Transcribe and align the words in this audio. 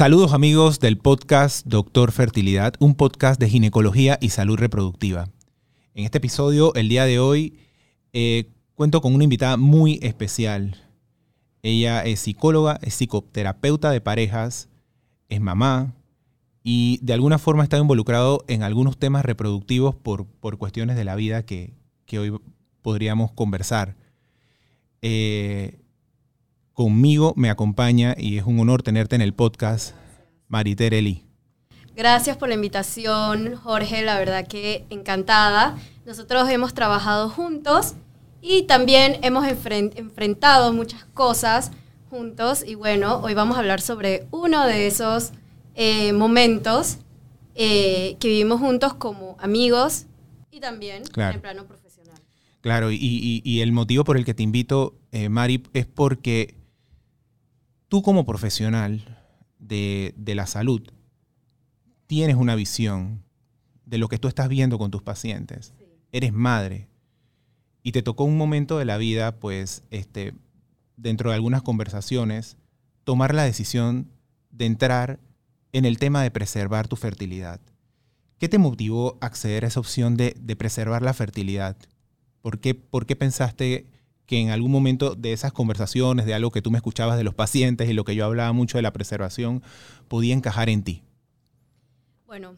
Saludos 0.00 0.32
amigos 0.32 0.80
del 0.80 0.96
podcast 0.96 1.66
Doctor 1.66 2.10
Fertilidad, 2.10 2.72
un 2.78 2.94
podcast 2.94 3.38
de 3.38 3.50
ginecología 3.50 4.16
y 4.18 4.30
salud 4.30 4.58
reproductiva. 4.58 5.28
En 5.92 6.06
este 6.06 6.16
episodio, 6.16 6.72
el 6.74 6.88
día 6.88 7.04
de 7.04 7.18
hoy, 7.18 7.58
eh, 8.14 8.46
cuento 8.74 9.02
con 9.02 9.14
una 9.14 9.24
invitada 9.24 9.58
muy 9.58 9.98
especial. 10.00 10.88
Ella 11.62 12.02
es 12.02 12.20
psicóloga, 12.20 12.78
es 12.80 12.94
psicoterapeuta 12.94 13.90
de 13.90 14.00
parejas, 14.00 14.70
es 15.28 15.42
mamá 15.42 15.94
y 16.62 16.98
de 17.02 17.12
alguna 17.12 17.36
forma 17.36 17.62
está 17.62 17.76
involucrado 17.76 18.42
en 18.48 18.62
algunos 18.62 18.96
temas 18.96 19.22
reproductivos 19.26 19.94
por, 19.96 20.24
por 20.24 20.56
cuestiones 20.56 20.96
de 20.96 21.04
la 21.04 21.14
vida 21.14 21.42
que, 21.42 21.74
que 22.06 22.18
hoy 22.18 22.40
podríamos 22.80 23.32
conversar. 23.32 23.96
Eh, 25.02 25.78
conmigo 26.80 27.34
me 27.36 27.50
acompaña 27.50 28.14
y 28.16 28.38
es 28.38 28.46
un 28.46 28.58
honor 28.58 28.82
tenerte 28.82 29.14
en 29.14 29.20
el 29.20 29.34
podcast, 29.34 29.94
Maritereli. 30.48 31.26
Gracias 31.94 32.38
por 32.38 32.48
la 32.48 32.54
invitación, 32.54 33.54
Jorge. 33.56 34.02
La 34.02 34.18
verdad 34.18 34.48
que 34.48 34.86
encantada. 34.88 35.76
Nosotros 36.06 36.48
hemos 36.48 36.72
trabajado 36.72 37.28
juntos 37.28 37.96
y 38.40 38.62
también 38.62 39.18
hemos 39.20 39.46
enfrentado 39.46 40.72
muchas 40.72 41.04
cosas 41.04 41.70
juntos. 42.08 42.64
Y 42.66 42.76
bueno, 42.76 43.20
hoy 43.22 43.34
vamos 43.34 43.58
a 43.58 43.60
hablar 43.60 43.82
sobre 43.82 44.26
uno 44.30 44.66
de 44.66 44.86
esos 44.86 45.32
eh, 45.74 46.14
momentos 46.14 46.96
eh, 47.56 48.16
que 48.20 48.28
vivimos 48.28 48.58
juntos 48.58 48.94
como 48.94 49.36
amigos 49.38 50.06
y 50.50 50.60
también 50.60 51.02
en 51.14 51.22
el 51.24 51.40
plano 51.40 51.66
profesional. 51.66 52.16
Claro, 52.62 52.90
y, 52.90 53.60
el 53.60 53.72
motivo 53.72 54.02
por 54.04 54.16
el 54.16 54.24
que 54.24 54.32
te 54.32 54.42
invito, 54.42 54.94
eh, 55.12 55.28
Mari, 55.28 55.62
es 55.74 55.84
porque 55.84 56.59
tú 57.90 58.02
como 58.02 58.24
profesional 58.24 59.18
de, 59.58 60.14
de 60.16 60.34
la 60.34 60.46
salud 60.46 60.80
tienes 62.06 62.36
una 62.36 62.54
visión 62.54 63.22
de 63.84 63.98
lo 63.98 64.08
que 64.08 64.18
tú 64.18 64.28
estás 64.28 64.48
viendo 64.48 64.78
con 64.78 64.92
tus 64.92 65.02
pacientes. 65.02 65.74
Eres 66.12 66.32
madre. 66.32 66.88
Y 67.82 67.92
te 67.92 68.02
tocó 68.02 68.24
un 68.24 68.36
momento 68.36 68.78
de 68.78 68.84
la 68.84 68.96
vida, 68.96 69.38
pues, 69.40 69.82
este, 69.90 70.34
dentro 70.96 71.30
de 71.30 71.36
algunas 71.36 71.62
conversaciones, 71.62 72.56
tomar 73.02 73.34
la 73.34 73.42
decisión 73.42 74.08
de 74.50 74.66
entrar 74.66 75.18
en 75.72 75.84
el 75.84 75.98
tema 75.98 76.22
de 76.22 76.30
preservar 76.30 76.86
tu 76.86 76.94
fertilidad. 76.94 77.60
¿Qué 78.38 78.48
te 78.48 78.58
motivó 78.58 79.18
a 79.20 79.26
acceder 79.26 79.64
a 79.64 79.68
esa 79.68 79.80
opción 79.80 80.16
de, 80.16 80.34
preservar 80.56 81.02
la 81.02 81.12
fertilidad? 81.12 81.76
¿Por 82.40 82.60
qué, 82.60 82.74
¿Por 82.74 83.06
qué 83.06 83.16
pensaste 83.16 83.86
que 84.30 84.38
en 84.38 84.50
algún 84.50 84.70
momento 84.70 85.16
de 85.16 85.32
esas 85.32 85.52
conversaciones, 85.52 86.24
de 86.24 86.34
algo 86.34 86.52
que 86.52 86.62
tú 86.62 86.70
me 86.70 86.78
escuchabas 86.78 87.16
de 87.16 87.24
los 87.24 87.34
pacientes 87.34 87.90
y 87.90 87.92
lo 87.94 88.04
que 88.04 88.14
yo 88.14 88.24
hablaba 88.24 88.52
mucho 88.52 88.78
de 88.78 88.82
la 88.82 88.92
preservación, 88.92 89.60
podía 90.06 90.34
encajar 90.34 90.68
en 90.68 90.84
ti? 90.84 91.02
Bueno, 92.28 92.54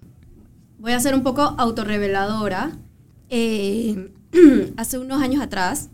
voy 0.79 0.93
a 0.93 1.01
ser 1.01 1.15
un 1.15 1.23
poco 1.23 1.41
autorreveladora. 1.41 2.77
Eh, 3.31 4.13
hace 4.77 4.99
unos 4.99 5.23
años 5.23 5.41
atrás, 5.41 5.89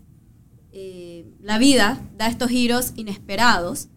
eh, 0.73 1.25
la 1.41 1.57
vida 1.57 2.01
da 2.17 2.27
estos 2.27 2.49
giros 2.49 2.91
inesperados 2.97 3.87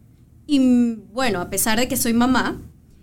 y 0.46 0.94
bueno, 1.12 1.40
a 1.40 1.50
pesar 1.50 1.80
de 1.80 1.88
que 1.88 1.96
soy 1.96 2.12
mamá, 2.12 2.60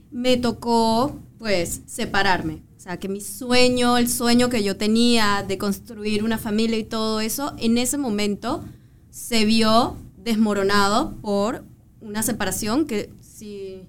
me 0.10 0.38
tocó 0.38 1.20
pues 1.38 1.82
separarme. 1.86 2.62
O 2.80 2.82
sea, 2.82 2.98
que 2.98 3.10
mi 3.10 3.20
sueño, 3.20 3.98
el 3.98 4.08
sueño 4.08 4.48
que 4.48 4.64
yo 4.64 4.78
tenía 4.78 5.44
de 5.46 5.58
construir 5.58 6.24
una 6.24 6.38
familia 6.38 6.78
y 6.78 6.86
todo 6.86 7.20
eso, 7.20 7.54
en 7.58 7.78
ese 7.78 7.98
momento 7.98 8.64
se 9.10 9.44
vio 9.44 9.98
desmoronado 10.16 11.14
por 11.18 11.66
una 12.00 12.23
separación 12.23 12.86
que, 12.86 13.10
si, 13.20 13.84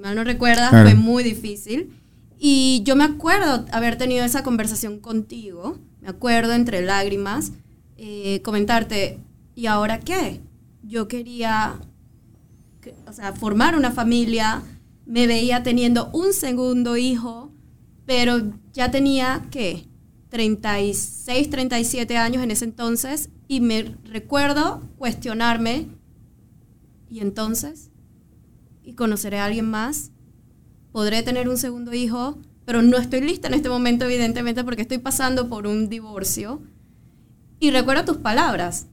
mal 0.00 0.16
no 0.16 0.24
recuerdas, 0.24 0.70
fue 0.70 0.96
muy 0.96 1.22
difícil. 1.22 1.96
Y 2.36 2.82
yo 2.84 2.96
me 2.96 3.04
acuerdo 3.04 3.64
haber 3.70 3.96
tenido 3.96 4.24
esa 4.24 4.42
conversación 4.42 4.98
contigo, 4.98 5.78
me 6.00 6.08
acuerdo 6.08 6.54
entre 6.54 6.82
lágrimas, 6.82 7.52
eh, 7.96 8.42
comentarte, 8.42 9.20
¿y 9.54 9.66
ahora 9.66 10.00
qué? 10.00 10.40
Yo 10.82 11.06
quería, 11.06 11.76
o 13.06 13.12
sea, 13.12 13.34
formar 13.34 13.76
una 13.76 13.92
familia, 13.92 14.64
me 15.06 15.28
veía 15.28 15.62
teniendo 15.62 16.10
un 16.12 16.32
segundo 16.32 16.96
hijo, 16.96 17.52
pero 18.06 18.52
ya 18.72 18.90
tenía, 18.90 19.46
¿qué? 19.50 19.86
36, 20.30 21.50
37 21.50 22.16
años 22.16 22.42
en 22.42 22.50
ese 22.50 22.64
entonces 22.64 23.28
y 23.48 23.60
me 23.60 23.96
recuerdo 24.04 24.88
cuestionarme, 24.96 25.88
¿y 27.10 27.20
entonces? 27.20 27.90
¿Y 28.82 28.94
conoceré 28.94 29.38
a 29.38 29.44
alguien 29.44 29.70
más? 29.70 30.12
podré 30.92 31.22
tener 31.22 31.48
un 31.48 31.56
segundo 31.56 31.92
hijo, 31.94 32.38
pero 32.64 32.82
no 32.82 32.98
estoy 32.98 33.22
lista 33.22 33.48
en 33.48 33.54
este 33.54 33.68
momento, 33.68 34.04
evidentemente, 34.04 34.62
porque 34.62 34.82
estoy 34.82 34.98
pasando 34.98 35.48
por 35.48 35.66
un 35.66 35.88
divorcio. 35.88 36.62
Y 37.58 37.70
recuerdo 37.70 38.04
tus 38.04 38.18
palabras, 38.18 38.86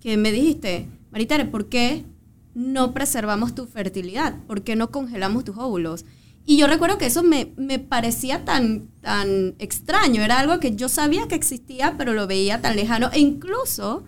que 0.00 0.16
me 0.16 0.32
dijiste, 0.32 0.88
Maritere, 1.12 1.44
¿por 1.44 1.68
qué 1.68 2.06
no 2.54 2.94
preservamos 2.94 3.54
tu 3.54 3.66
fertilidad? 3.66 4.42
¿Por 4.46 4.62
qué 4.62 4.74
no 4.76 4.90
congelamos 4.90 5.44
tus 5.44 5.58
óvulos? 5.58 6.06
Y 6.50 6.56
yo 6.56 6.66
recuerdo 6.66 6.98
que 6.98 7.06
eso 7.06 7.22
me, 7.22 7.52
me, 7.56 7.78
parecía 7.78 8.44
tan, 8.44 8.88
tan 9.02 9.54
extraño, 9.60 10.20
era 10.20 10.40
algo 10.40 10.58
que 10.58 10.74
yo 10.74 10.88
sabía 10.88 11.28
que 11.28 11.36
existía, 11.36 11.94
pero 11.96 12.12
lo 12.12 12.26
veía 12.26 12.60
tan 12.60 12.74
lejano. 12.74 13.08
E 13.12 13.20
incluso 13.20 14.02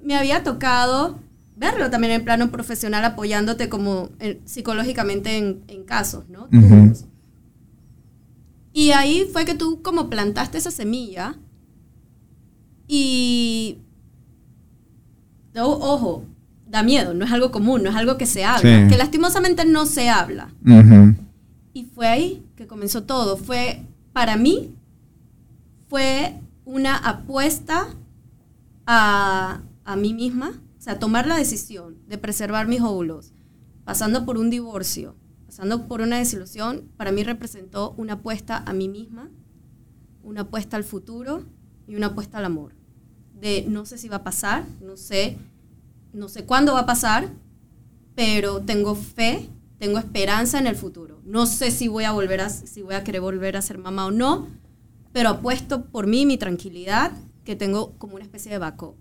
me 0.00 0.14
había 0.14 0.44
tocado 0.44 1.18
verlo 1.56 1.90
también 1.90 2.12
en 2.12 2.24
plano 2.24 2.52
profesional 2.52 3.04
apoyándote 3.04 3.68
como 3.68 4.10
eh, 4.20 4.40
psicológicamente 4.44 5.38
en, 5.38 5.82
casos, 5.86 6.28
¿no? 6.28 6.46
Y 8.72 8.92
ahí 8.92 9.28
fue 9.32 9.44
que 9.44 9.56
tú 9.56 9.82
como 9.82 10.08
plantaste 10.08 10.56
esa 10.56 10.70
semilla 10.70 11.34
y... 12.86 13.78
ojo, 15.56 16.26
da 16.68 16.84
miedo, 16.84 17.12
no 17.12 17.24
es 17.24 17.32
algo 17.32 17.50
común, 17.50 17.82
no 17.82 17.90
es 17.90 17.96
algo 17.96 18.16
que 18.16 18.26
se 18.26 18.44
habla, 18.44 18.86
que 18.88 18.96
lastimosamente 18.96 19.64
no 19.64 19.84
se 19.84 20.08
habla. 20.08 20.54
Y 21.72 21.84
fue 21.84 22.06
ahí 22.06 22.46
que 22.56 22.66
comenzó 22.66 23.04
todo. 23.04 23.36
Fue, 23.36 23.82
para 24.12 24.36
mí, 24.36 24.74
fue 25.88 26.40
una 26.64 26.96
apuesta 26.96 27.88
a, 28.86 29.62
a 29.84 29.96
mí 29.96 30.14
misma, 30.14 30.60
o 30.78 30.80
sea, 30.80 30.98
tomar 30.98 31.26
la 31.26 31.36
decisión 31.36 31.96
de 32.08 32.18
preservar 32.18 32.68
mis 32.68 32.80
óvulos, 32.80 33.32
pasando 33.84 34.24
por 34.24 34.38
un 34.38 34.50
divorcio, 34.50 35.16
pasando 35.46 35.88
por 35.88 36.00
una 36.00 36.18
desilusión, 36.18 36.88
para 36.96 37.12
mí 37.12 37.24
representó 37.24 37.94
una 37.96 38.14
apuesta 38.14 38.62
a 38.64 38.72
mí 38.72 38.88
misma, 38.88 39.30
una 40.22 40.42
apuesta 40.42 40.76
al 40.76 40.84
futuro 40.84 41.44
y 41.86 41.96
una 41.96 42.08
apuesta 42.08 42.38
al 42.38 42.44
amor. 42.44 42.72
De 43.40 43.64
no 43.68 43.84
sé 43.84 43.98
si 43.98 44.08
va 44.08 44.16
a 44.16 44.24
pasar, 44.24 44.64
no 44.80 44.96
sé, 44.96 45.38
no 46.12 46.28
sé 46.28 46.44
cuándo 46.44 46.74
va 46.74 46.80
a 46.80 46.86
pasar, 46.86 47.28
pero 48.14 48.60
tengo 48.60 48.94
fe, 48.94 49.48
tengo 49.80 49.98
esperanza 49.98 50.58
en 50.58 50.66
el 50.66 50.76
futuro. 50.76 51.22
No 51.24 51.46
sé 51.46 51.70
si 51.70 51.88
voy 51.88 52.04
a 52.04 52.12
volver 52.12 52.42
a, 52.42 52.50
si 52.50 52.82
voy 52.82 52.94
a 52.94 53.02
querer 53.02 53.22
volver 53.22 53.56
a 53.56 53.62
ser 53.62 53.78
mamá 53.78 54.06
o 54.06 54.10
no, 54.10 54.46
pero 55.12 55.30
apuesto 55.30 55.86
por 55.86 56.06
mí, 56.06 56.26
mi 56.26 56.36
tranquilidad, 56.36 57.12
que 57.44 57.56
tengo 57.56 57.96
como 57.96 58.16
una 58.16 58.24
especie 58.24 58.52
de 58.52 58.58
backup. 58.58 58.94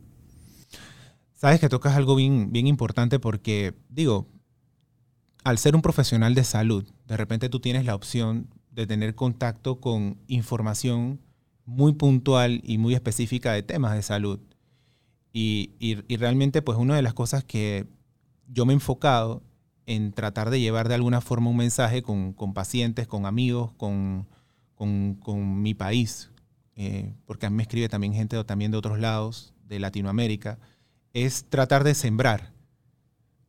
Sabes 1.34 1.60
que 1.60 1.68
tocas 1.68 1.98
algo 1.98 2.16
bien, 2.16 2.54
bien 2.54 2.66
importante 2.66 3.20
porque, 3.20 3.76
digo, 3.90 4.30
al 5.44 5.58
ser 5.58 5.76
un 5.76 5.82
profesional 5.82 6.34
de 6.34 6.46
salud, 6.46 6.90
de 7.08 7.18
repente 7.18 7.50
tú 7.50 7.60
tienes 7.60 7.84
la 7.84 7.94
opción 7.94 8.48
de 8.72 8.88
tener 8.88 9.16
contacto 9.16 9.82
con 9.82 10.18
información 10.28 11.20
muy 11.66 11.92
puntual 11.92 12.62
y 12.64 12.78
muy 12.78 12.94
específica 12.94 13.52
de 13.52 13.64
temas 13.64 13.96
de 13.96 14.02
salud. 14.02 14.40
Y, 15.34 15.96
realmente, 16.18 16.62
pues 16.62 16.78
una 16.78 16.96
de 16.96 17.02
las 17.02 17.14
cosas 17.14 17.44
que 17.44 17.86
yo 18.48 18.66
me 18.66 18.72
he 18.72 18.76
enfocado 18.76 19.44
en 19.90 20.12
tratar 20.12 20.52
de 20.52 20.60
llevar 20.60 20.88
de 20.88 20.94
alguna 20.94 21.20
forma 21.20 21.50
un 21.50 21.58
mensaje 21.58 22.04
con, 22.04 22.36
pacientes, 22.54 23.08
con 23.08 23.26
amigos, 23.26 23.72
con, 23.74 24.28
mi 25.64 25.74
país, 25.74 26.30
eh, 26.76 27.12
porque 27.26 27.48
a 27.48 27.50
mí 27.50 27.56
me 27.56 27.64
escribe 27.64 27.90
también 27.90 28.14
gente 28.14 28.42
también 28.44 28.70
de 28.70 28.78
otros 28.78 29.00
lados, 29.00 29.56
de 29.68 29.80
Latinoamérica, 29.80 30.60
es 31.14 31.44
tratar 31.50 31.84
de 31.84 31.96
sembrar. 31.96 32.54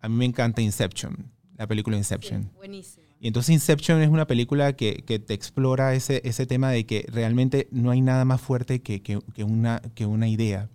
A 0.00 0.08
mí 0.08 0.16
me 0.16 0.24
encanta 0.24 0.62
Inception, 0.62 1.30
la 1.58 1.66
película 1.66 1.98
Inception. 1.98 2.50
buenísimo. 2.56 3.04
Y 3.20 3.26
entonces 3.26 3.50
Inception 3.50 4.00
es 4.00 4.08
una 4.08 4.26
película 4.26 4.72
que, 4.72 5.02
te 5.02 5.34
explora 5.34 5.94
ese, 5.94 6.22
ese, 6.24 6.46
tema 6.46 6.70
de 6.70 6.86
que 6.86 7.04
realmente 7.12 7.68
no 7.70 7.90
hay 7.90 8.00
nada 8.00 8.24
más 8.24 8.40
fuerte 8.40 8.80
que, 8.80 9.20
una, 9.44 9.82
que 9.94 10.06
una 10.06 10.26
idea. 10.26 10.70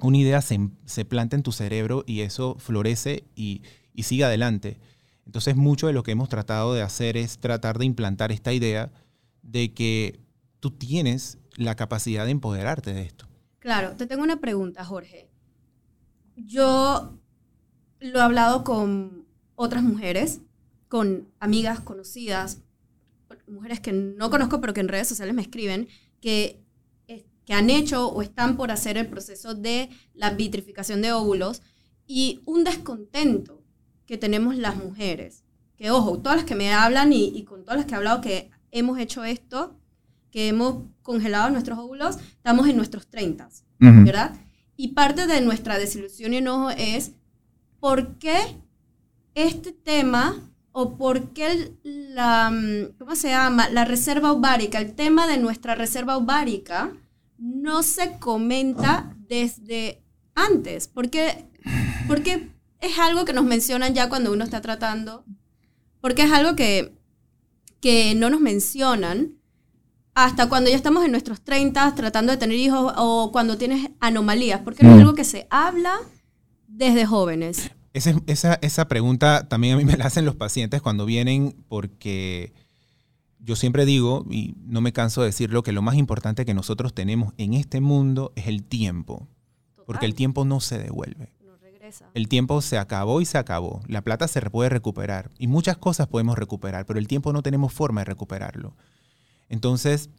Una 0.00 0.16
idea 0.16 0.40
se, 0.40 1.04
planta 1.04 1.36
en 1.36 1.42
tu 1.42 1.52
cerebro 1.52 2.02
y 2.06 2.20
eso 2.20 2.56
florece 2.58 3.24
y, 3.36 3.60
y 3.94 4.02
sigue 4.02 4.24
adelante. 4.24 4.78
Entonces 5.24 5.56
mucho 5.56 5.86
de 5.86 5.94
lo 5.94 6.02
que 6.02 6.12
hemos 6.12 6.28
tratado 6.28 6.74
de 6.74 6.82
hacer 6.82 7.16
es 7.16 7.38
tratar 7.38 7.78
de 7.78 7.86
implantar 7.86 8.32
esta 8.32 8.52
idea 8.52 8.92
de 9.42 9.72
que 9.72 10.20
tú 10.60 10.70
tienes 10.70 11.38
la 11.56 11.76
capacidad 11.76 12.26
de 12.26 12.32
empoderarte 12.32 12.92
de 12.92 13.02
esto. 13.02 13.26
Claro, 13.58 13.96
te 13.96 14.06
tengo 14.06 14.22
una 14.22 14.40
pregunta, 14.40 14.84
Jorge 14.84 15.30
yo 16.36 17.18
lo 18.00 18.18
he 18.18 18.22
hablado 18.22 18.64
con 18.64 19.26
otras 19.54 19.82
mujeres, 19.82 20.40
con 20.88 21.28
amigas 21.40 21.80
conocidas, 21.80 22.60
mujeres 23.46 23.80
que 23.80 23.92
no 23.92 24.30
conozco 24.30 24.60
pero 24.60 24.74
que 24.74 24.80
en 24.80 24.88
redes 24.88 25.08
sociales 25.08 25.34
me 25.34 25.42
escriben, 25.42 25.88
que, 26.20 26.60
que 27.06 27.52
han 27.52 27.70
hecho 27.70 28.08
o 28.08 28.22
están 28.22 28.56
por 28.56 28.70
hacer 28.70 28.96
el 28.96 29.08
proceso 29.08 29.54
de 29.54 29.90
la 30.14 30.30
vitrificación 30.30 31.02
de 31.02 31.12
óvulos 31.12 31.62
y 32.06 32.40
un 32.46 32.64
descontento 32.64 33.62
que 34.06 34.18
tenemos 34.18 34.56
las 34.56 34.76
mujeres. 34.76 35.44
Que 35.76 35.90
ojo, 35.90 36.18
todas 36.18 36.38
las 36.38 36.46
que 36.46 36.54
me 36.54 36.72
hablan 36.72 37.12
y, 37.12 37.42
con 37.44 37.64
todas 37.64 37.78
las 37.78 37.86
que 37.86 37.94
he 37.94 37.96
hablado 37.96 38.20
que 38.20 38.50
hemos 38.70 38.98
hecho 38.98 39.24
esto, 39.24 39.76
que 40.30 40.48
hemos 40.48 40.84
congelado 41.02 41.50
nuestros 41.50 41.78
óvulos, 41.78 42.16
estamos 42.16 42.68
en 42.68 42.76
nuestros 42.76 43.06
30, 43.08 43.48
¿verdad? 43.78 44.36
Y 44.76 44.88
parte 44.88 45.26
de 45.26 45.40
nuestra 45.40 45.78
desilusión 45.78 46.32
y 46.34 46.38
enojo 46.38 46.70
es 46.70 47.12
por 47.80 48.18
qué 48.18 48.38
este 49.34 49.72
tema 49.72 50.36
o 50.72 50.96
por 50.96 51.32
qué 51.32 51.76
la, 51.84 52.50
mm, 52.50 52.98
¿cómo 52.98 53.14
se 53.14 53.28
llama? 53.28 53.68
La 53.68 53.84
reserva 53.84 54.32
ovárica, 54.32 54.78
el 54.78 54.94
tema 54.94 55.28
de 55.28 55.38
nuestra 55.38 55.76
reserva 55.76 56.16
ovárica 56.16 56.92
no 57.38 57.82
se 57.82 58.18
comenta 58.18 59.16
desde 59.28 60.02
antes. 60.34 60.88
Porque, 60.88 61.48
porque 62.08 62.53
es 62.84 62.98
algo 62.98 63.24
que 63.24 63.32
nos 63.32 63.44
mencionan 63.44 63.94
ya 63.94 64.08
cuando 64.08 64.32
uno 64.32 64.44
está 64.44 64.60
tratando. 64.60 65.24
Porque 66.00 66.22
es 66.22 66.32
algo 66.32 66.54
que, 66.54 66.94
que 67.80 68.14
no 68.14 68.30
nos 68.30 68.40
mencionan 68.40 69.34
hasta 70.14 70.48
cuando 70.48 70.70
ya 70.70 70.76
estamos 70.76 71.04
en 71.04 71.10
nuestros 71.10 71.42
30 71.42 71.94
tratando 71.94 72.32
de 72.32 72.38
tener 72.38 72.58
hijos 72.58 72.92
o 72.96 73.30
cuando 73.32 73.58
tienes 73.58 73.90
anomalías. 74.00 74.60
Porque 74.60 74.82
no 74.82 74.90
es 74.90 74.96
mm. 74.96 75.00
algo 75.00 75.14
que 75.14 75.24
se 75.24 75.46
habla 75.50 75.98
desde 76.68 77.06
jóvenes. 77.06 77.70
Esa, 77.92 78.58
esa, 78.60 78.88
pregunta 78.88 79.48
también 79.48 79.74
a 79.74 79.76
mí 79.76 79.84
me 79.84 79.96
la 79.96 80.06
hacen 80.06 80.24
los 80.24 80.34
pacientes 80.34 80.82
cuando 80.82 81.06
vienen 81.06 81.54
porque 81.68 82.52
yo 83.38 83.56
siempre 83.56 83.84
digo, 83.84 84.26
y 84.30 84.56
no 84.66 84.80
me 84.80 84.92
canso 84.92 85.20
de 85.20 85.28
decirlo, 85.28 85.62
que 85.62 85.72
lo 85.72 85.82
más 85.82 85.96
importante 85.96 86.44
que 86.44 86.54
nosotros 86.54 86.94
tenemos 86.94 87.34
en 87.36 87.54
este 87.54 87.80
mundo 87.80 88.32
es 88.36 88.48
el 88.48 88.64
tiempo. 88.64 89.28
Porque 89.86 90.06
el 90.06 90.14
tiempo 90.14 90.44
no 90.44 90.60
se 90.60 90.78
devuelve. 90.78 91.33
El 92.14 92.28
tiempo 92.28 92.60
se 92.60 92.78
acabó 92.78 93.20
y 93.20 93.24
se 93.24 93.38
acabó. 93.38 93.80
La 93.86 94.02
plata 94.02 94.28
se 94.28 94.40
puede 94.42 94.70
recuperar. 94.70 95.30
Y 95.38 95.46
muchas 95.46 95.76
cosas 95.76 96.06
podemos 96.06 96.38
recuperar, 96.38 96.86
pero 96.86 96.98
el 96.98 97.08
tiempo 97.08 97.32
no 97.32 97.42
tenemos 97.42 97.72
forma 97.72 98.02
de 98.02 98.06
recuperarlo. 98.06 98.76
Entonces, 99.48 100.10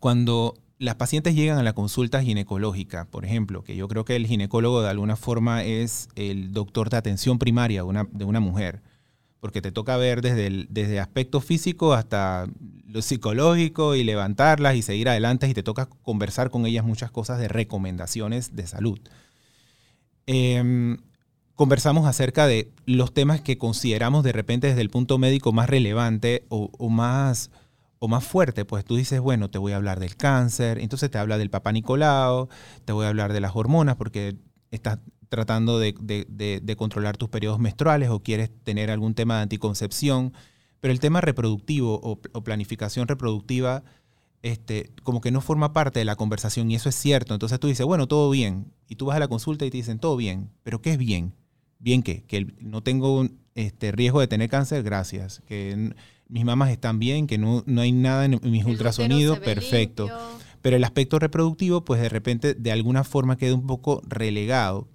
cuando 0.00 0.54
las 0.78 0.96
pacientes 0.96 1.34
llegan 1.34 1.58
a 1.58 1.62
la 1.62 1.72
consulta 1.72 2.22
ginecológica, 2.22 3.06
por 3.06 3.24
ejemplo, 3.24 3.62
que 3.62 3.76
yo 3.76 3.88
creo 3.88 4.04
que 4.04 4.16
el 4.16 4.26
ginecólogo 4.26 4.82
de 4.82 4.90
alguna 4.90 5.16
forma 5.16 5.64
es 5.64 6.08
el 6.14 6.52
doctor 6.52 6.90
de 6.90 6.96
atención 6.96 7.38
primaria 7.38 7.80
de 7.80 7.88
una, 7.88 8.08
de 8.10 8.24
una 8.24 8.40
mujer, 8.40 8.82
porque 9.40 9.62
te 9.62 9.72
toca 9.72 9.96
ver 9.96 10.22
desde 10.22 10.46
el 10.46 10.66
desde 10.70 11.00
aspecto 11.00 11.40
físico 11.40 11.92
hasta 11.92 12.46
lo 12.86 13.02
psicológico 13.02 13.94
y 13.94 14.02
levantarlas 14.02 14.74
y 14.74 14.82
seguir 14.82 15.08
adelante 15.08 15.48
y 15.48 15.54
te 15.54 15.62
toca 15.62 15.86
conversar 15.86 16.50
con 16.50 16.64
ellas 16.66 16.84
muchas 16.84 17.10
cosas 17.10 17.38
de 17.38 17.48
recomendaciones 17.48 18.56
de 18.56 18.66
salud. 18.66 18.98
Em, 20.26 20.98
conversamos 21.54 22.06
acerca 22.06 22.46
de 22.46 22.70
los 22.86 23.12
temas 23.12 23.40
que 23.40 23.58
consideramos 23.58 24.24
de 24.24 24.32
repente 24.32 24.68
desde 24.68 24.80
el 24.80 24.90
punto 24.90 25.18
médico 25.18 25.52
más 25.52 25.68
relevante 25.68 26.46
o 26.48 26.88
más 26.88 27.50
o 28.04 28.08
más 28.08 28.22
fuerte, 28.22 28.66
pues 28.66 28.84
tú 28.84 28.96
dices, 28.96 29.18
bueno, 29.18 29.48
te 29.48 29.56
voy 29.56 29.72
a 29.72 29.76
hablar 29.76 29.98
del 29.98 30.14
cáncer, 30.14 30.78
entonces 30.78 31.10
te 31.10 31.16
habla 31.16 31.38
del 31.38 31.48
papá 31.48 31.72
Nicolau, 31.72 32.50
te 32.84 32.92
voy 32.92 33.06
a 33.06 33.08
hablar 33.08 33.32
de 33.32 33.40
las 33.40 33.56
hormonas 33.56 33.96
porque 33.96 34.36
estás 34.70 34.98
tratando 35.30 35.78
de, 35.78 35.94
controlar 36.76 37.16
tus 37.16 37.30
periodos 37.30 37.60
menstruales 37.60 38.10
o 38.10 38.22
quieres 38.22 38.50
tener 38.62 38.90
algún 38.90 39.14
tema 39.14 39.36
de 39.36 39.44
anticoncepción, 39.44 40.34
pero 40.80 40.92
el 40.92 41.00
tema 41.00 41.22
reproductivo 41.22 41.98
o, 42.02 42.20
planificación 42.42 43.08
reproductiva 43.08 43.84
este, 44.44 44.90
como 45.02 45.22
que 45.22 45.30
no 45.30 45.40
forma 45.40 45.72
parte 45.72 46.00
de 46.00 46.04
la 46.04 46.16
conversación 46.16 46.70
y 46.70 46.74
eso 46.74 46.90
es 46.90 46.94
cierto. 46.94 47.32
Entonces 47.32 47.58
tú 47.58 47.66
dices, 47.66 47.86
bueno, 47.86 48.06
todo 48.06 48.28
bien. 48.28 48.74
Y 48.86 48.96
tú 48.96 49.06
vas 49.06 49.16
a 49.16 49.18
la 49.18 49.26
consulta 49.26 49.64
y 49.64 49.70
te 49.70 49.78
dicen, 49.78 49.98
todo 49.98 50.18
bien. 50.18 50.50
¿Pero 50.62 50.82
qué 50.82 50.92
es 50.92 50.98
bien? 50.98 51.34
¿Bien 51.78 52.02
qué? 52.02 52.24
Que 52.24 52.52
no 52.60 52.82
tengo 52.82 53.26
este, 53.54 53.90
riesgo 53.90 54.20
de 54.20 54.28
tener 54.28 54.50
cáncer, 54.50 54.82
gracias. 54.82 55.42
Que 55.46 55.94
mis 56.28 56.44
mamás 56.44 56.70
están 56.70 56.98
bien, 56.98 57.26
que 57.26 57.38
no, 57.38 57.64
no 57.64 57.80
hay 57.80 57.92
nada 57.92 58.26
en 58.26 58.38
mis 58.42 58.66
ultrasonidos, 58.66 59.38
perfecto. 59.38 60.10
Pero 60.60 60.76
el 60.76 60.84
aspecto 60.84 61.18
reproductivo, 61.18 61.82
pues 61.86 62.02
de 62.02 62.10
repente, 62.10 62.52
de 62.52 62.70
alguna 62.70 63.02
forma 63.02 63.38
queda 63.38 63.54
un 63.54 63.66
poco 63.66 64.02
relegado. 64.06 64.88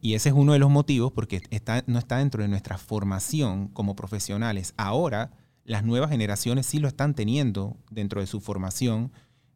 Y 0.00 0.14
ese 0.14 0.28
es 0.28 0.36
uno 0.36 0.52
de 0.52 0.60
los 0.60 0.70
motivos 0.70 1.10
porque 1.10 1.42
está, 1.50 1.82
no 1.88 1.98
está 1.98 2.18
dentro 2.18 2.42
de 2.42 2.48
nuestra 2.48 2.78
formación 2.78 3.66
como 3.66 3.96
profesionales. 3.96 4.72
Ahora, 4.76 5.32
las 5.64 5.84
nuevas 5.84 6.10
generaciones 6.10 6.66
sí 6.66 6.78
lo 6.78 6.88
están 6.88 7.14
teniendo 7.14 7.76
dentro 7.90 8.20
de 8.20 8.26
su 8.26 8.40
formación 8.40 9.12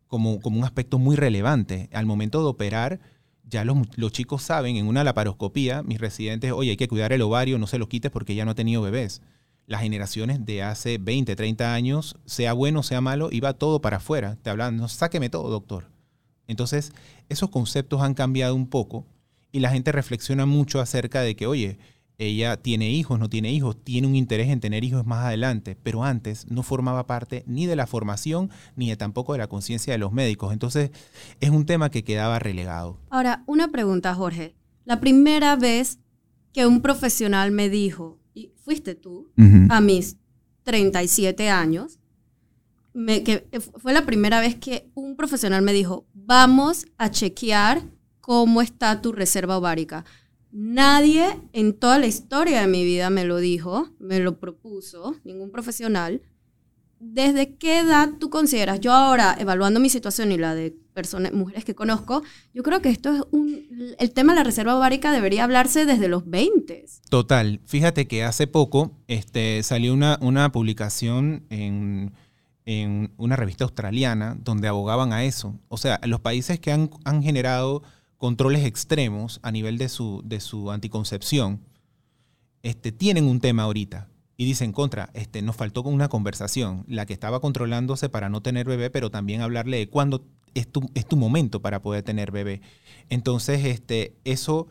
como, 0.07 0.41
como 0.41 0.59
un 0.59 0.65
aspecto 0.65 0.99
muy 0.99 1.17
relevante. 1.17 1.89
Al 1.93 2.07
momento 2.07 2.41
de 2.41 2.49
operar, 2.49 3.01
ya 3.45 3.65
los, 3.65 3.79
los, 3.97 4.13
chicos 4.13 4.43
saben, 4.43 4.77
en 4.77 4.87
una 4.87 5.05
laparoscopía, 5.05 5.83
mis 5.83 6.01
residentes, 6.01 6.53
oye, 6.53 6.71
hay 6.71 6.77
que 6.77 6.89
cuidar 6.89 7.13
el 7.13 7.23
ovario, 7.23 7.59
no 7.59 7.67
se 7.67 7.79
lo 7.79 7.89
quites 7.89 8.11
porque 8.11 8.35
ya 8.35 8.45
no 8.45 8.53
ha 8.53 8.55
tenido 8.55 8.83
bebés 8.83 9.21
las 9.69 9.83
generaciones 9.83 10.45
de 10.47 10.63
hace 10.63 10.97
20, 10.97 11.37
30 11.37 11.75
años, 11.75 12.17
sea 12.25 12.55
bueno, 12.55 12.83
sea 12.83 13.03
malo, 13.03 13.29
iba 13.31 13.53
todo 13.53 13.83
para 13.83 13.99
afuera. 13.99 14.39
Te 14.43 14.49
hablaban, 14.49 14.79
no, 14.79 14.89
sáqueme 14.89 15.29
todo, 15.29 15.51
doctor. 15.51 15.91
Entonces, 16.47 16.93
esos 17.29 17.51
conceptos 17.51 18.01
han 18.01 18.15
cambiado 18.15 18.55
un 18.55 18.67
poco 18.67 19.07
y 19.53 19.61
la 19.61 19.71
gente 19.71 19.93
reflexiona 19.93 20.47
mucho 20.47 20.81
acerca 20.81 21.21
de 21.21 21.37
que, 21.37 21.47
oye, 21.47 21.79
ella 22.19 22.57
tiene 22.57 22.91
hijos, 22.91 23.21
no 23.21 23.29
tiene 23.29 23.53
hijos, 23.53 23.77
tiene 23.83 24.09
un 24.09 24.17
interés 24.17 24.49
en 24.49 24.59
tener 24.59 24.83
hijos 24.83 25.07
más 25.07 25.25
adelante, 25.25 25.77
pero 25.81 26.03
antes 26.03 26.51
no 26.51 26.65
formaba 26.65 27.07
parte 27.07 27.45
ni 27.47 27.67
de 27.67 27.77
la 27.77 27.87
formación 27.87 28.51
ni 28.75 28.91
de 28.91 28.97
tampoco 28.97 29.33
de 29.33 29.39
la 29.39 29.47
conciencia 29.47 29.93
de 29.93 29.99
los 29.99 30.13
médicos. 30.13 30.53
Entonces, 30.53 30.91
es 31.41 31.51
un 31.51 31.65
tema 31.65 31.91
que 31.91 32.03
quedaba 32.03 32.41
relegado. 32.41 32.99
Ahora, 33.09 33.45
una 33.47 33.69
pregunta, 33.69 34.15
Jorge. 34.15 34.57
La 34.85 34.99
primera 34.99 35.55
vez 35.55 36.01
que 36.53 36.67
un 36.67 36.83
profesional 36.83 37.53
me 37.53 37.69
dijo, 37.69 38.19
fuiste 38.57 38.97
tú, 38.97 39.31
a 39.69 39.81
mis 39.81 40.17
37 40.65 41.51
años, 41.51 42.01
me, 42.95 43.23
que 43.23 43.47
fue 43.77 43.93
la 43.93 44.05
primera 44.05 44.41
vez 44.41 44.57
que 44.57 44.91
un 44.95 45.15
profesional 45.15 45.63
me 45.63 45.73
dijo, 45.73 46.05
vamos 46.15 46.87
a 46.97 47.11
chequear 47.11 47.83
cómo 48.21 48.61
está 48.61 49.01
tu 49.01 49.13
reserva 49.13 49.57
ovárica. 49.57 50.05
Nadie 50.51 51.39
en 51.53 51.75
toda 51.75 51.99
la 51.99 52.07
historia 52.07 52.63
de 52.63 52.67
mi 52.69 52.85
vida 52.85 53.11
me 53.11 53.25
lo 53.25 53.37
dijo, 53.37 53.91
me 53.99 54.19
lo 54.19 54.39
propuso, 54.39 55.15
ningún 55.25 55.51
profesional. 55.51 56.23
¿Desde 57.01 57.55
qué 57.57 57.81
edad 57.81 58.15
tú 58.19 58.29
consideras? 58.31 58.81
Yo 58.81 58.93
ahora, 58.93 59.37
evaluando 59.39 59.79
mi 59.79 59.89
situación 59.89 60.33
y 60.33 60.39
la 60.39 60.55
de 60.55 60.75
personas, 60.95 61.33
mujeres 61.33 61.65
que 61.65 61.77
conozco, 61.77 62.23
yo 62.53 62.65
creo 62.65 62.83
que 62.83 62.89
esto 62.89 63.15
es 63.15 63.23
un, 63.31 63.95
el 63.99 64.11
tema 64.13 64.33
de 64.33 64.41
la 64.41 64.45
reserva 64.45 64.77
ovárica 64.77 65.13
debería 65.13 65.45
hablarse 65.45 65.87
desde 65.87 66.09
los 66.09 66.29
20. 66.29 66.87
Total. 67.09 67.61
Fíjate 67.67 68.09
que 68.09 68.25
hace 68.25 68.49
poco 68.49 68.91
este, 69.07 69.63
salió 69.63 69.95
una, 69.95 70.19
una 70.21 70.51
publicación 70.51 71.45
en, 71.51 72.15
en, 72.65 73.13
una 73.17 73.37
revista 73.37 73.63
australiana 73.63 74.37
donde 74.43 74.67
abogaban 74.67 75.13
a 75.13 75.23
eso. 75.23 75.55
O 75.69 75.77
sea, 75.77 76.01
los 76.05 76.19
países 76.19 76.59
que 76.59 76.73
han, 76.73 76.91
han 77.05 77.23
generado 77.23 77.85
controles 78.19 78.65
extremos 78.65 79.41
a 79.43 79.51
nivel 79.51 79.79
de 79.79 79.89
su, 79.89 80.23
de 80.25 80.41
su 80.41 80.71
anticoncepción, 80.71 81.63
este, 82.63 82.93
tienen 82.93 83.25
un 83.25 83.41
tema 83.41 83.63
ahorita 83.63 84.09
y 84.37 84.45
dicen 84.45 84.73
contra, 84.73 85.11
este, 85.15 85.41
nos 85.41 85.57
faltó 85.57 85.83
con 85.83 85.95
una 85.95 86.09
conversación, 86.09 86.85
la 86.89 87.07
que 87.07 87.13
estaba 87.13 87.41
controlándose 87.41 88.09
para 88.09 88.29
no 88.29 88.43
tener 88.43 88.67
bebé, 88.67 88.91
pero 88.91 89.11
también 89.11 89.41
hablarle 89.41 89.79
de 89.79 89.89
cuándo 89.89 90.25
es 90.55 90.71
tu, 90.71 90.91
es 90.95 91.07
tu 91.07 91.17
momento 91.17 91.63
para 91.63 91.81
poder 91.81 92.03
tener 92.03 92.31
bebé. 92.31 92.61
Entonces, 93.09 93.65
este, 93.65 94.17
eso 94.25 94.69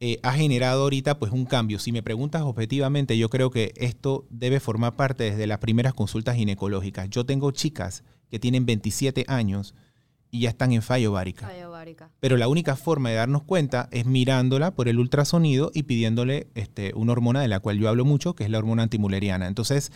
eh, 0.00 0.18
ha 0.22 0.32
generado 0.32 0.82
ahorita 0.82 1.18
pues 1.18 1.32
un 1.32 1.44
cambio. 1.44 1.78
Si 1.78 1.92
me 1.92 2.02
preguntas 2.02 2.42
objetivamente, 2.42 3.18
yo 3.18 3.28
creo 3.30 3.50
que 3.50 3.72
esto 3.76 4.26
debe 4.30 4.58
formar 4.58 4.96
parte 4.96 5.24
desde 5.24 5.46
las 5.46 5.58
primeras 5.58 5.94
consultas 5.94 6.36
ginecológicas. 6.36 7.08
Yo 7.10 7.24
tengo 7.24 7.50
chicas 7.50 8.02
que 8.30 8.38
tienen 8.38 8.64
27 8.64 9.24
años 9.28 9.74
y 10.30 10.40
ya 10.40 10.50
están 10.50 10.72
en 10.72 10.82
fallo 10.82 11.12
ovárica. 11.12 11.50
Pero 12.20 12.36
la 12.36 12.48
única 12.48 12.76
forma 12.76 13.10
de 13.10 13.16
darnos 13.16 13.42
cuenta 13.42 13.88
es 13.90 14.06
mirándola 14.06 14.74
por 14.74 14.88
el 14.88 14.98
ultrasonido 14.98 15.70
y 15.74 15.84
pidiéndole 15.84 16.48
este, 16.54 16.92
una 16.94 17.12
hormona 17.12 17.40
de 17.40 17.48
la 17.48 17.60
cual 17.60 17.78
yo 17.78 17.88
hablo 17.88 18.04
mucho, 18.04 18.34
que 18.34 18.44
es 18.44 18.50
la 18.50 18.58
hormona 18.58 18.82
antimuleriana. 18.82 19.46
Entonces, 19.46 19.92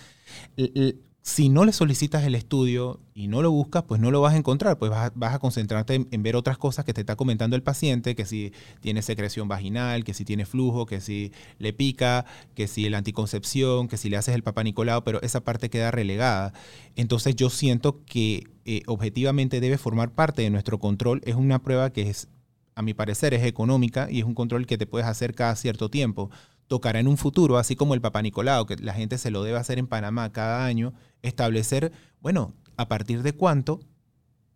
si 1.25 1.49
no 1.49 1.65
le 1.65 1.73
solicitas 1.73 2.23
el 2.25 2.35
estudio 2.35 3.01
y 3.15 3.29
no 3.29 3.41
lo 3.41 3.51
buscas, 3.51 3.85
pues 3.85 3.99
no 3.99 4.11
lo 4.11 4.21
vas 4.21 4.35
a 4.35 4.37
encontrar, 4.37 4.79
pues 4.79 4.91
vas 4.91 5.35
a, 5.35 5.39
concentrarte 5.39 6.07
en, 6.11 6.23
ver 6.23 6.37
otras 6.37 6.59
cosas 6.59 6.85
que 6.85 6.93
te 6.93 7.01
está 7.01 7.17
comentando 7.17 7.57
el 7.57 7.63
paciente, 7.63 8.15
que 8.15 8.27
si 8.27 8.53
tiene 8.81 9.01
secreción 9.01 9.49
vaginal, 9.49 10.05
que 10.05 10.13
si 10.13 10.27
tiene 10.27 10.45
flujo, 10.45 10.85
que 10.85 11.01
si 11.01 11.33
le 11.59 11.73
pica, 11.73 12.27
que 12.55 12.69
si 12.69 12.91
la 12.91 12.99
anticoncepción, 12.99 13.89
que 13.89 13.97
si 13.97 14.11
le 14.11 14.19
haces 14.19 14.35
el 14.35 14.43
papá 14.43 14.63
Nicolau, 14.65 15.03
pero 15.03 15.23
esa 15.23 15.43
parte 15.43 15.71
queda 15.71 15.91
relegada. 15.91 16.53
Entonces 16.95 17.35
yo 17.35 17.49
siento 17.49 18.05
que 18.05 18.47
eh, 18.67 18.83
objetivamente 18.87 19.61
debe 19.61 19.79
formar 19.79 20.11
parte 20.11 20.43
de 20.43 20.51
nuestro 20.51 20.79
control. 20.79 21.23
Es 21.25 21.37
una 21.37 21.63
prueba 21.63 21.89
que 21.89 22.11
es, 22.11 22.29
a 22.75 22.83
mi 22.83 22.93
parecer, 22.93 23.33
es 23.33 23.45
económica 23.45 24.09
y 24.11 24.19
es 24.19 24.27
un 24.27 24.35
control 24.35 24.67
que 24.67 24.77
te 24.77 24.87
puedes 24.87 25.09
hacer 25.09 25.35
cada 25.35 25.57
cierto 25.57 25.89
tiempo. 25.89 26.31
tocará 26.67 26.99
en 27.01 27.09
un 27.09 27.17
futuro, 27.17 27.59
así 27.59 27.77
como 27.77 27.95
el 27.95 28.01
Papa 28.01 28.23
Nicolau, 28.23 28.67
que 28.67 28.77
la 28.77 28.95
gente 28.95 29.19
se 29.19 29.31
lo 29.31 29.43
debe 29.43 29.59
hacer 29.59 29.79
en 29.79 29.87
Panamá 29.87 30.33
cada 30.33 30.65
año, 30.65 30.95
establecer, 31.25 31.93
bueno, 32.21 32.55
a 32.77 32.89
partir 32.89 33.23
de 33.23 33.33
cuánto 33.33 33.81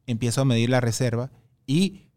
empiezo 0.06 0.40
a 0.40 0.44
medir 0.44 0.70
la 0.70 0.80
reserva 0.80 1.30
y 1.66 2.08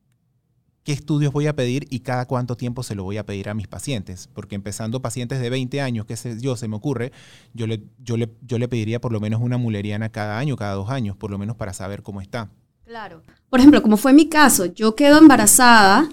qué 0.84 0.93
estudios 0.93 1.31
voy 1.31 1.48
a 1.48 1.55
pedir 1.55 1.88
y 1.89 2.00
cada 2.00 2.25
cuánto 2.25 2.58
tiempo 2.58 2.84
se 2.84 2.96
lo 2.96 3.03
voy 3.03 3.17
a 3.17 3.25
pedir 3.25 3.50
a 3.50 3.53
mis 3.53 3.67
pacientes. 3.67 4.29
Porque 4.34 4.55
empezando 4.55 5.01
pacientes 5.01 5.39
de 5.39 5.50
20 5.50 5.81
años, 5.81 6.05
que 6.05 6.15
sé 6.15 6.39
yo, 6.39 6.55
se 6.55 6.67
me 6.67 6.75
ocurre, 6.75 7.12
yo 7.53 7.67
le, 7.67 7.84
yo, 8.00 8.17
le, 8.17 8.29
yo 8.41 8.58
le 8.58 8.67
pediría 8.67 9.00
por 9.00 9.12
lo 9.12 9.20
menos 9.20 9.41
una 9.41 9.58
muleriana 9.58 10.10
cada 10.10 10.39
año, 10.39 10.55
cada 10.55 10.74
dos 10.74 10.89
años, 10.89 11.15
por 11.15 11.31
lo 11.31 11.38
menos 11.38 11.55
para 11.55 11.74
saber 11.74 12.01
cómo 12.01 12.22
está. 12.22 12.50
Claro. 12.86 13.22
Por 13.50 13.60
ejemplo, 13.60 13.81
como 13.81 13.98
fue 13.98 14.13
mi 14.13 14.27
caso, 14.27 14.65
yo 14.65 14.96
quedo 14.96 15.17
embarazada, 15.17 16.10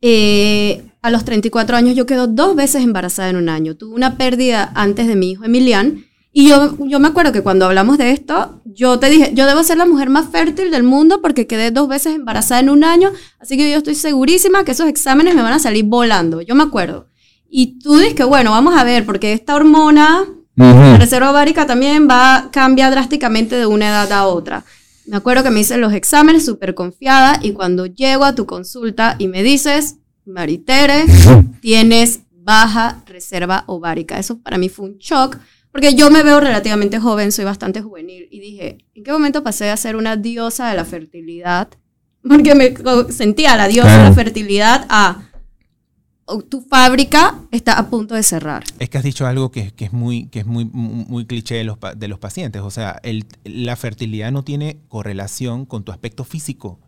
eh, 0.00 0.84
a 1.02 1.10
los 1.10 1.24
34 1.24 1.76
años 1.76 1.94
yo 1.94 2.06
quedo 2.06 2.26
dos 2.26 2.56
veces 2.56 2.82
embarazada 2.82 3.30
en 3.30 3.36
un 3.36 3.48
año. 3.48 3.76
Tuve 3.76 3.94
una 3.94 4.16
pérdida 4.16 4.72
antes 4.74 5.06
de 5.06 5.16
mi 5.16 5.32
hijo 5.32 5.44
Emilian 5.44 6.04
y 6.32 6.48
yo, 6.48 6.76
yo 6.86 6.98
me 6.98 7.08
acuerdo 7.08 7.32
que 7.32 7.42
cuando 7.42 7.66
hablamos 7.66 7.98
de 7.98 8.10
esto, 8.10 8.62
yo 8.64 8.98
te 8.98 9.10
dije, 9.10 9.32
yo 9.34 9.46
debo 9.46 9.62
ser 9.62 9.76
la 9.76 9.84
mujer 9.84 10.08
más 10.08 10.30
fértil 10.30 10.70
del 10.70 10.82
mundo 10.82 11.20
porque 11.20 11.46
quedé 11.46 11.70
dos 11.70 11.88
veces 11.88 12.14
embarazada 12.14 12.60
en 12.60 12.70
un 12.70 12.84
año, 12.84 13.12
así 13.38 13.58
que 13.58 13.70
yo 13.70 13.76
estoy 13.76 13.94
segurísima 13.94 14.64
que 14.64 14.72
esos 14.72 14.88
exámenes 14.88 15.34
me 15.34 15.42
van 15.42 15.52
a 15.52 15.58
salir 15.58 15.84
volando, 15.84 16.40
yo 16.40 16.54
me 16.54 16.62
acuerdo. 16.62 17.08
Y 17.50 17.78
tú 17.80 17.98
dices 17.98 18.14
que, 18.14 18.24
bueno, 18.24 18.52
vamos 18.52 18.74
a 18.74 18.82
ver, 18.82 19.04
porque 19.04 19.34
esta 19.34 19.54
hormona, 19.54 20.24
la 20.56 20.96
reserva 20.96 21.30
ovárica 21.30 21.66
también 21.66 22.08
va 22.08 22.36
a 22.36 22.50
cambiar 22.50 22.92
drásticamente 22.92 23.56
de 23.56 23.66
una 23.66 23.90
edad 23.90 24.10
a 24.12 24.26
otra. 24.26 24.64
Me 25.06 25.16
acuerdo 25.18 25.42
que 25.42 25.50
me 25.50 25.60
hice 25.60 25.76
los 25.76 25.92
exámenes 25.92 26.46
súper 26.46 26.74
confiada 26.74 27.40
y 27.42 27.52
cuando 27.52 27.84
llego 27.84 28.24
a 28.24 28.34
tu 28.34 28.46
consulta 28.46 29.16
y 29.18 29.28
me 29.28 29.42
dices, 29.42 29.96
Maritere, 30.24 31.04
tienes 31.60 32.20
baja 32.30 33.02
reserva 33.06 33.64
ovárica. 33.66 34.18
Eso 34.18 34.38
para 34.38 34.56
mí 34.56 34.70
fue 34.70 34.86
un 34.86 34.96
shock 34.98 35.36
porque 35.72 35.94
yo 35.94 36.10
me 36.10 36.22
veo 36.22 36.38
relativamente 36.38 37.00
joven, 37.00 37.32
soy 37.32 37.44
bastante 37.44 37.80
juvenil 37.80 38.28
y 38.30 38.40
dije, 38.40 38.78
¿en 38.94 39.04
qué 39.04 39.12
momento 39.12 39.42
pasé 39.42 39.70
a 39.70 39.76
ser 39.76 39.96
una 39.96 40.16
diosa 40.16 40.68
de 40.68 40.76
la 40.76 40.84
fertilidad? 40.84 41.68
Porque 42.22 42.54
me 42.54 42.74
sentía 43.10 43.56
la 43.56 43.66
diosa 43.66 43.98
de 43.98 44.04
la 44.04 44.12
fertilidad 44.12 44.86
a 44.88 45.28
tu 46.48 46.62
fábrica 46.62 47.40
está 47.50 47.78
a 47.78 47.90
punto 47.90 48.14
de 48.14 48.22
cerrar. 48.22 48.64
Es 48.78 48.88
que 48.88 48.98
has 48.98 49.04
dicho 49.04 49.26
algo 49.26 49.50
que, 49.50 49.72
es 49.76 49.92
muy, 49.92 50.26
que 50.26 50.40
es 50.40 50.46
muy, 50.46 50.64
muy 50.64 51.26
cliché 51.26 51.56
de 51.56 51.64
los, 51.64 51.78
de 51.96 52.08
los 52.08 52.18
pacientes. 52.18 52.62
O 52.62 52.70
sea, 52.70 53.00
el, 53.02 53.26
la 53.44 53.76
fertilidad 53.76 54.30
no 54.32 54.44
tiene 54.44 54.78
correlación 54.88 55.66
con 55.66 55.84
tu 55.84 55.92
aspecto 55.92 56.24
físico. 56.24 56.78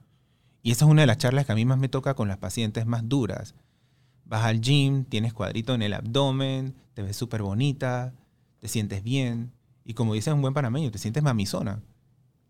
Y 0.63 0.71
esa 0.71 0.87
es 0.87 0.91
una 0.91 1.03
de 1.03 1.07
las 1.07 1.19
charlas 1.19 1.47
que 1.47 1.53
a 1.53 1.57
mí 1.57 1.65
más 1.65 1.79
me 1.79 1.89
toca 1.89 2.15
con 2.15 2.29
las 2.29 2.39
pacientes 2.39 2.87
más 2.87 3.07
duras. 3.09 3.55
Vas 4.25 4.45
al 4.45 4.61
gym, 4.61 5.05
tienes 5.05 5.35
cuadrito 5.35 5.75
en 5.75 5.83
el 5.83 5.93
abdomen, 5.93 6.75
te 6.95 7.03
ves 7.03 7.17
súper 7.17 7.43
bonita, 7.43 8.15
te 8.65 8.69
sientes 8.69 9.03
bien. 9.03 9.53
Y 9.85 9.93
como 9.93 10.15
dice 10.15 10.33
un 10.33 10.41
buen 10.41 10.55
panameño, 10.55 10.91
te 10.91 10.97
sientes 10.97 11.23
mamizona. 11.23 11.83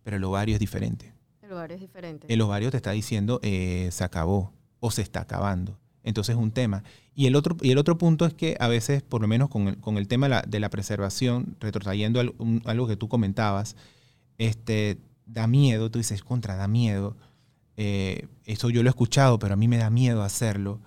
Pero 0.05 0.17
el 0.17 0.23
ovario 0.23 0.55
es 0.55 0.61
diferente. 0.61 1.13
El 1.43 1.51
ovario 1.51 1.75
es 1.75 1.81
diferente. 1.81 2.33
El 2.33 2.41
ovario 2.41 2.71
te 2.71 2.77
está 2.77 2.93
diciendo, 2.93 3.41
eh, 3.43 3.89
se 3.91 4.05
acabó 4.05 4.53
o 4.79 4.93
se 4.93 5.03
está 5.03 5.23
acabando. 5.23 5.77
Entonces 6.05 6.37
es 6.37 6.41
un 6.41 6.53
tema. 6.53 6.85
Y 7.17 7.27
el 7.27 7.35
otro, 7.35 7.57
y 7.61 7.73
el 7.73 7.79
otro 7.79 7.99
punto 7.99 8.27
es 8.27 8.33
que 8.33 8.57
a 8.61 8.69
veces, 8.69 9.03
por 9.03 9.23
lo 9.23 9.27
menos 9.27 9.49
con 9.49 9.67
el, 9.67 9.79
con 9.79 9.97
el 9.97 10.07
tema 10.07 10.43
de 10.43 10.61
la, 10.61 10.71
preservación, 10.71 11.57
retrotrayendo 11.59 12.21
algo 12.65 12.87
que 12.87 12.97
tú 12.97 13.09
comentabas, 13.09 13.75
este, 14.39 14.99
da 15.27 15.49
miedo, 15.49 15.91
tú 15.91 15.99
dices, 15.99 16.23
contra, 16.23 16.55
da 16.55 16.69
miedo. 16.69 17.17
Eh, 17.77 18.29
eso 18.45 18.71
yo 18.71 18.85
lo 18.85 18.89
he 18.89 18.91
escuchado, 18.91 19.41
pero 19.41 19.55
a 19.55 19.57
mí 19.57 19.67
me 19.67 19.79
da 19.79 19.91
miedo 19.91 20.23
hacerlo 20.23 20.79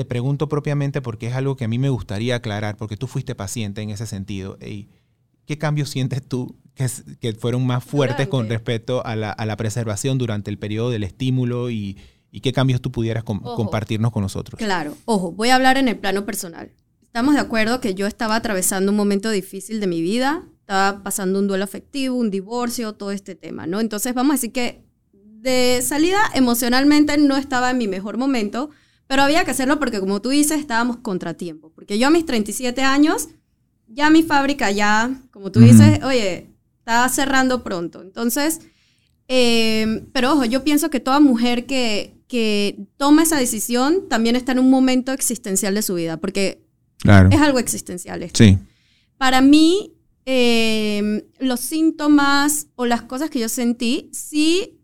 te 0.00 0.06
pregunto 0.06 0.48
propiamente 0.48 1.02
porque 1.02 1.26
es 1.26 1.34
algo 1.34 1.56
que 1.56 1.66
a 1.66 1.68
mí 1.68 1.78
me 1.78 1.90
gustaría 1.90 2.36
aclarar, 2.36 2.78
porque 2.78 2.96
tú 2.96 3.06
fuiste 3.06 3.34
paciente 3.34 3.82
en 3.82 3.90
ese 3.90 4.06
sentido. 4.06 4.56
¿Qué 5.44 5.58
cambios 5.58 5.90
sientes 5.90 6.26
tú 6.26 6.56
que, 6.72 6.88
que 7.20 7.34
fueron 7.34 7.66
más 7.66 7.84
fuertes 7.84 8.26
con 8.28 8.48
respecto 8.48 9.04
a 9.04 9.14
la, 9.14 9.56
preservación 9.58 10.16
durante 10.16 10.50
el 10.50 10.58
periodo 10.58 10.88
del 10.88 11.02
estímulo 11.02 11.68
y, 11.68 11.98
qué 12.42 12.50
cambios 12.54 12.80
tú 12.80 12.90
pudieras 12.90 13.24
compartirnos 13.24 14.10
con 14.10 14.22
nosotros? 14.22 14.56
Claro, 14.56 14.96
ojo, 15.04 15.32
voy 15.32 15.50
a 15.50 15.56
hablar 15.56 15.76
en 15.76 15.86
el 15.86 15.98
plano 15.98 16.24
personal. 16.24 16.72
Estamos 17.02 17.34
de 17.34 17.40
acuerdo 17.40 17.82
que 17.82 17.94
yo 17.94 18.06
estaba 18.06 18.36
atravesando 18.36 18.92
un 18.92 18.96
momento 18.96 19.28
difícil 19.28 19.80
de 19.80 19.86
mi 19.86 20.00
vida, 20.00 20.44
estaba 20.60 21.02
pasando 21.02 21.40
un 21.40 21.46
duelo 21.46 21.64
afectivo, 21.64 22.16
un 22.16 22.30
divorcio, 22.30 22.94
todo 22.94 23.10
este 23.10 23.34
tema, 23.34 23.66
¿no? 23.66 23.80
Entonces 23.80 24.14
vamos 24.14 24.30
a 24.30 24.36
decir 24.36 24.52
que 24.52 24.82
de 25.12 25.82
salida 25.82 26.20
emocionalmente 26.32 27.18
no 27.18 27.36
estaba 27.36 27.70
en 27.70 27.76
mi 27.76 27.86
mejor 27.86 28.16
momento, 28.16 28.70
pero 29.10 29.24
había 29.24 29.44
que 29.44 29.50
hacerlo 29.50 29.80
porque, 29.80 29.98
como 29.98 30.22
tú 30.22 30.28
dices, 30.28 30.60
estábamos 30.60 30.98
contratiempo. 30.98 31.72
Porque 31.74 31.98
yo 31.98 32.06
a 32.06 32.10
mis 32.10 32.24
37 32.24 32.80
años, 32.82 33.26
ya 33.88 34.08
mi 34.08 34.22
fábrica 34.22 34.70
ya, 34.70 35.20
como 35.32 35.50
tú 35.50 35.58
dices, 35.58 36.04
oye, 36.04 36.54
está 36.78 37.08
cerrando 37.08 37.64
pronto. 37.64 38.02
Entonces, 38.02 38.60
eh, 39.26 40.06
pero 40.12 40.34
ojo, 40.34 40.44
yo 40.44 40.62
pienso 40.62 40.90
que 40.90 41.00
toda 41.00 41.18
mujer 41.18 41.66
que, 41.66 42.22
que 42.28 42.86
toma 42.98 43.24
esa 43.24 43.36
decisión 43.36 44.08
también 44.08 44.36
está 44.36 44.52
en 44.52 44.60
un 44.60 44.70
momento 44.70 45.10
existencial 45.10 45.74
de 45.74 45.82
su 45.82 45.96
vida, 45.96 46.18
porque 46.18 46.64
es 47.04 47.40
algo 47.40 47.58
existencial. 47.58 48.22
Esto. 48.22 48.44
Sí. 48.44 48.58
Para 49.18 49.40
mí, 49.40 49.92
eh, 50.24 51.26
los 51.40 51.58
síntomas 51.58 52.68
o 52.76 52.86
las 52.86 53.02
cosas 53.02 53.28
que 53.28 53.40
yo 53.40 53.48
sentí, 53.48 54.08
sí, 54.12 54.78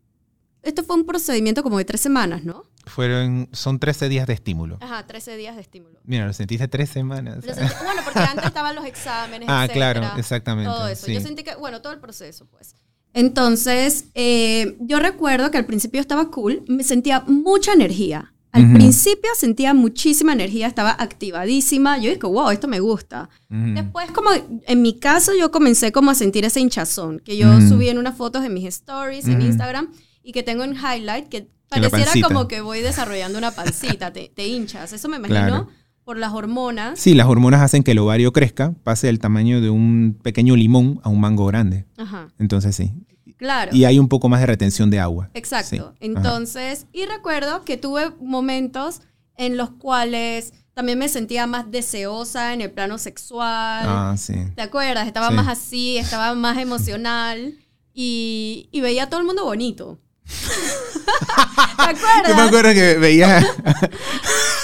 esto 0.63 0.83
fue 0.83 0.97
un 0.97 1.07
procedimiento 1.07 1.63
como 1.63 1.79
de 1.79 1.85
tres 1.85 2.01
semanas, 2.01 2.43
¿no? 2.43 2.65
Fueron, 2.87 3.49
son 3.53 3.79
13 3.79 4.09
días 4.09 4.27
de 4.27 4.33
estímulo. 4.35 4.79
Ajá, 4.81 5.07
13 5.07 5.37
días 5.37 5.57
de 5.57 5.63
estímulo. 5.63 5.99
Mira, 6.05 6.27
lo 6.27 6.33
sentiste 6.33 6.69
tres 6.69 6.89
semanas. 6.89 7.45
bueno, 7.45 8.01
porque 8.05 8.21
antes 8.21 8.45
estaban 8.47 8.75
los 8.75 8.85
exámenes. 8.85 9.49
Ah, 9.51 9.67
claro, 9.71 10.03
exactamente. 10.17 10.71
Todo 10.71 10.89
eso. 10.89 11.11
Yo 11.11 11.21
sentí 11.21 11.43
que, 11.43 11.57
bueno, 11.57 11.83
todo 11.83 11.93
el 11.93 11.99
proceso, 11.99 12.47
pues. 12.47 12.75
Entonces, 13.13 14.07
eh, 14.15 14.77
yo 14.81 15.01
recuerdo 15.01 15.51
que 15.51 15.59
al 15.59 15.67
principio 15.67 16.01
estaba 16.01 16.31
cool, 16.31 16.65
me 16.69 16.85
sentía 16.85 17.21
mucha 17.27 17.73
energía. 17.73 18.33
Al 18.53 18.73
principio 18.73 19.31
sentía 19.37 19.75
muchísima 19.75 20.33
energía, 20.33 20.67
estaba 20.67 20.97
activadísima. 20.99 21.99
Yo 21.99 22.11
dije, 22.11 22.27
wow, 22.27 22.51
esto 22.51 22.69
me 22.69 22.81
gusta. 22.81 23.29
Después, 23.49 24.11
como 24.13 24.31
en 24.33 24.83
mi 24.83 24.99
caso, 24.99 25.33
yo 25.39 25.51
comencé 25.51 25.93
como 25.93 26.11
a 26.11 26.15
sentir 26.15 26.45
ese 26.47 26.61
hinchazón, 26.61 27.21
que 27.21 27.37
yo 27.37 27.61
subí 27.61 27.89
en 27.89 27.99
unas 27.99 28.17
fotos 28.17 28.45
en 28.45 28.55
mis 28.55 28.65
stories, 28.65 29.27
en 29.27 29.43
Instagram, 29.43 29.93
y 30.23 30.33
que 30.33 30.43
tengo 30.43 30.65
en 30.65 30.75
highlight, 30.75 31.29
que 31.29 31.51
Pareciera 31.69 32.13
como 32.23 32.49
que 32.49 32.61
voy 32.61 32.81
desarrollando 32.81 33.39
una 33.39 33.51
pancita, 33.51 34.13
te, 34.13 34.47
hinchas. 34.47 34.93
Eso 34.93 35.09
me 35.09 35.17
imagino 35.17 35.69
por 36.05 36.19
las 36.19 36.33
hormonas. 36.33 37.01
Sí, 37.01 37.15
las 37.15 37.27
hormonas 37.27 37.61
hacen 37.63 37.83
que 37.83 37.91
el 37.91 37.99
ovario 37.99 38.33
crezca, 38.33 38.75
pase 38.85 39.09
del 39.09 39.19
tamaño 39.19 39.61
de 39.61 39.71
un 39.71 40.17
pequeño 40.23 40.55
limón 40.55 41.01
a 41.03 41.09
un 41.09 41.21
mango 41.21 41.47
grande. 41.47 41.85
Ajá. 41.97 42.29
Entonces 42.39 42.77
sí. 42.77 42.93
Claro. 43.37 43.75
Y 43.75 43.85
hay 43.85 43.99
un 43.99 44.09
poco 44.09 44.29
más 44.29 44.41
de 44.41 44.47
retención 44.47 44.89
de 44.89 45.01
agua. 45.01 45.31
Exacto. 45.35 45.95
Entonces, 46.01 46.87
y 46.93 47.05
recuerdo 47.07 47.65
que 47.65 47.77
tuve 47.77 48.13
momentos 48.21 49.03
en 49.37 49.57
los 49.57 49.71
cuales 49.71 50.55
también 50.75 50.99
me 50.99 51.09
sentía 51.09 51.47
más 51.47 51.71
deseosa 51.71 52.55
en 52.55 52.61
el 52.61 52.71
plano 52.71 52.99
sexual. 52.99 53.85
Ah, 53.89 54.15
sí. 54.17 54.35
¿Te 54.55 54.63
acuerdas? 54.63 55.07
Estaba 55.07 55.31
más 55.31 55.49
así, 55.49 55.99
estaba 55.99 56.35
más 56.35 56.57
emocional 56.59 57.59
y, 57.93 58.69
y 58.71 58.81
veía 58.81 59.05
a 59.05 59.09
todo 59.09 59.21
el 59.21 59.27
mundo 59.27 59.45
bonito. 59.45 59.99
¿Te 60.27 61.83
acuerdas? 61.83 62.29
Yo 62.29 62.37
me 62.37 62.43
acuerdo 62.43 62.75
que 62.75 62.99
veía. 62.99 63.39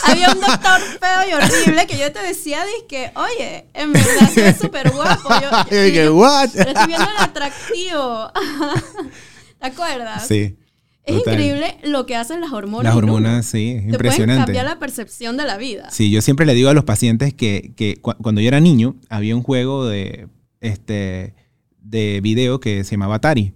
Había 0.05 0.33
un 0.33 0.41
doctor 0.41 0.81
feo 0.81 1.29
y 1.29 1.33
horrible 1.33 1.87
que 1.87 1.97
yo 1.97 2.11
te 2.13 2.21
decía, 2.21 2.63
que, 2.89 3.13
oye, 3.15 3.67
en 3.75 3.93
verdad 3.93 4.39
es 4.39 4.59
súper 4.59 4.91
guapo. 4.91 5.29
Yo, 5.71 5.87
yo, 5.89 6.17
what? 6.17 6.45
estoy 6.47 6.87
viendo 6.87 7.09
el 7.09 7.17
atractivo. 7.19 8.33
¿Te 9.61 9.67
acuerdas? 9.67 10.27
Sí. 10.27 10.57
Es 11.05 11.17
increíble 11.17 11.79
lo 11.83 12.07
que 12.07 12.15
hacen 12.15 12.41
las 12.41 12.53
hormonas. 12.53 12.85
Las 12.85 12.97
hormonas, 12.97 13.47
sí, 13.47 13.71
es 13.79 13.85
impresionante. 13.85 14.25
Pueden 14.25 14.45
cambiar 14.45 14.67
la 14.67 14.79
percepción 14.79 15.37
de 15.37 15.45
la 15.45 15.57
vida. 15.57 15.91
Sí, 15.91 16.11
yo 16.11 16.23
siempre 16.23 16.47
le 16.47 16.55
digo 16.55 16.69
a 16.69 16.75
los 16.75 16.85
pacientes 16.85 17.35
que, 17.35 17.73
que 17.77 18.01
cuando 18.01 18.41
yo 18.41 18.49
era 18.49 18.61
niño 18.61 18.97
había 19.09 19.35
un 19.35 19.43
juego 19.43 19.87
de, 19.87 20.29
este, 20.61 21.35
de 21.81 22.21
video 22.23 22.61
que 22.61 22.85
se 22.85 22.93
llamaba 22.93 23.17
Atari. 23.17 23.53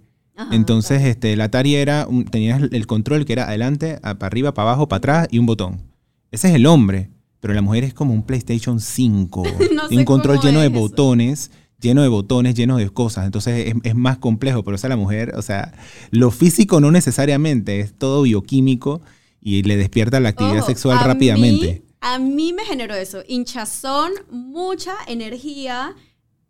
Entonces, 0.51 1.03
este, 1.03 1.33
el 1.33 1.41
Atari 1.41 1.75
era, 1.75 2.07
tenías 2.29 2.61
el 2.71 2.87
control 2.87 3.25
que 3.25 3.33
era 3.33 3.47
adelante, 3.47 3.99
para 4.01 4.27
arriba, 4.27 4.53
para 4.53 4.69
abajo, 4.69 4.87
para 4.87 4.97
atrás 4.97 5.27
y 5.31 5.39
un 5.39 5.47
botón. 5.47 5.81
Ese 6.31 6.49
es 6.49 6.55
el 6.55 6.65
hombre, 6.65 7.09
pero 7.39 7.53
la 7.53 7.61
mujer 7.61 7.83
es 7.83 7.93
como 7.93 8.13
un 8.13 8.23
PlayStation 8.23 8.79
5. 8.79 9.43
un 9.91 10.05
control 10.05 10.39
lleno 10.39 10.61
de 10.61 10.69
botones, 10.69 11.51
lleno 11.79 12.01
de 12.01 12.07
botones, 12.07 12.55
lleno 12.55 12.77
de 12.77 12.89
cosas. 12.89 13.25
Entonces 13.25 13.73
es, 13.83 13.95
más 13.95 14.17
complejo, 14.17 14.63
pero 14.63 14.75
esa 14.75 14.89
la 14.89 14.95
mujer, 14.95 15.33
o 15.35 15.41
sea, 15.41 15.73
lo 16.11 16.31
físico 16.31 16.79
no 16.79 16.91
necesariamente, 16.91 17.79
es 17.79 17.97
todo 17.97 18.23
bioquímico 18.23 19.01
y 19.41 19.63
le 19.63 19.77
despierta 19.77 20.19
la 20.19 20.29
actividad 20.29 20.65
sexual 20.65 20.99
rápidamente. 21.03 21.83
a 22.01 22.19
mí 22.19 22.53
me 22.53 22.65
generó 22.65 22.95
eso, 22.95 23.23
hinchazón, 23.27 24.11
mucha 24.29 24.93
energía, 25.07 25.95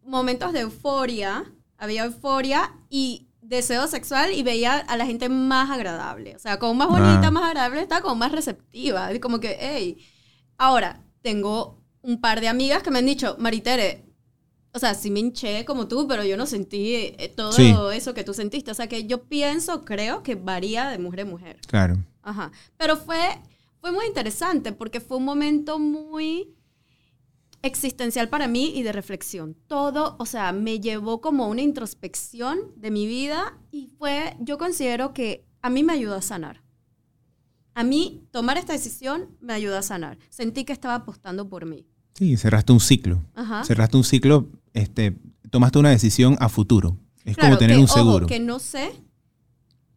momentos 0.06 0.54
de 0.54 0.62
euforia, 0.62 1.46
había 1.78 2.06
euforia 2.06 2.72
y 2.90 3.27
deseo 3.48 3.88
sexual 3.88 4.34
y 4.34 4.44
veía 4.44 4.78
a 4.78 4.98
la 4.98 5.06
gente 5.06 5.30
más 5.30 5.70
agradable. 5.70 6.36
O 6.36 6.40
sea, 6.40 6.60
como 6.60 6.74
más 6.74 6.90
bonita, 6.90 7.28
ah. 7.28 7.32
más 7.32 7.44
agradable, 7.44 7.82
estaba 7.82 8.02
como 8.02 8.16
más 8.16 8.32
receptiva. 8.32 9.10
Como 9.22 9.40
que, 9.40 9.58
hey. 9.60 9.98
Ahora, 10.58 11.04
tengo 11.22 11.84
un 12.02 12.20
par 12.20 12.42
de 12.42 12.48
amigas 12.48 12.84
que 12.84 12.92
me 12.92 13.00
han 13.00 13.06
dicho, 13.06 13.36
Maritere, 13.40 14.06
o 14.74 14.80
sea, 14.80 14.94
sí 14.94 15.10
me 15.10 15.20
hinché 15.20 15.66
como 15.66 15.88
tú, 15.88 16.08
pero 16.08 16.24
yo 16.24 16.38
no 16.38 16.46
sentí 16.46 16.96
eh, 16.96 17.34
todo 17.36 17.52
Sí. 17.52 17.74
eso 17.94 18.14
que 18.14 18.24
tú 18.24 18.34
sentiste. 18.34 18.72
O 18.72 18.74
sea, 18.76 18.88
que 18.88 19.06
yo 19.08 19.24
pienso, 19.24 19.86
creo 19.86 20.24
que 20.24 20.36
varía 20.36 20.90
de 20.90 21.00
mujer 21.00 21.22
a 21.22 21.26
mujer. 21.26 21.60
Claro. 21.68 21.98
Ajá. 22.22 22.52
Pero 22.78 22.98
fue, 22.98 23.20
fue 23.80 23.92
muy 23.92 24.06
interesante 24.06 24.74
porque 24.74 25.00
fue 25.00 25.18
un 25.18 25.26
momento 25.26 25.80
muy 25.80 26.57
existencial 27.62 28.30
para 28.30 28.48
mí 28.48 28.72
y 28.76 28.84
de 28.84 28.92
reflexión. 28.92 29.56
Todo, 29.68 30.16
o 30.20 30.26
sea, 30.26 30.52
me 30.52 30.80
llevó 30.80 31.22
como 31.22 31.48
una 31.48 31.62
introspección 31.62 32.58
de 32.76 32.92
mi 32.92 33.08
vida 33.08 33.58
y 33.72 33.88
fue, 33.98 34.36
yo 34.40 34.58
considero 34.58 35.14
que 35.14 35.46
a 35.62 35.70
mí 35.70 35.84
me 35.84 35.94
ayudó 35.94 36.16
a 36.16 36.22
sanar. 36.22 36.62
A 37.74 37.84
mí 37.84 38.24
tomar 38.32 38.58
esta 38.58 38.74
decisión 38.74 39.30
me 39.40 39.54
ayudó 39.54 39.78
a 39.78 39.82
sanar. 39.82 40.18
Sentí 40.30 40.66
que 40.66 40.74
estaba 40.74 40.96
apostando 40.96 41.48
por 41.50 41.66
mí. 41.66 41.86
Sí, 42.16 42.36
cerraste 42.38 42.72
un 42.74 42.80
ciclo. 42.80 43.24
Ajá. 43.36 43.64
Cerraste 43.64 43.98
un 43.98 44.04
ciclo, 44.04 44.50
este, 44.74 45.16
tomaste 45.52 45.78
una 45.78 45.90
decisión 45.92 46.36
a 46.40 46.50
futuro. 46.50 46.98
Es 47.24 47.36
Claro, 47.36 47.50
como 47.52 47.60
tener 47.60 47.76
que, 47.76 47.80
un 47.82 47.86
ojo, 47.90 47.94
seguro. 47.94 48.28
que 48.28 48.40
no 48.40 48.58
sé, 48.60 48.92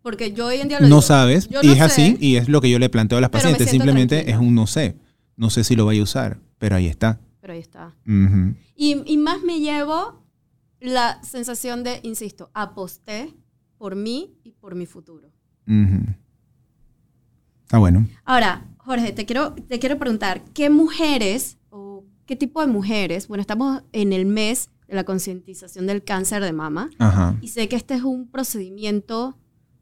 porque 0.02 0.32
yo 0.32 0.46
hoy 0.46 0.56
en 0.60 0.68
día 0.68 0.78
lo 0.80 0.88
no 0.88 0.96
digo, 0.96 1.02
sabes, 1.02 1.48
yo 1.48 1.60
y 1.62 1.68
no 1.68 1.72
es 1.74 1.80
así, 1.80 2.12
sé, 2.12 2.16
y 2.20 2.36
es 2.36 2.48
lo 2.48 2.60
que 2.60 2.68
yo 2.70 2.78
le 2.78 2.88
planteo 2.90 3.18
a 3.18 3.20
las 3.20 3.30
pacientes. 3.30 3.70
Simplemente 3.70 4.16
tranquila. 4.16 4.36
es 4.36 4.42
un 4.42 4.54
no 4.54 4.66
sé. 4.66 4.96
No 5.36 5.48
sé 5.48 5.64
si 5.64 5.74
lo 5.76 5.86
vaya 5.86 6.00
a 6.00 6.04
usar, 6.04 6.40
pero 6.58 6.76
ahí 6.76 6.86
está. 6.86 7.18
Pero 7.40 7.52
ahí 7.52 7.58
está. 7.60 7.94
Ujú. 8.06 8.54
Y, 8.76 9.02
y 9.06 9.16
más 9.16 9.42
me 9.42 9.60
llevo 9.60 10.24
la 10.80 11.22
sensación 11.22 11.84
de, 11.84 12.00
insisto, 12.02 12.50
aposté 12.54 13.34
por 13.78 13.96
mí 13.96 14.38
y 14.44 14.52
por 14.52 14.74
mi 14.74 14.86
futuro. 14.86 15.30
Ujú. 15.66 16.14
Está 17.62 17.78
bueno. 17.78 18.06
Ahora, 18.24 18.66
Jorge, 18.78 19.12
te 19.12 19.26
quiero, 19.26 19.54
te 19.54 19.78
quiero 19.78 19.98
preguntar, 19.98 20.42
¿qué 20.52 20.70
mujeres 20.70 21.58
o 21.70 22.04
qué 22.26 22.36
tipo 22.36 22.60
de 22.60 22.66
mujeres, 22.66 23.28
bueno, 23.28 23.40
estamos 23.40 23.82
en 23.92 24.12
el 24.12 24.26
mes 24.26 24.70
de 24.86 24.94
la 24.94 25.04
concientización 25.04 25.86
del 25.86 26.04
cáncer 26.04 26.42
de 26.42 26.52
mama 26.52 26.90
Ajá. 26.98 27.36
y 27.40 27.48
sé 27.48 27.68
que 27.68 27.76
este 27.76 27.94
es 27.94 28.02
un 28.02 28.28
procedimiento 28.28 29.36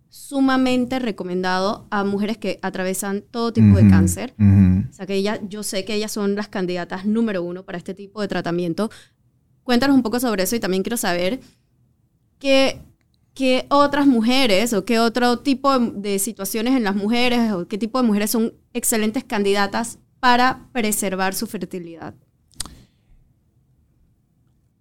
sumamente 0.08 0.98
recomendado 0.98 1.86
a 1.90 2.04
mujeres 2.04 2.38
que 2.38 2.58
atravesan 2.62 3.22
todo 3.30 3.52
tipo 3.52 3.76
de 3.76 3.82
Ujú. 3.82 3.90
cáncer. 3.90 4.34
Ujú. 4.38 4.88
O 4.88 4.92
sea 4.92 5.06
que 5.06 5.14
ella, 5.14 5.40
yo 5.48 5.62
sé 5.62 5.84
que 5.84 5.94
ellas 5.94 6.12
son 6.12 6.34
las 6.34 6.48
candidatas 6.48 7.04
número 7.04 7.42
uno 7.42 7.64
para 7.64 7.78
este 7.78 7.94
tipo 7.94 8.20
de 8.20 8.28
tratamiento. 8.28 8.90
Cuéntanos 9.62 9.94
un 9.96 10.02
poco 10.02 10.18
sobre 10.18 10.42
eso 10.44 10.56
y 10.56 10.60
también 10.60 10.82
quiero 10.82 10.96
saber 10.96 11.40
qué, 12.38 12.80
qué 13.34 13.66
otras 13.68 14.06
mujeres 14.06 14.72
o 14.72 14.84
qué 14.84 14.98
otro 14.98 15.40
tipo 15.40 15.78
de, 15.78 15.90
de 16.12 16.18
situaciones 16.18 16.74
en 16.74 16.84
las 16.84 16.96
mujeres 16.96 17.52
o 17.52 17.68
qué 17.68 17.76
tipo 17.78 18.00
de 18.00 18.06
mujeres 18.06 18.30
son 18.30 18.54
excelentes 18.72 19.24
candidatas 19.24 19.98
para 20.20 20.68
preservar 20.72 21.34
su 21.34 21.46
fertilidad. 21.46 22.14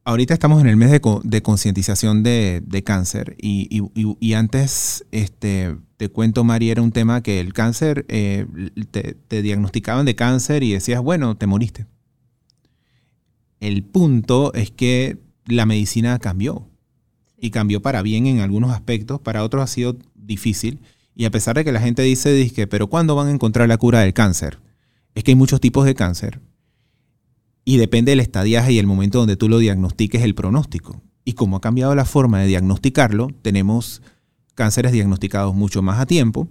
Ahorita 0.08 0.34
estamos 0.34 0.62
en 0.62 0.68
el 0.68 0.78
mes 0.78 0.90
de, 0.90 1.02
de 1.26 1.42
concientización 1.42 2.24
de, 2.24 2.64
de 2.66 2.82
cáncer 2.82 3.36
y, 3.42 3.68
y- 3.70 3.92
y- 3.94 4.16
y 4.22 4.34
antes, 4.36 5.06
este, 5.12 5.76
te 5.98 6.08
cuento, 6.08 6.46
Mari, 6.46 6.70
era 6.70 6.82
un 6.82 6.94
tema 6.94 7.22
que 7.22 7.42
el 7.42 7.52
cáncer, 7.52 8.06
eh, 8.08 8.46
te, 8.90 9.16
te 9.28 9.42
diagnosticaban 9.42 10.06
de 10.06 10.16
cáncer 10.16 10.64
y 10.64 10.72
decías, 10.72 11.02
bueno, 11.02 11.36
te 11.36 11.46
moriste. 11.46 11.88
El 13.60 13.84
punto 13.84 14.54
es 14.54 14.72
que 14.72 15.18
la 15.46 15.66
medicina 15.66 16.18
cambió 16.20 16.70
y 17.38 17.50
cambió 17.50 17.82
para 17.82 18.02
bien 18.02 18.28
en 18.28 18.40
algunos 18.40 18.72
aspectos, 18.72 19.20
para 19.20 19.44
otros 19.44 19.62
ha 19.62 19.68
sido 19.68 19.98
difícil 20.16 20.80
y 21.16 21.26
a 21.26 21.32
pesar 21.32 21.58
de 21.58 21.66
que 21.66 21.74
la 21.74 21.82
gente 21.82 22.02
dice, 22.04 22.32
dice 22.32 22.66
pero 22.66 22.88
¿cuándo 22.88 23.14
van 23.16 23.27
a 23.27 23.31
encontrar 23.31 23.68
la 23.68 23.77
cura 23.77 24.00
del 24.00 24.14
cáncer? 24.14 24.60
Es 25.16 25.25
que 25.25 25.31
hay 25.31 25.36
muchos 25.36 25.60
tipos 25.60 25.84
de 25.84 25.96
cáncer 25.96 26.40
y 27.68 27.75
depende 27.75 28.12
del 28.12 28.22
estadiaje 28.22 28.72
y 28.72 28.80
el 28.80 28.88
momento 28.88 29.20
donde 29.20 29.36
tú 29.36 29.50
lo 29.50 29.58
diagnostiques 29.58 30.22
el 30.22 30.36
pronóstico. 30.36 31.01
Y 31.25 31.34
como 31.34 31.58
ha 31.58 31.60
cambiado 31.60 31.94
la 31.96 32.06
forma 32.06 32.40
de 32.40 32.48
diagnosticarlo, 32.48 33.27
tenemos 33.42 34.01
cánceres 34.56 34.94
diagnosticados 34.94 35.53
mucho 35.53 35.82
más 35.82 36.00
a 36.00 36.06
tiempo. 36.06 36.48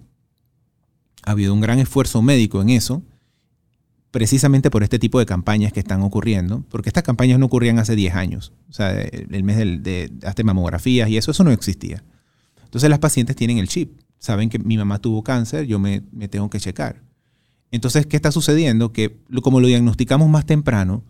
Ha 1.25 1.31
habido 1.31 1.55
un 1.55 1.63
gran 1.63 1.79
esfuerzo 1.79 2.21
médico 2.21 2.61
en 2.61 2.69
eso, 2.69 3.03
precisamente 4.11 4.71
por 4.71 4.83
este 4.83 4.99
tipo 4.99 5.19
de 5.19 5.25
campañas 5.25 5.73
que 5.73 5.81
están 5.81 6.03
ocurriendo, 6.03 6.67
porque 6.69 6.91
estas 6.91 7.03
campañas 7.03 7.39
no 7.39 7.47
ocurrían 7.47 7.79
hace 7.79 7.97
10 7.97 8.15
años. 8.15 8.53
O 8.69 8.75
sea, 8.75 8.93
el 8.93 9.43
mes 9.43 9.57
de, 9.57 10.13
hasta 10.23 10.45
mamografías 10.45 11.09
y 11.09 11.17
eso, 11.17 11.31
eso 11.31 11.45
no 11.45 11.51
existía. 11.51 12.05
Entonces 12.63 12.91
las 12.91 12.99
pacientes 12.99 13.37
tienen 13.37 13.57
el 13.57 13.69
chip, 13.69 13.99
saben 14.19 14.51
que 14.51 14.59
mi 14.59 14.77
mamá 14.77 14.99
tuvo 14.99 15.25
cáncer, 15.25 15.65
yo 15.65 15.79
me, 15.79 16.03
me 16.13 16.29
tengo 16.29 16.51
que 16.51 16.61
checar. 16.61 17.06
Entonces, 17.71 18.07
¿qué 18.07 18.17
está 18.17 18.33
sucediendo? 18.33 18.93
Que 18.93 19.19
como 19.43 19.61
lo 19.61 19.67
diagnosticamos 19.67 20.29
más 20.29 20.47
temprano, 20.47 21.05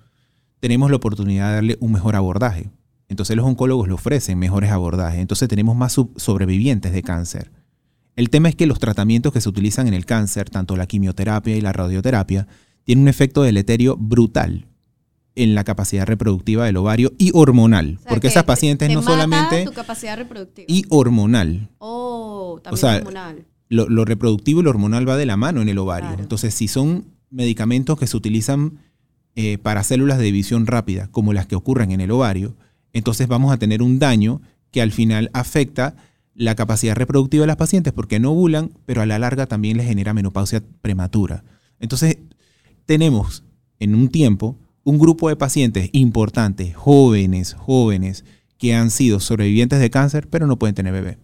tenemos 0.61 0.91
la 0.91 0.97
oportunidad 0.97 1.49
de 1.49 1.55
darle 1.55 1.77
un 1.81 1.93
mejor 1.93 2.17
abordaje. 2.17 2.71
Entonces 3.09 3.37
los 3.37 3.47
oncólogos 3.47 3.87
le 3.89 3.95
ofrecen 3.95 4.39
mejores 4.39 4.71
abordajes. 4.71 5.21
Entonces 5.21 5.49
tenemos 5.49 5.77
más 5.77 5.93
sobrevivientes 6.17 6.93
de 6.93 7.03
cáncer. 7.03 7.53
El 8.17 8.31
tema 8.31 8.49
es 8.49 8.57
que 8.57 8.67
los 8.67 8.79
tratamientos 8.79 9.33
que 9.33 9.41
se 9.41 9.49
utilizan 9.49 9.87
en 9.87 9.95
el 9.95 10.07
cáncer, 10.07 10.49
tanto 10.51 10.75
la 10.77 10.87
quimioterapia 10.87 11.57
y 11.57 11.61
la 11.61 11.73
radioterapia, 11.73 12.49
tienen 12.85 13.03
un 13.03 13.09
efecto 13.09 13.43
deleterio 13.43 13.97
brutal 13.99 14.67
en 15.35 15.55
la 15.55 15.65
capacidad 15.65 16.07
reproductiva 16.07 16.65
del 16.65 16.79
ovario 16.79 17.13
y 17.19 17.31
hormonal. 17.35 17.97
O 17.99 18.01
sea, 18.03 18.09
porque 18.09 18.23
que 18.23 18.29
esas 18.29 18.45
te- 18.45 18.47
pacientes 18.47 18.89
te 18.89 18.95
no 18.95 19.03
mata 19.03 19.13
solamente... 19.13 19.65
tu 19.67 19.73
capacidad 19.75 20.17
reproductiva. 20.17 20.65
Y 20.67 20.87
hormonal. 20.89 21.69
oh, 21.79 22.59
también 22.63 22.81
sea, 22.81 22.97
hormonal. 22.97 23.45
Lo, 23.69 23.89
lo 23.89 24.05
reproductivo 24.05 24.61
y 24.61 24.65
lo 24.65 24.71
hormonal 24.71 25.09
va 25.09 25.17
de 25.17 25.27
la 25.27 25.37
mano 25.37 25.63
en 25.63 25.69
el 25.69 25.79
ovario. 25.79 26.09
Claro. 26.09 26.23
Entonces, 26.23 26.55
si 26.55 26.69
son 26.69 27.07
medicamentos 27.31 27.99
que 27.99 28.07
se 28.07 28.17
utilizan 28.17 28.79
eh, 29.35 29.59
para 29.59 29.83
células 29.83 30.19
de 30.19 30.25
división 30.25 30.67
rápida, 30.67 31.09
como 31.11 31.33
las 31.33 31.47
que 31.47 31.57
ocurren 31.57 31.91
en 31.91 32.01
el 32.01 32.11
ovario, 32.11 32.57
entonces 32.93 33.29
vamos 33.29 33.53
a 33.53 33.59
tener 33.59 33.83
un 33.83 33.99
daño 33.99 34.41
que 34.71 34.81
al 34.81 34.93
final 34.93 35.31
afecta 35.35 35.97
la 36.35 36.55
capacidad 36.55 36.95
reproductiva 36.95 37.43
de 37.43 37.49
las 37.49 37.57
pacientes 37.57 37.93
porque 37.93 38.21
no 38.21 38.33
ovulan, 38.33 38.73
pero 38.85 39.03
a 39.03 39.07
la 39.07 39.19
larga 39.19 39.47
también 39.47 39.77
les 39.77 39.87
genera 39.87 40.15
menopausia 40.15 40.63
prematura. 40.81 41.45
Entonces, 41.81 42.19
tenemos 42.85 43.45
en 43.79 43.95
un 43.95 44.09
tiempo 44.09 44.59
un 44.85 44.99
grupo 44.99 45.29
de 45.29 45.37
pacientes 45.37 45.91
importantes, 45.93 46.75
jóvenes, 46.77 47.55
jóvenes, 47.55 48.25
que 48.57 48.75
han 48.75 48.91
sido 48.91 49.21
sobrevivientes 49.21 49.81
de 49.81 49.91
cáncer, 49.91 50.29
pero 50.29 50.47
no 50.47 50.59
pueden 50.59 50.75
tener 50.75 50.93
bebé. 50.93 51.19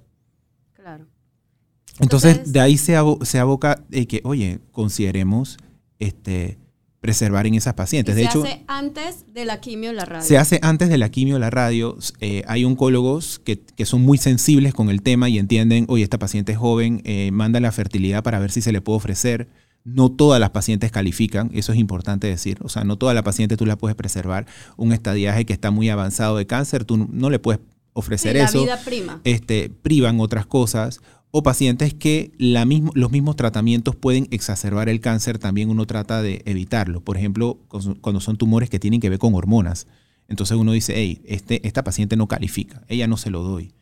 Entonces, 2.01 2.31
Entonces- 2.33 2.53
de 2.53 2.61
ahí 2.61 2.79
se, 2.79 2.97
abo- 2.97 3.25
se 3.25 3.39
aboca 3.39 3.83
de 3.89 4.07
que, 4.07 4.21
oye, 4.25 4.61
consideremos 4.73 5.59
este, 5.99 6.59
preservar 7.01 7.47
en 7.47 7.55
esas 7.55 7.75
pacientes. 7.75 8.15
De 8.15 8.23
se 8.23 8.29
hecho, 8.29 8.43
hace 8.45 8.65
antes 8.67 9.25
de 9.33 9.45
la 9.45 9.61
quimio 9.61 9.93
la 9.93 10.05
radio. 10.05 10.25
se 10.27 10.39
hace 10.39 10.59
antes 10.63 10.89
de 10.89 10.99
la 10.99 11.11
quimio, 11.11 11.39
la 11.39 11.51
radio. 11.51 11.97
eh, 12.21 12.43
hay 12.47 12.65
oncólogos 12.65 13.41
que, 13.45 13.61
que 13.61 13.87
son 13.87 14.03
muy 14.03 14.19
sensibles 14.19 14.73
con 14.75 14.89
el 14.89 15.03
tema 15.03 15.29
y 15.29 15.39
entienden, 15.39 15.85
oye, 15.89 16.05
esta 16.05 16.19
paciente 16.19 16.53
es 16.53 16.59
joven, 16.59 17.03
eh, 17.05 17.31
manda 17.33 17.61
la 17.61 17.73
fertilidad 17.73 18.23
para 18.23 18.39
ver 18.39 18.51
si 18.53 18.63
se 18.63 18.73
le 18.73 18.81
puede 18.81 18.97
ofrecer. 18.99 19.49
No 19.85 20.11
todas 20.13 20.39
las 20.41 20.51
pacientes 20.51 20.93
califican, 20.93 21.51
eso 21.55 21.73
es 21.73 21.79
importante 21.79 22.29
decir. 22.29 22.59
O 22.63 22.69
sea, 22.69 22.85
no 22.85 22.97
toda 22.99 23.15
la 23.15 23.25
paciente 23.25 23.57
tú 23.57 23.67
la 23.67 23.77
puedes 23.77 23.97
preservar. 23.97 24.47
Un 24.77 24.93
estadiaje 24.93 25.45
que 25.45 25.53
está 25.53 25.73
muy 25.73 25.89
avanzado 25.89 26.37
de 26.37 26.47
cáncer, 26.47 26.85
tú 26.85 26.97
no- 27.11 27.31
le 27.31 27.41
puedes 27.41 27.61
Sí, 27.61 27.67
ofrecer 27.95 28.37
la 28.37 28.45
eso 28.45 28.63
vida 28.63 28.81
prima. 28.85 29.21
este, 29.25 29.71
privan 29.83 30.21
otras 30.21 30.47
cosas, 30.47 31.01
o 31.35 31.43
pacientes 31.43 31.95
que 31.95 32.31
los 32.39 33.11
mismos 33.11 33.37
tratamientos 33.37 33.97
pueden 33.97 34.29
exacerbar 34.31 34.91
el 34.91 35.01
cáncer, 35.01 35.39
también 35.39 35.71
uno 35.71 35.87
trata 35.87 36.21
de 36.21 36.43
evitarlo. 36.45 37.01
Por 37.01 37.17
ejemplo, 37.17 37.59
cuando 38.03 38.21
son 38.21 38.37
tumores 38.37 38.69
que 38.69 38.79
tienen 38.79 39.01
que 39.01 39.09
ver 39.09 39.19
con 39.19 39.35
hormonas. 39.35 39.87
Entonces 40.29 40.59
uno 40.59 40.73
dice, 40.73 40.93
hey, 40.95 41.23
este, 41.25 41.67
esta 41.67 41.83
paciente 41.83 42.17
no 42.17 42.29
califica, 42.29 42.83
ella 42.87 43.07
no 43.07 43.17
se 43.17 43.31
lo 43.31 43.43
doy. 43.43 43.73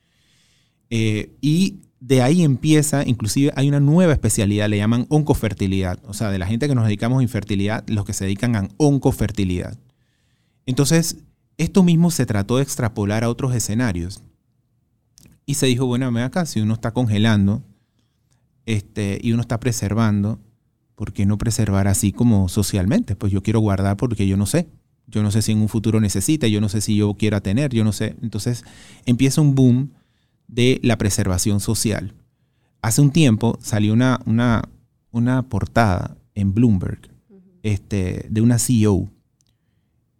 Eh, 0.90 1.32
y 1.40 1.80
de 1.98 2.22
ahí 2.22 2.42
empieza, 2.42 3.06
inclusive 3.06 3.52
hay 3.56 3.68
una 3.68 3.80
nueva 3.80 4.12
especialidad, 4.12 4.68
le 4.68 4.76
llaman 4.76 5.06
oncofertilidad. 5.08 5.98
O 6.06 6.14
sea, 6.14 6.30
de 6.30 6.38
la 6.38 6.46
gente 6.46 6.68
que 6.68 6.76
nos 6.76 6.84
dedicamos 6.84 7.18
a 7.18 7.24
infertilidad, 7.24 7.84
los 7.88 8.04
que 8.04 8.12
se 8.12 8.26
dedican 8.26 8.54
a 8.54 8.68
oncofertilidad. 8.76 9.76
Entonces, 10.66 11.16
esto 11.58 11.82
mismo 11.82 12.12
se 12.12 12.26
trató 12.26 12.58
de 12.58 12.62
extrapolar 12.62 13.24
a 13.24 13.28
otros 13.28 13.54
escenarios. 13.56 14.22
Y 15.50 15.54
se 15.54 15.66
dijo, 15.66 15.84
bueno, 15.84 16.12
ven 16.12 16.22
acá, 16.22 16.46
si 16.46 16.60
uno 16.60 16.74
está 16.74 16.92
congelando 16.92 17.64
este, 18.66 19.18
y 19.20 19.32
uno 19.32 19.40
está 19.40 19.58
preservando, 19.58 20.38
¿por 20.94 21.12
qué 21.12 21.26
no 21.26 21.38
preservar 21.38 21.88
así 21.88 22.12
como 22.12 22.48
socialmente? 22.48 23.16
Pues 23.16 23.32
yo 23.32 23.42
quiero 23.42 23.58
guardar 23.58 23.96
porque 23.96 24.28
yo 24.28 24.36
no 24.36 24.46
sé. 24.46 24.68
Yo 25.08 25.24
no 25.24 25.32
sé 25.32 25.42
si 25.42 25.50
en 25.50 25.58
un 25.58 25.68
futuro 25.68 26.00
necesite, 26.00 26.52
yo 26.52 26.60
no 26.60 26.68
sé 26.68 26.80
si 26.80 26.94
yo 26.94 27.14
quiera 27.14 27.40
tener, 27.40 27.74
yo 27.74 27.82
no 27.82 27.90
sé. 27.90 28.14
Entonces 28.22 28.62
empieza 29.06 29.40
un 29.40 29.56
boom 29.56 29.90
de 30.46 30.78
la 30.84 30.96
preservación 30.98 31.58
social. 31.58 32.14
Hace 32.80 33.00
un 33.00 33.10
tiempo 33.10 33.58
salió 33.60 33.92
una, 33.92 34.20
una, 34.26 34.68
una 35.10 35.42
portada 35.48 36.16
en 36.36 36.54
Bloomberg 36.54 37.10
este, 37.64 38.28
de 38.30 38.40
una 38.40 38.60
CEO. 38.60 39.10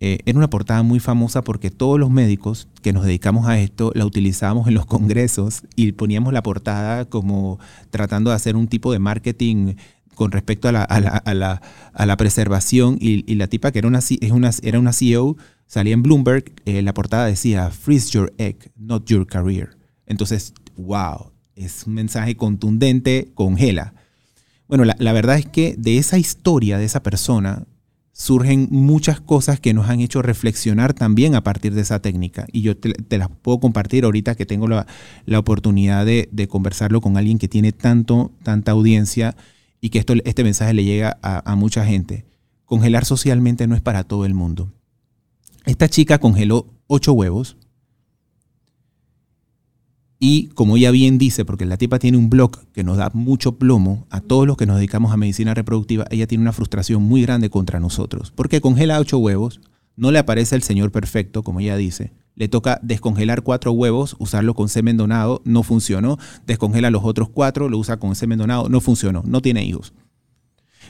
Eh, 0.02 0.20
era 0.24 0.38
una 0.38 0.48
portada 0.48 0.82
muy 0.82 0.98
famosa 0.98 1.42
porque 1.42 1.70
todos 1.70 2.00
los 2.00 2.08
médicos 2.10 2.68
que 2.80 2.94
nos 2.94 3.04
dedicamos 3.04 3.46
a 3.46 3.60
esto 3.60 3.92
la 3.94 4.06
utilizábamos 4.06 4.66
en 4.66 4.72
los 4.72 4.86
congresos 4.86 5.62
y 5.76 5.92
poníamos 5.92 6.32
la 6.32 6.42
portada 6.42 7.04
como 7.04 7.58
tratando 7.90 8.30
de 8.30 8.36
hacer 8.36 8.56
un 8.56 8.66
tipo 8.66 8.92
de 8.92 8.98
marketing 8.98 9.74
con 10.14 10.32
respecto 10.32 10.68
a 10.68 10.72
la, 10.72 10.84
a 10.84 11.00
la, 11.00 11.10
a 11.10 11.34
la, 11.34 11.62
a 11.92 12.06
la 12.06 12.16
preservación 12.16 12.96
y, 12.98 13.30
y, 13.30 13.34
la 13.36 13.46
tipa 13.46 13.72
que 13.72 13.78
era 13.78 13.88
una, 13.88 13.98
es 13.98 14.30
una, 14.30 14.50
era 14.62 14.78
una 14.78 14.92
CEO, 14.94 15.36
salía 15.66 15.94
en 15.94 16.02
Bloomberg, 16.02 16.52
eh, 16.64 16.80
la 16.82 16.94
portada 16.94 17.26
decía, 17.26 17.70
freeze 17.70 18.10
your 18.10 18.32
egg, 18.38 18.70
not 18.76 19.06
your 19.06 19.26
career. 19.26 19.76
Entonces, 20.06 20.52
wow, 20.76 21.30
es 21.56 21.86
un 21.86 21.94
mensaje 21.94 22.36
contundente, 22.36 23.30
congela. 23.34 23.94
Bueno, 24.68 24.84
la, 24.84 24.94
la 24.98 25.12
verdad 25.12 25.38
es 25.38 25.46
que 25.46 25.74
de 25.78 25.98
esa 25.98 26.18
historia 26.18 26.76
de 26.76 26.84
esa 26.84 27.02
persona 27.02 27.66
surgen 28.12 28.68
muchas 28.70 29.20
cosas 29.20 29.60
que 29.60 29.72
nos 29.72 29.88
han 29.88 30.00
hecho 30.00 30.22
reflexionar 30.22 30.94
también 30.94 31.34
a 31.34 31.42
partir 31.42 31.74
de 31.74 31.82
esa 31.82 32.00
técnica. 32.00 32.46
Y 32.52 32.62
yo 32.62 32.76
te, 32.76 33.18
las 33.18 33.28
puedo 33.28 33.60
compartir 33.60 34.04
ahorita 34.04 34.34
que 34.34 34.46
tengo 34.46 34.68
la, 34.68 34.86
la 35.26 35.38
oportunidad 35.38 36.04
de, 36.04 36.28
de, 36.32 36.48
conversarlo 36.48 37.00
con 37.00 37.16
alguien 37.16 37.38
que 37.38 37.48
tiene 37.48 37.72
tanto, 37.72 38.32
tanta 38.42 38.72
audiencia 38.72 39.36
y 39.80 39.90
que 39.90 39.98
esto, 39.98 40.14
este 40.24 40.44
mensaje 40.44 40.74
le 40.74 40.84
llega 40.84 41.18
a, 41.22 41.50
a 41.50 41.56
mucha 41.56 41.84
gente. 41.84 42.26
Congelar 42.64 43.04
socialmente 43.04 43.66
no 43.66 43.74
es 43.74 43.80
para 43.80 44.04
todo 44.04 44.24
el 44.26 44.34
mundo. 44.34 44.72
Esta 45.64 45.88
chica 45.88 46.18
congeló 46.18 46.66
ocho 46.86 47.12
huevos 47.12 47.56
y 50.22 50.48
como 50.48 50.76
ella 50.76 50.90
bien 50.90 51.16
dice, 51.16 51.46
porque 51.46 51.64
la 51.64 51.78
tipa 51.78 51.98
tiene 51.98 52.18
un 52.18 52.28
blog 52.28 52.52
que 52.72 52.84
nos 52.84 52.98
da 52.98 53.10
mucho 53.14 53.56
plomo 53.56 54.06
a 54.10 54.20
todos 54.20 54.46
los 54.46 54.58
que 54.58 54.66
nos 54.66 54.76
dedicamos 54.76 55.12
a 55.12 55.16
medicina 55.16 55.54
reproductiva, 55.54 56.04
ella 56.10 56.26
tiene 56.26 56.42
una 56.42 56.52
frustración 56.52 57.02
muy 57.02 57.22
grande 57.22 57.48
contra 57.48 57.80
nosotros. 57.80 58.30
Porque 58.36 58.60
congela 58.60 59.00
ocho 59.00 59.16
huevos, 59.16 59.62
no 59.96 60.10
le 60.10 60.18
aparece 60.18 60.56
el 60.56 60.62
señor 60.62 60.92
perfecto, 60.92 61.42
como 61.42 61.60
ella 61.60 61.76
dice. 61.76 62.12
Le 62.34 62.48
toca 62.48 62.80
descongelar 62.82 63.42
cuatro 63.42 63.72
huevos, 63.72 64.14
usarlo 64.18 64.54
con 64.54 64.68
semen 64.68 64.98
donado, 64.98 65.40
no 65.46 65.62
funcionó. 65.62 66.18
Descongela 66.46 66.90
los 66.90 67.02
otros 67.02 67.30
cuatro, 67.30 67.70
lo 67.70 67.78
usa 67.78 67.98
con 67.98 68.14
semen 68.14 68.38
donado, 68.38 68.68
no 68.68 68.80
funcionó, 68.82 69.22
no 69.24 69.40
tiene 69.40 69.64
hijos. 69.64 69.94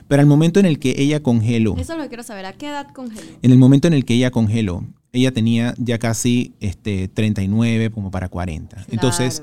Pero 0.09 0.23
al 0.23 0.27
momento 0.27 0.59
en 0.59 0.67
el 0.67 0.81
que 0.81 0.95
ella 0.99 1.23
congeló. 1.23 1.77
Eso 1.77 1.93
es 1.93 1.99
lo 1.99 2.03
que 2.03 2.09
quiero 2.09 2.25
saber. 2.25 2.47
¿A 2.47 2.53
qué 2.53 2.67
edad 2.69 2.89
congeló? 2.93 3.27
En 3.43 3.53
el 3.53 3.59
momento 3.59 3.87
en 3.87 3.95
el 3.95 4.05
que 4.05 4.15
ella 4.15 4.33
congeló, 4.33 4.85
ella 5.13 5.33
tenía 5.33 5.75
ya 5.79 5.99
casi 5.99 6.55
este, 6.61 7.09
39 7.09 7.91
como 7.91 8.11
para 8.11 8.29
40. 8.29 8.77
Claro. 8.77 8.89
Entonces, 8.93 9.43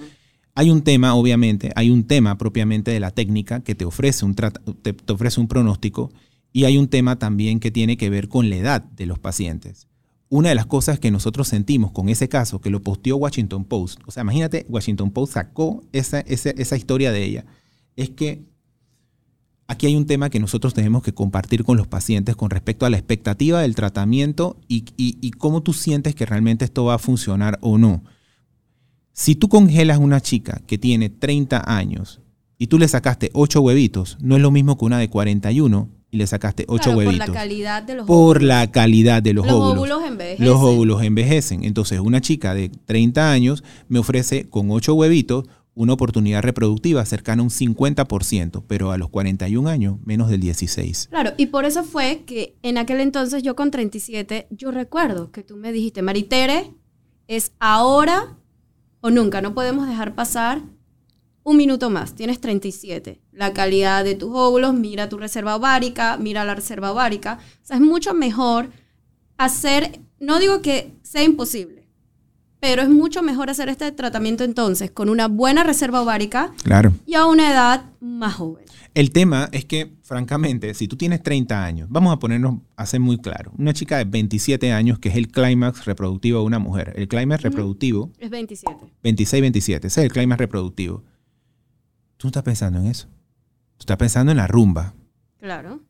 hay 0.56 0.72
un 0.72 0.82
tema, 0.82 1.14
obviamente, 1.16 1.72
hay 1.76 1.90
un 1.90 2.06
tema 2.06 2.38
propiamente 2.38 2.92
de 2.92 3.00
la 3.00 3.12
técnica 3.12 3.60
que 3.60 3.76
te 3.76 3.86
ofrece 3.86 4.26
un, 4.26 4.36
te, 4.36 4.94
te 4.94 5.14
ofrece 5.14 5.40
un 5.40 5.48
pronóstico 5.48 6.12
y 6.52 6.66
hay 6.66 6.78
un 6.78 6.88
tema 6.88 7.20
también 7.20 7.60
que 7.60 7.72
tiene 7.72 7.98
que 7.98 8.10
ver 8.10 8.28
con 8.28 8.50
la 8.50 8.56
edad 8.56 8.82
de 8.82 9.06
los 9.06 9.20
pacientes. 9.20 9.88
Una 10.30 10.50
de 10.50 10.56
las 10.56 10.66
cosas 10.66 11.00
que 11.00 11.12
nosotros 11.12 11.48
sentimos 11.48 11.92
con 11.92 12.10
ese 12.10 12.28
caso, 12.28 12.60
que 12.60 12.70
lo 12.70 12.82
posteó 12.82 13.16
Washington 13.18 13.66
Post, 13.66 14.02
o 14.06 14.12
sea, 14.12 14.24
imagínate, 14.24 14.66
Washington 14.68 15.12
Post 15.12 15.34
sacó 15.34 15.84
esa, 15.94 16.20
esa, 16.22 16.50
esa 16.50 16.76
historia 16.76 17.12
de 17.12 17.24
ella, 17.24 17.46
es 17.96 18.10
que 18.10 18.44
aquí 19.68 19.86
hay 19.88 19.96
un 19.96 20.06
tema 20.06 20.30
que 20.30 20.40
nosotros 20.40 20.74
tenemos 20.74 21.04
que 21.04 21.14
compartir 21.14 21.64
con 21.64 21.78
los 21.78 21.88
pacientes 21.88 22.36
con 22.36 22.50
respecto 22.50 22.86
a 22.86 22.90
la 22.90 22.98
expectativa 22.98 23.62
del 23.62 23.76
tratamiento 23.76 24.58
y, 24.68 24.86
y, 24.98 25.18
y, 25.22 25.32
cómo 25.32 25.62
tú 25.62 25.74
sientes 25.74 26.16
que 26.16 26.26
realmente 26.26 26.66
esto 26.66 26.86
va 26.86 26.96
a 26.96 27.00
funcionar 27.00 27.60
o 27.62 27.78
no. 27.78 28.04
Si 29.14 29.36
tú 29.36 29.50
congelas 29.50 29.98
una 29.98 30.22
chica 30.22 30.62
que 30.68 30.78
tiene 30.78 31.10
30 31.10 31.64
años 31.66 32.22
y 32.58 32.68
tú 32.68 32.80
le 32.80 32.88
sacaste 32.88 33.30
8 33.34 33.62
huevitos, 33.62 34.18
no 34.22 34.36
es 34.36 34.42
lo 34.42 34.52
mismo 34.52 34.78
que 34.78 34.86
una 34.86 35.00
de 35.00 35.10
41 35.10 35.90
y 36.10 36.18
le 36.18 36.28
sacaste 36.28 36.66
8 36.68 36.84
claro, 36.84 36.98
huevitos. 37.00 37.26
Por 37.26 37.28
la 37.28 37.42
calidad 37.42 37.84
de 37.84 37.96
los 37.96 38.06
Por 38.06 38.38
óvulos. 38.38 38.44
la 38.44 38.72
calidad 38.72 39.24
de 39.24 39.34
los, 39.34 39.46
los 39.46 39.56
óvulos. 39.56 39.78
óvulos 39.78 40.04
envejecen. 40.06 40.46
Los 40.46 40.62
óvulos 40.62 41.04
envejecen. 41.04 41.64
Entonces, 41.64 42.00
una 42.00 42.22
chica 42.22 42.54
de 42.54 42.70
30 42.70 43.32
años 43.32 43.64
me 43.90 44.00
ofrece 44.00 44.48
con 44.50 44.72
8 44.72 44.94
huevitos 44.94 45.46
una 45.78 45.94
oportunidad 45.94 46.42
reproductiva 46.42 47.06
cercana 47.06 47.42
a 47.42 47.44
un 47.44 47.52
50%, 47.52 48.64
pero 48.68 48.92
a 48.92 48.98
los 48.98 49.10
41 49.10 49.70
años 49.70 49.98
menos 50.04 50.28
del 50.30 50.42
16. 50.42 51.08
Claro, 51.10 51.32
y 51.38 51.46
por 51.48 51.66
eso 51.66 51.84
fue 51.84 52.24
que 52.26 52.58
en 52.64 52.80
aquel 52.80 53.00
entonces 53.00 53.44
yo 53.44 53.56
con 53.56 53.70
37, 53.70 54.48
yo 54.50 54.72
recuerdo 54.72 55.32
que 55.32 55.44
tú 55.44 55.56
me 55.56 55.72
dijiste, 55.72 56.02
Maritere, 56.02 56.74
es 57.28 57.52
ahora 57.60 58.38
o 59.02 59.12
nunca, 59.12 59.42
no 59.42 59.54
podemos 59.54 59.88
dejar 59.88 60.16
pasar 60.16 60.64
un 61.44 61.56
minuto 61.56 61.90
más, 61.90 62.14
tienes 62.16 62.42
37. 62.42 63.22
La 63.32 63.54
calidad 63.54 64.04
de 64.04 64.16
tus 64.16 64.32
óvulos, 64.34 64.74
mira 64.74 65.08
tu 65.08 65.18
reserva 65.18 65.56
ovárica, 65.56 66.18
mira 66.18 66.44
la 66.44 66.56
reserva 66.56 66.92
ovárica. 66.92 67.40
O 67.64 67.66
sea, 67.66 67.78
es 67.78 67.82
mucho 67.82 68.14
mejor 68.14 68.72
hacer, 69.38 70.02
no 70.20 70.40
digo 70.40 70.62
que 70.62 70.92
sea 71.04 71.24
imposible, 71.24 71.77
pero 72.60 72.82
es 72.82 72.90
mucho 72.90 73.22
mejor 73.22 73.50
hacer 73.50 73.70
este 73.70 73.92
tratamiento 73.92 74.44
entonces 74.44 74.92
con 74.92 75.10
una 75.10 75.28
buena 75.28 75.64
reserva 75.64 76.02
ovárica 76.02 76.54
claro. 76.64 76.94
y 77.06 77.16
a 77.16 77.26
una 77.26 77.52
edad 77.52 77.86
más 78.00 78.36
joven. 78.36 78.66
El 78.94 79.12
tema 79.12 79.48
es 79.52 79.64
que, 79.66 79.94
francamente, 80.02 80.74
si 80.74 80.88
tú 80.88 80.98
tienes 80.98 81.22
30 81.22 81.64
años, 81.64 81.88
vamos 81.92 82.12
a 82.12 82.18
ponernos 82.18 82.62
a 82.76 82.86
ser 82.88 83.00
muy 83.00 83.20
claro, 83.20 83.52
una 83.58 83.72
chica 83.72 83.98
de 83.98 84.06
27 84.06 84.72
años, 84.72 84.98
que 84.98 85.10
es 85.10 85.16
el 85.16 85.28
clímax 85.28 85.86
reproductivo 85.86 86.40
de 86.40 86.46
una 86.46 86.58
mujer, 86.58 86.94
el 86.96 87.08
clímax 87.08 87.44
reproductivo... 87.44 88.12
Es 88.18 88.32
27. 88.32 88.76
26, 89.04 89.42
27, 89.42 89.88
ese 89.88 90.02
es 90.02 90.06
el 90.06 90.12
clímax 90.12 90.40
reproductivo. 90.40 91.04
Tú 92.18 92.26
no 92.26 92.30
estás 92.30 92.42
pensando 92.42 92.80
en 92.80 92.88
eso. 92.88 93.08
Tú 93.78 93.82
estás 93.82 93.98
pensando 93.98 94.32
en 94.32 94.38
la 94.38 94.48
rumba. 94.48 94.96
Claro. 95.38 95.82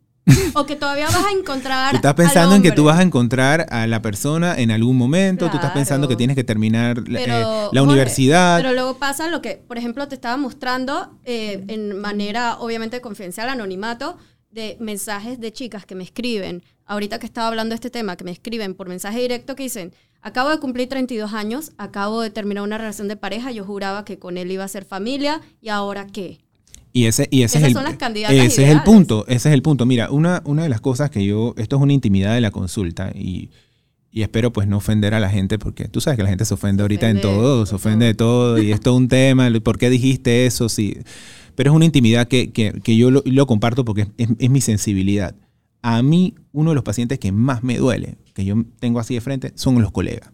O 0.54 0.66
que 0.66 0.76
todavía 0.76 1.06
vas 1.06 1.26
a 1.26 1.32
encontrar. 1.32 1.92
Tú 1.92 1.98
estás 1.98 2.14
pensando 2.14 2.56
en 2.56 2.62
que 2.62 2.72
tú 2.72 2.86
vas 2.86 3.00
a 3.00 3.02
encontrar 3.02 3.68
a 3.70 3.88
la 3.88 4.02
persona 4.02 4.56
en 4.58 4.72
algún 4.72 4.98
momento. 4.98 5.46
Claro. 5.46 5.52
Tú 5.52 5.58
estás 5.58 5.72
pensando 5.72 6.08
que 6.08 6.16
tienes 6.16 6.36
que 6.36 6.44
terminar 6.44 7.04
pero, 7.04 7.20
eh, 7.20 7.70
la 7.72 7.82
Jorge, 7.82 7.82
universidad. 7.82 8.58
Pero 8.58 8.74
luego 8.74 8.98
pasa 8.98 9.30
lo 9.30 9.42
que, 9.42 9.64
por 9.68 9.78
ejemplo, 9.78 10.08
te 10.08 10.16
estaba 10.16 10.38
mostrando 10.38 11.18
eh, 11.24 11.64
en 11.68 12.00
manera, 12.00 12.58
obviamente, 12.60 13.02
confidencial, 13.02 13.50
anonimato, 13.50 14.18
de 14.52 14.78
mensajes 14.80 15.40
de 15.40 15.52
chicas 15.52 15.86
que 15.86 15.96
me 15.96 16.04
escriben. 16.04 16.64
Ahorita 16.86 17.20
que 17.20 17.26
estaba 17.26 17.48
hablando 17.48 17.74
de 17.74 17.76
este 17.76 17.90
tema, 17.90 18.16
que 18.16 18.24
me 18.24 18.32
escriben 18.32 18.74
por 18.74 18.90
mensaje 18.90 19.20
directo 19.20 19.56
que 19.56 19.64
dicen: 19.64 19.94
Acabo 20.22 20.50
de 20.50 20.60
cumplir 20.60 20.90
32 20.90 21.34
años, 21.34 21.72
acabo 21.78 22.22
de 22.22 22.30
terminar 22.30 22.64
una 22.64 22.78
relación 22.78 23.08
de 23.08 23.16
pareja. 23.16 23.52
Yo 23.52 23.64
juraba 23.64 24.04
que 24.04 24.20
con 24.20 24.38
él 24.38 24.52
iba 24.52 24.64
a 24.64 24.68
ser 24.68 24.84
familia. 24.84 25.42
¿Y 25.62 25.70
ahora 25.70 26.08
qué? 26.08 26.40
Y 26.98 27.06
ese, 27.06 27.28
y 27.30 27.44
ese, 27.44 27.60
Esas 27.60 27.68
es, 27.68 27.74
son 27.74 27.84
el, 27.84 27.90
las 27.90 27.98
candidatas 27.98 28.36
ese 28.36 28.64
es 28.64 28.72
el 28.72 28.82
punto, 28.82 29.24
ese 29.28 29.50
es 29.50 29.54
el 29.54 29.62
punto. 29.62 29.86
Mira, 29.86 30.10
una, 30.10 30.42
una 30.46 30.64
de 30.64 30.70
las 30.70 30.82
cosas 30.82 31.12
que 31.12 31.24
yo, 31.24 31.54
esto 31.56 31.76
es 31.76 31.82
una 31.84 31.94
intimidad 31.94 32.34
de 32.34 32.42
la 32.42 32.50
consulta 32.50 33.12
y, 33.14 33.52
y 34.10 34.24
espero 34.24 34.52
pues 34.52 34.68
no 34.68 34.78
ofender 34.78 35.14
a 35.14 35.20
la 35.20 35.30
gente 35.30 35.60
porque 35.60 35.88
tú 35.90 36.02
sabes 36.02 36.18
que 36.18 36.24
la 36.24 36.30
gente 36.30 36.44
se 36.44 36.56
ofende 36.56 36.82
ahorita 36.82 37.06
ofende 37.06 37.20
en 37.20 37.22
todo, 37.22 37.68
se 37.68 37.76
ofende 37.76 38.08
de 38.08 38.16
todo 38.16 38.60
y 38.60 38.72
es 38.72 38.80
todo 38.80 38.96
un 38.96 39.10
tema, 39.10 39.48
¿por 39.64 39.78
qué 39.78 39.92
dijiste 39.92 40.48
eso? 40.48 40.70
Sí. 40.70 40.98
Pero 41.54 41.70
es 41.70 41.76
una 41.76 41.86
intimidad 41.86 42.28
que, 42.28 42.52
que, 42.52 42.72
que 42.82 42.98
yo 42.98 43.12
lo, 43.12 43.22
lo, 43.24 43.46
comparto 43.46 43.86
porque 43.86 44.08
es, 44.18 44.30
es 44.40 44.50
mi 44.50 44.62
sensibilidad. 44.62 45.36
A 45.84 46.02
mí, 46.02 46.34
uno 46.52 46.72
de 46.72 46.76
los 46.76 46.84
pacientes 46.84 47.20
que 47.20 47.32
más 47.32 47.64
me 47.64 47.78
duele, 47.78 48.18
que 48.34 48.44
yo 48.44 48.56
tengo 48.80 49.00
así 49.00 49.14
de 49.14 49.22
frente, 49.22 49.52
son 49.54 49.80
los 49.84 49.92
colegas. 49.92 50.32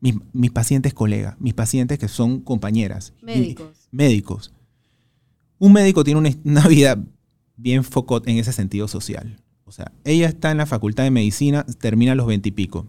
Mis, 0.00 0.16
mis 0.34 0.50
pacientes 0.50 0.92
colegas, 0.92 1.36
mis 1.40 1.54
pacientes 1.54 1.98
que 1.98 2.08
son 2.08 2.40
compañeras. 2.40 3.14
Médicos. 3.22 3.88
Médicos 3.90 4.52
un 5.58 5.72
médico 5.72 6.04
tiene 6.04 6.36
una, 6.44 6.68
vida 6.68 7.02
bien 7.56 7.84
focot 7.84 8.26
en 8.28 8.38
ese 8.38 8.52
sentido 8.52 8.88
social. 8.88 9.40
O 9.64 9.72
sea, 9.72 9.92
ella 10.04 10.28
está 10.28 10.50
en 10.50 10.58
la 10.58 10.66
facultad 10.66 11.04
de 11.04 11.10
medicina, 11.10 11.64
termina 11.80 12.12
a 12.12 12.14
los 12.14 12.26
20 12.26 12.48
y 12.48 12.52
pico. 12.52 12.86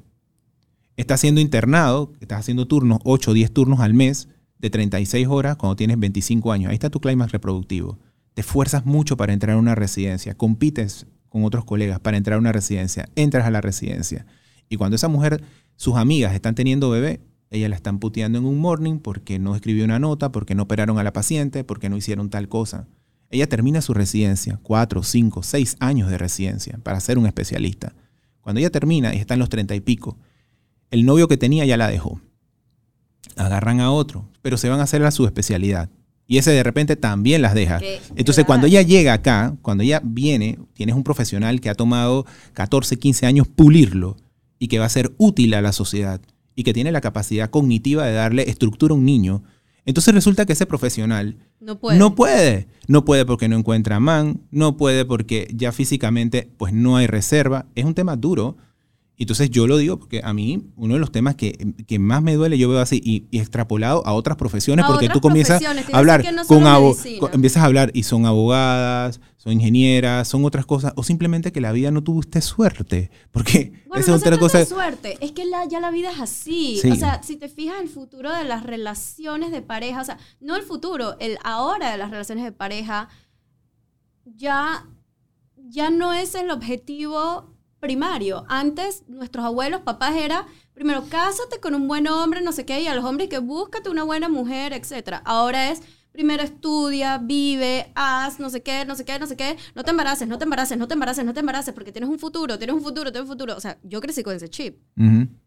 Está 0.96 1.18
siendo 1.18 1.42
internado, 1.42 2.14
estás 2.20 2.40
haciendo 2.40 2.68
turnos, 2.68 3.00
8 3.04 3.32
o 3.32 3.34
10 3.34 3.52
turnos 3.52 3.80
al 3.80 3.94
mes, 3.94 4.30
de 4.60 4.70
36 4.70 5.28
horas 5.28 5.56
cuando 5.56 5.76
tienes 5.76 6.00
25 6.00 6.52
años. 6.52 6.70
Ahí 6.70 6.76
está 6.76 6.90
tu 6.90 7.00
clímax 7.00 7.32
reproductivo. 7.32 8.00
Te 8.34 8.42
esfuerzas 8.42 8.86
mucho 8.86 9.18
para 9.18 9.34
entrar 9.34 9.56
a 9.56 9.60
una 9.60 9.76
residencia, 9.76 10.36
compites 10.36 11.08
con 11.30 11.44
otros 11.44 11.66
colegas 11.66 12.00
para 12.00 12.18
entrar 12.18 12.38
a 12.38 12.40
una 12.40 12.52
residencia, 12.52 13.10
entras 13.16 13.46
a 13.46 13.52
la 13.52 13.62
residencia. 13.62 14.26
Y 14.70 14.78
cuando 14.78 14.96
esa 14.96 15.08
mujer, 15.08 15.44
sus 15.76 15.96
amigas 15.96 16.34
están 16.34 16.56
teniendo 16.56 16.90
bebé, 16.90 17.22
ella 17.50 17.70
la 17.70 17.76
están 17.76 18.00
puteando 18.00 18.38
en 18.40 18.46
un 18.46 18.60
morning 18.60 19.00
porque 19.00 19.40
no 19.40 19.56
escribió 19.56 19.86
una 19.86 20.00
nota, 20.00 20.32
porque 20.32 20.56
no 20.56 20.64
operaron 20.64 21.00
a 21.00 21.04
la 21.04 21.14
paciente, 21.14 21.64
porque 21.64 21.90
no 21.90 21.98
hicieron 21.98 22.30
tal 22.30 22.50
cosa. 22.50 22.88
Ella 23.30 23.48
termina 23.48 23.82
su 23.82 23.94
residencia, 23.94 24.60
cuatro, 24.62 25.04
cinco, 25.04 25.44
seis 25.44 25.76
años 25.80 26.10
de 26.10 26.18
residencia 26.18 26.80
para 26.84 27.00
ser 27.00 27.18
un 27.18 27.26
especialista. 27.26 27.94
Cuando 28.42 28.60
ella 28.60 28.70
termina 28.70 29.14
y 29.14 29.18
está 29.18 29.34
en 29.34 29.42
los 29.42 29.50
treinta 29.50 29.76
y 29.76 29.82
pico, 29.82 30.18
el 30.92 31.06
novio 31.06 31.28
que 31.28 31.38
tenía 31.38 31.66
ya 31.66 31.78
la 31.78 31.90
dejó. 31.90 32.22
Agarran 33.36 33.82
a 33.82 33.92
otro, 33.92 34.30
pero 34.42 34.58
se 34.58 34.70
van 34.70 34.80
a 34.80 34.84
hacer 34.84 35.04
a 35.04 35.12
su 35.12 35.26
especialidad. 35.26 35.90
Y 36.26 36.38
ese 36.38 36.52
de 36.52 36.64
repente 36.64 36.96
también 36.98 37.42
las 37.42 37.54
deja. 37.54 37.80
Qué 37.80 38.02
Entonces, 38.16 38.46
cuando 38.46 38.68
ella 38.68 38.82
llega 38.82 39.14
acá, 39.14 39.56
cuando 39.62 39.84
ella 39.84 40.02
viene, 40.04 40.60
tienes 40.74 40.96
un 40.96 41.04
profesional 41.04 41.62
que 41.62 41.70
ha 41.70 41.76
tomado 41.76 42.26
14, 42.54 42.98
15 42.98 43.26
años 43.26 43.48
pulirlo 43.48 44.18
y 44.60 44.68
que 44.68 44.80
va 44.80 44.86
a 44.86 44.90
ser 44.90 45.14
útil 45.18 45.54
a 45.54 45.62
la 45.62 45.72
sociedad 45.72 46.22
y 46.58 46.64
que 46.64 46.74
tiene 46.74 46.92
la 46.92 47.00
capacidad 47.00 47.50
cognitiva 47.50 48.06
de 48.06 48.14
darle 48.14 48.50
estructura 48.50 48.92
a 48.94 48.98
un 48.98 49.06
niño. 49.06 49.44
Entonces 49.86 50.14
resulta 50.14 50.46
que 50.46 50.52
ese 50.54 50.66
profesional 50.66 51.38
No 51.62 51.80
puede. 51.80 51.98
no 51.98 52.14
puede. 52.16 52.68
No 52.90 53.06
puede 53.06 53.26
porque 53.26 53.48
no 53.48 53.56
encuentra 53.58 54.02
man, 54.02 54.42
no 54.52 54.76
puede 54.76 55.06
porque 55.06 55.48
ya 55.54 55.72
físicamente 55.72 56.50
pues 56.58 56.74
no 56.74 56.98
hay 56.98 57.08
reserva. 57.08 57.68
Es 57.76 57.86
un 57.86 57.94
tema 57.94 58.18
duro. 58.18 58.58
Entonces 59.20 59.50
yo 59.50 59.66
lo 59.66 59.78
digo 59.78 59.98
porque 59.98 60.22
a 60.24 60.34
mí 60.34 60.64
uno 60.76 60.96
de 60.96 61.00
los 61.00 61.12
temas 61.12 61.36
que, 61.36 61.74
que 61.88 61.98
más 62.00 62.22
me 62.22 62.36
duele 62.36 62.58
yo 62.58 62.70
veo 62.70 62.80
así 62.80 63.02
y, 63.04 63.26
y 63.32 63.40
extrapolado 63.40 64.06
a 64.06 64.14
otras 64.14 64.38
profesiones 64.38 64.84
A 64.86 64.88
porque 64.88 65.06
otras 65.06 65.14
tú 65.16 65.22
comienzas 65.22 65.64
a 65.64 65.98
hablar 65.98 66.24
no 66.34 66.46
con 66.46 66.64
con- 67.20 67.34
empiezas 67.34 67.64
a 67.64 67.66
hablar 67.66 67.90
y 67.96 68.04
son 68.04 68.26
abogadas, 68.28 69.20
son 69.48 69.54
ingenieras, 69.54 70.28
son 70.28 70.44
otras 70.44 70.66
cosas, 70.66 70.92
o 70.98 71.04
simplemente 71.04 71.54
que 71.54 71.62
la 71.62 71.72
vida 71.72 71.90
no 71.90 72.04
tuvo 72.04 72.20
usted 72.20 72.42
suerte, 72.42 73.10
porque 73.32 73.72
Bueno, 73.88 74.02
esa 74.02 74.12
no 74.12 74.18
es 74.18 74.24
otra 74.24 74.38
cosa. 74.38 74.66
suerte, 74.66 75.18
es 75.22 75.32
que 75.32 75.46
la- 75.46 75.64
ya 75.66 75.80
la 75.80 75.90
vida 75.90 76.12
es 76.12 76.20
así. 76.20 76.80
Sí. 76.82 76.92
O 76.92 76.96
sea, 76.96 77.24
si 77.24 77.38
te 77.38 77.48
fijas 77.48 77.80
el 77.82 77.88
futuro 77.88 78.34
de 78.34 78.44
las 78.44 78.64
relaciones 78.64 79.52
de 79.52 79.62
pareja, 79.62 80.02
o 80.02 80.04
sea, 80.06 80.18
no 80.42 80.58
el 80.58 80.64
futuro, 80.64 81.16
el 81.20 81.38
ahora 81.46 81.92
de 81.92 81.98
las 81.98 82.12
relaciones 82.12 82.44
de 82.44 82.52
pareja, 82.52 83.08
ya, 84.26 84.86
ya 85.56 85.90
no 85.90 86.12
es 86.14 86.36
el 86.36 86.52
objetivo 86.52 87.54
primario. 87.80 88.44
Antes, 88.50 89.04
nuestros 89.08 89.46
abuelos, 89.46 89.82
papás, 89.82 90.16
era, 90.16 90.46
primero, 90.74 91.06
cásate 91.10 91.60
con 91.62 91.74
un 91.74 91.88
buen 91.88 92.08
hombre, 92.08 92.42
no 92.42 92.52
sé 92.52 92.66
qué, 92.66 92.82
y 92.82 92.88
a 92.88 92.96
los 92.96 93.06
hombres 93.06 93.30
que 93.30 93.38
búscate 93.40 93.90
una 93.90 94.04
buena 94.04 94.28
mujer, 94.30 94.74
etc. 94.74 95.22
Ahora 95.24 95.72
es, 95.72 95.82
primero 96.18 96.42
estudia, 96.42 97.20
vive, 97.20 97.92
haz, 97.94 98.40
no 98.40 98.50
sé 98.50 98.64
qué, 98.64 98.86
no 98.86 98.96
sé 98.96 99.06
qué, 99.06 99.20
no 99.20 99.28
sé 99.28 99.38
qué, 99.38 99.56
no 99.76 99.84
te 99.84 99.92
embaraces, 99.92 100.28
no 100.28 100.40
te 100.40 100.46
embaraces, 100.46 100.76
no 100.76 100.88
te 100.88 100.96
embaraces, 100.96 101.24
no 101.24 101.32
te 101.36 101.42
embaraces, 101.42 101.76
porque 101.76 101.92
tienes 101.92 102.10
un 102.10 102.18
futuro, 102.18 102.58
tienes 102.58 102.76
un 102.76 102.82
futuro, 102.82 103.12
tienes 103.12 103.30
un 103.30 103.36
futuro. 103.36 103.56
O 103.56 103.60
sea, 103.60 103.78
yo 103.84 104.02
crecí 104.02 104.24
con 104.24 104.36
ese 104.36 104.50
chip. 104.50 104.80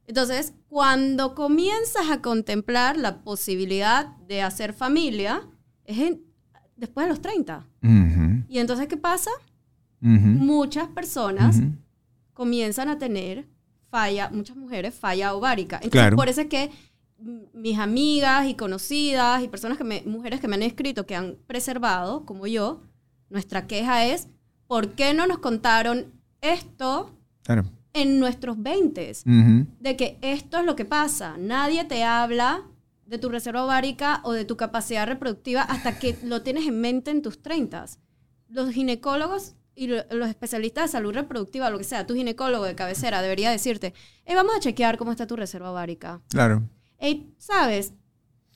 Entonces, 0.06 0.52
cuando 0.68 1.34
comienzas 1.34 2.08
a 2.12 2.22
contemplar 2.22 2.96
la 2.96 3.22
posibilidad 3.24 4.16
de 4.28 4.42
hacer 4.42 4.72
familia, 4.72 5.42
es 5.86 5.98
en- 5.98 6.22
después 6.76 7.06
de 7.06 7.10
los 7.10 7.20
30. 7.20 7.66
Ujú. 7.82 8.44
Y 8.48 8.60
entonces, 8.60 8.86
¿qué 8.86 8.96
pasa? 8.96 9.30
Muchas 10.00 10.86
personas 10.86 11.58
comienzan 12.32 12.88
a 12.88 12.96
tener 12.96 13.48
falla, 13.90 14.30
muchas 14.32 14.56
mujeres 14.56 14.94
falla 14.94 15.34
ovárica. 15.34 15.76
Entonces, 15.78 15.90
Claro. 15.90 16.16
por 16.16 16.28
eso 16.28 16.42
es 16.42 16.46
que 16.46 16.70
mis 17.52 17.78
amigas 17.78 18.46
y 18.48 18.54
conocidas 18.54 19.42
y 19.42 19.48
personas 19.48 19.76
que 19.78 19.84
me, 19.84 20.02
mujeres 20.06 20.40
que 20.40 20.48
me 20.48 20.56
han 20.56 20.62
escrito 20.62 21.06
que 21.06 21.14
han 21.16 21.36
preservado, 21.46 22.24
como 22.24 22.46
yo, 22.46 22.82
nuestra 23.28 23.66
queja 23.66 24.06
es, 24.06 24.28
¿por 24.66 24.92
qué 24.92 25.12
no 25.14 25.26
nos 25.26 25.38
contaron 25.38 26.12
esto 26.40 27.10
Claro. 27.42 27.64
en 27.92 28.18
nuestros 28.20 28.60
20? 28.62 29.12
Ujú. 29.26 29.66
de 29.80 29.96
que 29.96 30.18
esto 30.22 30.58
es 30.58 30.64
lo 30.64 30.76
que 30.76 30.84
pasa. 30.84 31.36
Nadie 31.38 31.84
te 31.84 32.04
habla 32.04 32.62
de 33.06 33.18
tu 33.18 33.28
reserva 33.28 33.64
ovárica 33.64 34.20
o 34.24 34.32
de 34.32 34.44
tu 34.44 34.56
capacidad 34.56 35.06
reproductiva 35.06 35.62
hasta 35.62 35.98
que 35.98 36.16
lo 36.24 36.42
tienes 36.42 36.66
en 36.66 36.80
mente 36.80 37.10
en 37.10 37.22
tus 37.22 37.42
30. 37.42 37.84
Los 38.48 38.70
ginecólogos 38.72 39.54
y 39.74 39.86
lo- 39.88 40.04
los 40.10 40.28
especialistas 40.28 40.84
de 40.84 40.92
salud 40.92 41.12
reproductiva, 41.14 41.70
lo 41.70 41.78
que 41.78 41.84
sea, 41.84 42.06
tu 42.06 42.14
ginecólogo 42.14 42.64
de 42.64 42.74
cabecera 42.74 43.20
debería 43.22 43.50
decirte, 43.50 43.94
hey, 44.24 44.34
vamos 44.36 44.54
a 44.56 44.60
chequear 44.60 44.96
cómo 44.96 45.10
está 45.10 45.26
tu 45.26 45.36
reserva 45.36 45.70
ovárica. 45.72 46.20
Claro. 46.28 46.62
Hey, 47.00 47.32
¿sabes? 47.38 47.92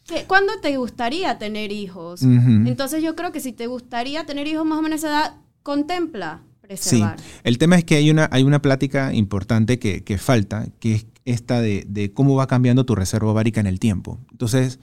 ¿Qué- 0.07 0.25
¿Cuándo 0.27 0.53
te 0.61 0.77
gustaría 0.77 1.39
tener 1.39 1.73
hijos? 1.73 2.23
Entonces 2.23 3.03
yo 3.03 3.17
creo 3.17 3.33
que 3.33 3.41
si 3.41 3.53
te 3.53 3.67
gustaría 3.67 4.27
tener 4.27 4.47
hijos 4.47 4.67
más 4.67 4.79
o 4.79 4.83
menos 4.83 5.03
a 5.03 5.07
esa 5.07 5.09
edad, 5.09 5.37
contempla 5.63 6.43
Sí, 6.63 6.67
preservar. 6.67 7.17
el 7.43 7.59
tema 7.59 7.77
es 7.77 7.85
que 7.85 7.97
hay 7.97 8.11
una, 8.11 8.29
hay 8.31 8.43
una 8.43 8.61
plática 8.61 9.13
importante 9.15 9.79
que, 9.79 10.05
que 10.05 10.19
falta, 10.19 10.67
que 10.79 10.95
es 10.95 11.07
esta 11.25 11.61
de, 11.63 11.85
de 11.89 12.13
cómo 12.13 12.35
va 12.37 12.47
cambiando 12.47 12.85
tu 12.85 12.95
reserva 12.95 13.31
ovárica 13.31 13.61
en 13.61 13.67
el 13.67 13.81
tiempo. 13.81 14.19
Entonces, 14.31 14.79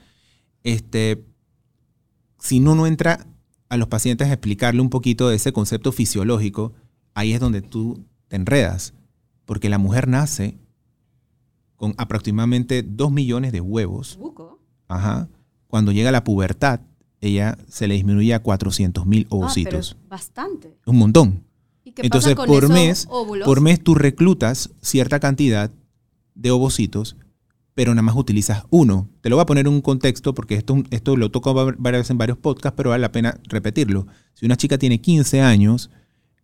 este, 0.64 1.24
si 2.40 2.58
uno 2.58 2.74
no 2.74 2.86
entra 2.86 3.26
a 3.68 3.76
los 3.76 3.88
pacientes 3.88 4.28
a 4.28 4.32
explicarle 4.32 4.80
un 4.80 4.90
poquito 4.90 5.28
de 5.28 5.36
ese 5.36 5.52
concepto 5.52 5.92
fisiológico, 5.92 6.72
ahí 7.14 7.32
es 7.32 7.40
donde 7.40 7.62
tú 7.62 8.04
te 8.28 8.36
enredas, 8.36 8.94
porque 9.44 9.68
la 9.68 9.78
mujer 9.78 10.08
nace 10.08 10.56
con 11.82 11.94
aproximadamente 11.98 12.84
2 12.84 13.10
millones 13.10 13.50
de 13.50 13.60
huevos. 13.60 14.16
Buco. 14.16 14.60
Ajá. 14.86 15.28
Cuando 15.66 15.90
llega 15.90 16.12
la 16.12 16.22
pubertad, 16.22 16.78
ella 17.20 17.58
se 17.68 17.88
le 17.88 17.94
disminuye 17.94 18.32
a 18.34 18.38
400 18.40 19.04
mil 19.04 19.22
Ah, 19.22 19.26
pero 19.30 19.40
ovocitos. 19.40 19.96
bastante. 20.08 20.76
Un 20.86 20.98
montón. 20.98 21.42
¿Y 21.82 21.90
qué 21.90 22.02
Entonces, 22.02 22.34
pasa 22.34 22.36
con 22.36 22.46
por 22.46 22.62
esos 22.62 22.70
mes, 22.76 23.08
óvulos? 23.10 23.44
Por 23.46 23.60
mes 23.60 23.82
tú 23.82 23.96
reclutas 23.96 24.70
cierta 24.80 25.18
cantidad 25.18 25.72
de 26.36 26.50
ovocitos, 26.52 27.16
pero 27.74 27.92
nada 27.96 28.02
más 28.02 28.14
utilizas 28.14 28.62
uno. 28.70 29.08
Te 29.20 29.28
lo 29.28 29.34
voy 29.34 29.42
a 29.42 29.46
poner 29.46 29.66
en 29.66 29.72
un 29.72 29.80
contexto 29.80 30.34
porque 30.34 30.54
esto, 30.54 30.84
esto 30.90 31.16
lo 31.16 31.32
toco 31.32 31.52
va- 31.52 31.74
varias 31.78 32.02
veces 32.02 32.10
en 32.12 32.18
varios 32.18 32.38
podcasts, 32.38 32.76
pero 32.76 32.90
vale 32.90 33.00
la 33.02 33.10
pena 33.10 33.40
repetirlo. 33.48 34.06
Si 34.34 34.46
una 34.46 34.56
chica 34.56 34.78
tiene 34.78 35.00
15 35.00 35.40
años, 35.40 35.90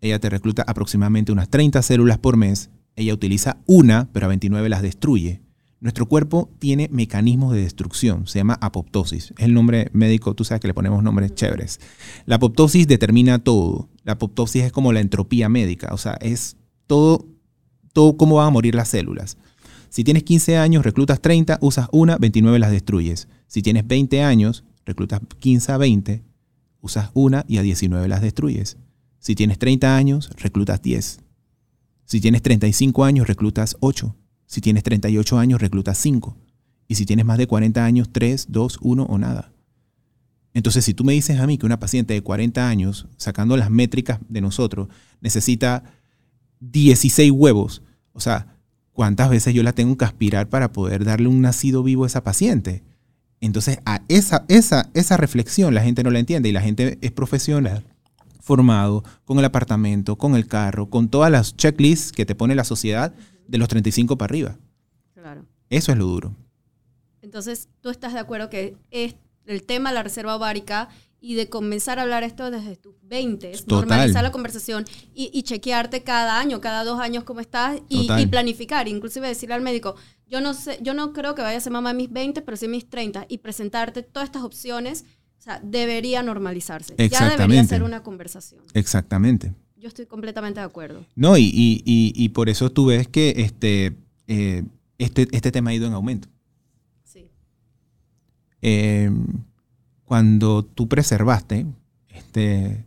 ella 0.00 0.18
te 0.18 0.30
recluta 0.30 0.64
aproximadamente 0.66 1.30
unas 1.30 1.48
30 1.48 1.80
células 1.82 2.18
por 2.18 2.36
mes. 2.36 2.70
Ella 2.98 3.14
utiliza 3.14 3.58
una, 3.66 4.08
pero 4.12 4.26
a 4.26 4.28
29 4.28 4.68
las 4.68 4.82
destruye. 4.82 5.40
Nuestro 5.80 6.06
cuerpo 6.06 6.50
tiene 6.58 6.88
mecanismos 6.90 7.52
de 7.52 7.62
destrucción, 7.62 8.26
se 8.26 8.40
llama 8.40 8.58
apoptosis. 8.60 9.32
Es 9.38 9.44
el 9.44 9.54
nombre 9.54 9.88
médico, 9.92 10.34
tú 10.34 10.42
sabes 10.42 10.60
que 10.60 10.66
le 10.66 10.74
ponemos 10.74 11.04
nombres 11.04 11.32
chéveres. 11.32 11.78
La 12.26 12.36
apoptosis 12.36 12.88
determina 12.88 13.38
todo. 13.38 13.88
La 14.02 14.14
apoptosis 14.14 14.64
es 14.64 14.72
como 14.72 14.92
la 14.92 14.98
entropía 14.98 15.48
médica, 15.48 15.90
o 15.92 15.96
sea, 15.96 16.14
es 16.20 16.56
todo, 16.88 17.24
todo 17.92 18.16
cómo 18.16 18.36
van 18.36 18.48
a 18.48 18.50
morir 18.50 18.74
las 18.74 18.88
células. 18.88 19.38
Si 19.90 20.02
tienes 20.02 20.24
15 20.24 20.56
años, 20.56 20.84
reclutas 20.84 21.20
30, 21.20 21.58
usas 21.60 21.88
una, 21.92 22.18
29 22.18 22.58
las 22.58 22.72
destruyes. 22.72 23.28
Si 23.46 23.62
tienes 23.62 23.86
20 23.86 24.22
años, 24.24 24.64
reclutas 24.84 25.20
15 25.38 25.70
a 25.70 25.76
20, 25.76 26.24
usas 26.80 27.10
una 27.14 27.44
y 27.46 27.58
a 27.58 27.62
19 27.62 28.08
las 28.08 28.22
destruyes. 28.22 28.76
Si 29.20 29.36
tienes 29.36 29.60
30 29.60 29.96
años, 29.96 30.30
reclutas 30.36 30.82
10. 30.82 31.20
Si 32.08 32.22
tienes 32.22 32.40
35 32.40 33.04
años, 33.04 33.28
reclutas 33.28 33.76
8. 33.80 34.16
Si 34.46 34.62
tienes 34.62 34.82
38 34.82 35.38
años, 35.38 35.60
reclutas 35.60 35.98
5. 35.98 36.38
Y 36.88 36.94
si 36.94 37.04
tienes 37.04 37.26
más 37.26 37.36
de 37.36 37.46
40 37.46 37.84
años, 37.84 38.08
3, 38.10 38.46
2, 38.48 38.78
1 38.80 39.02
o 39.02 39.18
nada. 39.18 39.52
Entonces, 40.54 40.86
si 40.86 40.94
tú 40.94 41.04
me 41.04 41.12
dices 41.12 41.38
a 41.38 41.46
mí 41.46 41.58
que 41.58 41.66
una 41.66 41.78
paciente 41.78 42.14
de 42.14 42.22
40 42.22 42.66
años, 42.66 43.08
sacando 43.18 43.58
las 43.58 43.68
métricas 43.68 44.20
de 44.26 44.40
nosotros, 44.40 44.88
necesita 45.20 45.84
16 46.60 47.30
huevos, 47.30 47.82
o 48.14 48.20
sea, 48.20 48.56
¿cuántas 48.94 49.28
veces 49.28 49.52
yo 49.52 49.62
la 49.62 49.74
tengo 49.74 49.98
que 49.98 50.06
aspirar 50.06 50.48
para 50.48 50.72
poder 50.72 51.04
darle 51.04 51.28
un 51.28 51.42
nacido 51.42 51.82
vivo 51.82 52.04
a 52.04 52.06
esa 52.06 52.24
paciente? 52.24 52.84
Entonces, 53.42 53.80
a 53.84 54.00
esa, 54.08 54.46
esa, 54.48 54.88
esa 54.94 55.18
reflexión 55.18 55.74
la 55.74 55.82
gente 55.82 56.02
no 56.02 56.10
la 56.10 56.20
entiende 56.20 56.48
y 56.48 56.52
la 56.52 56.62
gente 56.62 56.96
es 57.02 57.12
profesional, 57.12 57.84
formado, 58.48 59.04
con 59.26 59.38
el 59.38 59.44
apartamento, 59.44 60.16
con 60.16 60.34
el 60.34 60.46
carro, 60.46 60.88
con 60.88 61.10
todas 61.10 61.30
las 61.30 61.54
checklists 61.54 62.12
que 62.12 62.24
te 62.24 62.34
pone 62.34 62.54
la 62.54 62.64
sociedad 62.64 63.12
de 63.46 63.58
los 63.58 63.68
35 63.68 64.16
para 64.16 64.30
arriba. 64.30 64.56
Claro. 65.12 65.44
Eso 65.68 65.92
es 65.92 65.98
lo 65.98 66.06
duro. 66.06 66.34
Entonces, 67.20 67.68
¿tú 67.82 67.90
estás 67.90 68.14
de 68.14 68.20
acuerdo 68.20 68.48
que 68.48 68.74
es 68.90 69.16
el 69.44 69.64
tema 69.64 69.90
de 69.90 69.96
la 69.96 70.02
reserva 70.02 70.34
ovárica 70.34 70.88
y 71.20 71.34
de 71.34 71.50
comenzar 71.50 71.98
a 71.98 72.02
hablar 72.02 72.22
esto 72.22 72.50
desde 72.50 72.76
tus 72.76 72.94
20, 73.02 73.52
Total. 73.52 73.66
normalizar 73.68 74.22
la 74.22 74.32
conversación 74.32 74.86
y, 75.14 75.30
y 75.34 75.42
chequearte 75.42 76.02
cada 76.02 76.38
año, 76.38 76.62
cada 76.62 76.84
dos 76.84 77.00
años 77.00 77.24
cómo 77.24 77.40
estás 77.40 77.82
y, 77.90 78.08
y 78.18 78.26
planificar, 78.28 78.88
inclusive 78.88 79.28
decirle 79.28 79.56
al 79.56 79.62
médico, 79.62 79.94
yo 80.26 80.40
no 80.40 80.54
sé, 80.54 80.78
yo 80.80 80.94
no 80.94 81.12
creo 81.12 81.34
que 81.34 81.42
vaya 81.42 81.58
a 81.58 81.60
ser 81.60 81.72
mamá 81.72 81.90
en 81.90 81.98
mis 81.98 82.10
20, 82.10 82.40
pero 82.42 82.56
sí 82.56 82.64
en 82.64 82.70
mis 82.70 82.88
30 82.88 83.26
y 83.28 83.38
presentarte 83.38 84.02
todas 84.02 84.28
estas 84.28 84.42
opciones, 84.42 85.04
o 85.38 85.42
sea, 85.42 85.60
debería 85.62 86.22
normalizarse. 86.22 86.94
Ya 87.08 87.30
debería 87.36 87.64
ser 87.64 87.82
una 87.82 88.02
conversación. 88.02 88.62
Exactamente. 88.74 89.54
Yo 89.76 89.86
estoy 89.88 90.06
completamente 90.06 90.58
de 90.60 90.66
acuerdo. 90.66 91.04
No, 91.14 91.36
y, 91.38 91.44
y- 91.44 91.82
y- 91.84 92.12
y 92.16 92.28
por 92.30 92.48
eso 92.48 92.70
tú 92.70 92.86
ves 92.86 93.06
que 93.08 93.34
este, 93.36 93.96
eh, 94.26 94.64
este, 94.98 95.28
este 95.30 95.52
tema 95.52 95.70
ha 95.70 95.74
ido 95.74 95.86
en 95.86 95.92
aumento. 95.92 96.28
Sí. 97.04 97.28
Eh, 98.62 99.10
cuando 100.04 100.64
tú 100.64 100.88
preservaste, 100.88 101.66
este, 102.08 102.84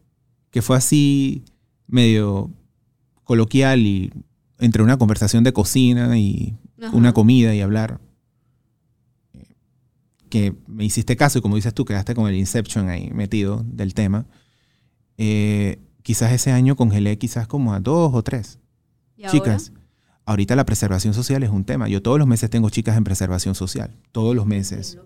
que 0.50 0.62
fue 0.62 0.76
así 0.76 1.44
medio 1.88 2.50
coloquial 3.24 3.80
y 3.82 4.12
entre 4.60 4.84
una 4.84 4.98
conversación 4.98 5.44
de 5.46 5.54
cocina 5.54 6.18
y 6.20 6.58
Ajá. 6.82 6.96
una 6.96 7.14
comida 7.14 7.56
y 7.56 7.62
hablar, 7.62 8.00
que 10.32 10.56
me 10.68 10.84
hiciste 10.86 11.16
caso 11.16 11.38
y 11.38 11.42
como 11.44 11.56
dices 11.58 11.76
tú, 11.76 11.86
quedaste 11.86 12.16
con 12.16 12.28
el 12.28 12.36
Inception 12.36 12.90
ahí 12.90 13.12
metido 13.12 13.64
del 13.68 13.94
tema, 13.94 14.26
eh, 15.18 15.80
quizás 16.02 16.32
ese 16.32 16.52
año 16.52 16.76
congelé 16.76 17.18
quizás 17.20 17.48
como 17.48 17.74
a 17.76 17.80
dos 17.80 18.12
o 18.16 18.24
tres 18.24 18.58
¿Y 19.18 19.24
ahora? 19.26 19.32
chicas. 19.32 19.72
Ahorita 20.26 20.56
la 20.56 20.66
preservación 20.66 21.14
social 21.14 21.44
es 21.44 21.50
un 21.50 21.64
tema. 21.66 21.88
Yo 21.88 22.02
todos 22.02 22.18
los 22.18 22.28
meses 22.28 22.50
tengo 22.50 22.70
chicas 22.70 22.96
en 22.98 23.04
preservación 23.04 23.54
social. 23.56 23.96
Todos 24.12 24.36
los 24.36 24.46
¿Qué 24.46 24.50
meses. 24.50 24.96
lo? 24.96 25.06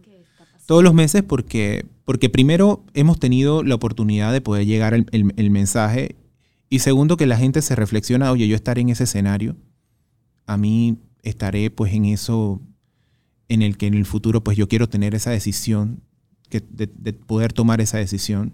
Todos 0.65 0.83
los 0.83 0.93
meses 0.93 1.21
porque, 1.23 1.85
porque 2.05 2.29
primero 2.29 2.83
hemos 2.93 3.19
tenido 3.19 3.63
la 3.63 3.75
oportunidad 3.75 4.33
de 4.33 4.41
poder 4.41 4.65
llegar 4.65 4.93
el, 4.93 5.05
el- 5.11 5.33
el 5.35 5.49
mensaje 5.51 6.15
y 6.69 6.79
segundo 6.79 7.17
que 7.17 7.27
la 7.27 7.37
gente 7.37 7.61
se 7.61 7.75
reflexiona, 7.75 8.31
oye, 8.31 8.47
yo 8.47 8.55
estaré 8.55 8.81
en 8.81 8.89
ese 8.89 9.03
escenario, 9.03 9.55
a 10.47 10.57
mí 10.57 10.97
estaré 11.23 11.69
pues 11.69 11.93
en 11.93 12.05
eso, 12.05 12.61
en 13.49 13.61
el 13.61 13.77
que 13.77 13.87
en 13.87 13.93
el 13.93 14.05
futuro 14.05 14.43
pues 14.43 14.57
yo 14.57 14.67
quiero 14.67 14.87
tener 14.89 15.15
esa 15.15 15.31
decisión, 15.31 16.01
que, 16.49 16.61
de, 16.69 16.87
de 16.95 17.13
poder 17.13 17.53
tomar 17.53 17.81
esa 17.81 17.97
decisión. 17.97 18.53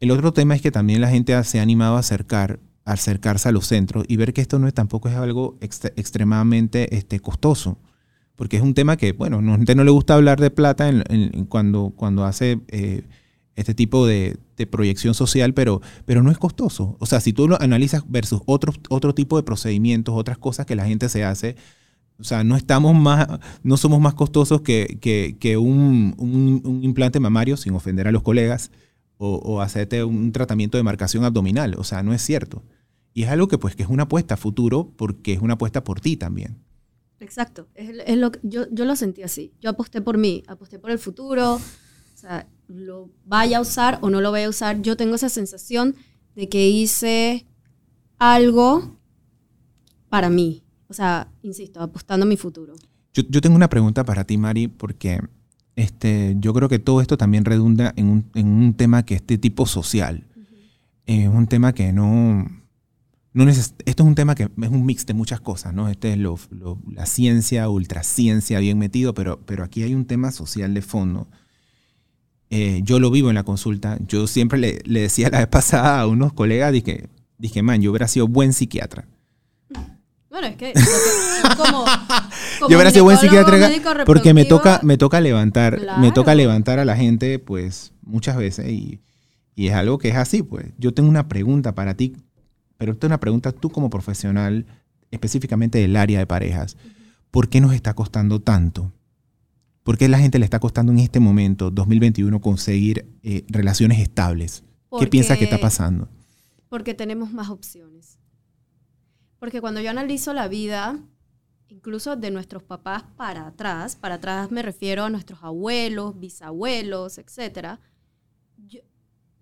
El 0.00 0.10
otro 0.10 0.32
tema 0.32 0.54
es 0.54 0.62
que 0.62 0.70
también 0.70 1.00
la 1.00 1.08
gente 1.08 1.42
se 1.44 1.58
ha 1.58 1.62
animado 1.62 1.96
a 1.96 2.00
acercar, 2.00 2.60
a 2.84 2.92
acercarse 2.92 3.48
a 3.48 3.52
los 3.52 3.66
centros 3.66 4.04
y 4.08 4.16
ver 4.16 4.32
que 4.32 4.40
esto 4.40 4.58
no 4.58 4.68
es 4.68 4.74
tampoco 4.74 5.08
es 5.08 5.14
algo 5.14 5.58
extre- 5.60 5.92
extremadamente 5.96 6.96
este, 6.96 7.20
costoso 7.20 7.78
porque 8.36 8.56
es 8.56 8.62
un 8.62 8.74
tema 8.74 8.96
que, 8.96 9.12
bueno, 9.12 9.38
a 9.38 9.42
la 9.42 9.56
gente 9.56 9.74
no 9.74 9.84
le 9.84 9.90
gusta 9.90 10.14
hablar 10.14 10.40
de 10.40 10.50
plata 10.50 10.88
en- 10.88 11.44
cuando, 11.46 11.92
cuando 11.94 12.24
hace 12.24 12.60
eh, 12.68 13.02
este 13.54 13.74
tipo 13.74 14.06
de, 14.06 14.38
proyección 14.70 15.14
social, 15.14 15.52
pero, 15.54 15.80
pero 16.04 16.22
no 16.22 16.30
es 16.30 16.38
costoso. 16.38 16.96
O 17.00 17.06
sea, 17.06 17.20
si 17.20 17.32
tú 17.32 17.48
lo 17.48 17.60
analizas 17.60 18.04
versus 18.08 18.40
otro, 18.46 18.72
otro 18.88 19.14
tipo 19.14 19.36
de 19.36 19.42
procedimientos, 19.42 20.14
otras 20.16 20.38
cosas 20.38 20.66
que 20.66 20.74
la 20.76 20.86
gente 20.86 21.08
se 21.08 21.24
hace, 21.24 21.56
o 22.18 22.24
sea, 22.24 22.44
no 22.44 22.56
estamos 22.56 22.94
más, 22.94 23.26
no 23.62 23.76
somos 23.76 24.00
más 24.00 24.14
costosos 24.14 24.60
que, 24.62 24.98
que, 25.00 25.56
un, 25.56 26.14
un, 26.16 26.84
implante 26.84 27.20
mamario, 27.20 27.56
sin 27.56 27.74
ofender 27.74 28.08
a 28.08 28.12
los 28.12 28.22
colegas, 28.22 28.70
o, 29.16 29.36
o, 29.36 29.60
hacerte 29.60 30.04
un 30.04 30.32
tratamiento 30.32 30.76
de 30.76 30.82
marcación 30.82 31.24
abdominal. 31.24 31.74
O 31.78 31.84
sea, 31.84 32.02
no 32.02 32.12
es 32.12 32.22
cierto. 32.22 32.62
Y 33.12 33.22
es 33.22 33.28
algo 33.28 33.48
que 33.48 33.58
pues 33.58 33.76
que 33.76 33.84
es 33.84 33.88
una 33.88 34.04
apuesta 34.04 34.34
a 34.34 34.36
futuro 34.36 34.92
porque 34.96 35.34
es 35.34 35.40
una 35.40 35.54
apuesta 35.54 35.84
por 35.84 36.00
ti 36.00 36.16
también. 36.16 36.58
Exacto. 37.20 37.68
Es, 37.74 38.16
lo, 38.16 38.32
yo, 38.42 38.66
yo 38.70 38.84
lo 38.84 38.96
sentí 38.96 39.22
así. 39.22 39.52
Yo 39.60 39.70
aposté 39.70 40.00
por 40.00 40.18
mí, 40.18 40.42
aposté 40.46 40.78
por 40.78 40.90
el 40.90 40.98
futuro. 40.98 41.54
O 41.54 42.16
sea, 42.16 42.46
lo 42.68 43.10
vaya 43.24 43.58
a 43.58 43.60
usar 43.60 43.98
o 44.02 44.10
no 44.10 44.20
lo 44.20 44.32
vaya 44.32 44.46
a 44.46 44.50
usar, 44.50 44.80
yo 44.82 44.96
tengo 44.96 45.14
esa 45.14 45.28
sensación 45.28 45.96
de 46.34 46.48
que 46.48 46.68
hice 46.68 47.46
algo 48.18 48.96
para 50.08 50.30
mí. 50.30 50.63
O 50.88 50.94
sea, 50.94 51.28
insisto, 51.42 51.80
apostando 51.80 52.24
a 52.24 52.28
mi 52.28 52.36
futuro. 52.36 52.74
Yo, 53.12 53.40
tengo 53.40 53.54
una 53.54 53.68
pregunta 53.68 54.04
para 54.04 54.24
ti, 54.24 54.36
Mari, 54.36 54.68
porque 54.68 55.20
este, 55.76 56.34
yo 56.38 56.52
creo 56.52 56.68
que 56.68 56.78
todo 56.78 57.00
esto 57.00 57.16
también 57.16 57.44
redunda 57.44 57.92
en 57.96 58.08
un, 58.08 58.24
en 58.34 58.48
un 58.48 58.74
tema 58.74 59.04
que 59.04 59.14
este 59.14 59.38
tipo 59.38 59.66
social. 59.66 60.26
Es 61.06 61.28
un 61.28 61.46
tema 61.46 61.72
que 61.72 61.92
no... 61.92 62.44
no 63.32 63.48
esto 63.48 63.74
es 63.84 64.00
un 64.00 64.14
tema 64.14 64.34
que 64.34 64.44
es 64.44 64.68
un 64.68 64.84
mix 64.84 65.06
de 65.06 65.14
muchas 65.14 65.40
cosas, 65.40 65.72
¿no? 65.74 65.88
Este 65.88 66.12
es 66.12 66.18
lo, 66.18 66.38
la 66.90 67.06
ciencia, 67.06 67.68
ultraciencia 67.68 68.58
bien 68.58 68.78
metido, 68.78 69.14
pero, 69.14 69.38
pero 69.46 69.62
aquí 69.62 69.82
hay 69.82 69.94
un 69.94 70.06
tema 70.06 70.32
social 70.32 70.74
de 70.74 70.82
fondo 70.82 71.28
eh, 72.56 72.82
yo 72.84 73.00
lo 73.00 73.10
vivo 73.10 73.30
en 73.30 73.34
la 73.34 73.42
consulta. 73.42 73.98
Yo 74.06 74.28
siempre 74.28 74.58
le, 74.58 74.80
decía 74.84 75.28
la 75.28 75.38
vez 75.38 75.48
pasada 75.48 76.00
a 76.00 76.06
unos 76.06 76.32
colegas, 76.32 76.72
dije, 76.72 77.08
dije, 77.36 77.62
man, 77.62 77.82
yo 77.82 77.90
hubiera 77.90 78.06
sido 78.06 78.28
buen 78.28 78.52
psiquiatra. 78.52 79.08
Bueno, 80.34 80.48
es 80.48 80.56
que 80.56 80.72
como, 81.56 81.84
yo 82.62 82.76
hubiera 82.76 82.90
sido 82.90 83.04
buen 83.04 83.16
psiquiatra 83.18 83.70
porque 84.04 84.34
me 84.34 84.44
toca, 84.44 84.80
me 84.82 84.98
toca 84.98 85.20
levantar, 85.20 85.80
me 86.00 86.10
toca 86.10 86.34
levantar 86.34 86.80
a 86.80 86.84
la 86.84 86.96
gente, 86.96 87.38
pues, 87.38 87.92
muchas 88.02 88.36
veces 88.36 88.68
y, 88.68 88.98
y, 89.54 89.68
es 89.68 89.74
algo 89.74 89.96
que 89.98 90.08
es 90.08 90.16
así, 90.16 90.42
pues. 90.42 90.66
Yo 90.76 90.92
tengo 90.92 91.08
una 91.08 91.28
pregunta 91.28 91.76
para 91.76 91.94
ti, 91.94 92.16
pero 92.78 92.90
esta 92.90 93.06
es 93.06 93.10
una 93.10 93.20
pregunta 93.20 93.52
tú 93.52 93.70
como 93.70 93.90
profesional, 93.90 94.66
específicamente 95.12 95.78
del 95.78 95.94
área 95.94 96.18
de 96.18 96.26
parejas. 96.26 96.76
¿Por 97.30 97.48
qué 97.48 97.60
nos 97.60 97.72
está 97.72 97.94
costando 97.94 98.40
tanto? 98.40 98.90
¿Por 99.84 99.98
qué 99.98 100.06
a 100.06 100.08
la 100.08 100.18
gente 100.18 100.40
le 100.40 100.46
está 100.46 100.58
costando 100.58 100.90
en 100.90 100.98
este 100.98 101.20
momento, 101.20 101.70
2021, 101.70 102.40
conseguir 102.40 103.06
eh, 103.22 103.44
relaciones 103.46 104.00
estables? 104.00 104.64
¿Qué 104.98 105.06
piensas 105.06 105.38
que 105.38 105.44
está 105.44 105.58
pasando? 105.58 106.08
Porque 106.68 106.92
tenemos 106.92 107.30
más 107.30 107.50
opciones. 107.50 108.18
Porque 109.44 109.60
cuando 109.60 109.82
yo 109.82 109.90
analizo 109.90 110.32
la 110.32 110.48
vida, 110.48 110.98
incluso 111.68 112.16
de 112.16 112.30
nuestros 112.30 112.62
papás 112.62 113.02
para 113.14 113.46
atrás, 113.46 113.94
para 113.94 114.14
atrás 114.14 114.50
me 114.50 114.62
refiero 114.62 115.04
a 115.04 115.10
nuestros 115.10 115.42
abuelos, 115.42 116.18
bisabuelos, 116.18 117.18
etc. 117.18 117.78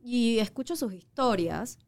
y 0.03 0.41
escucho 0.41 0.75
sus 0.75 0.93
historias, 0.93 1.79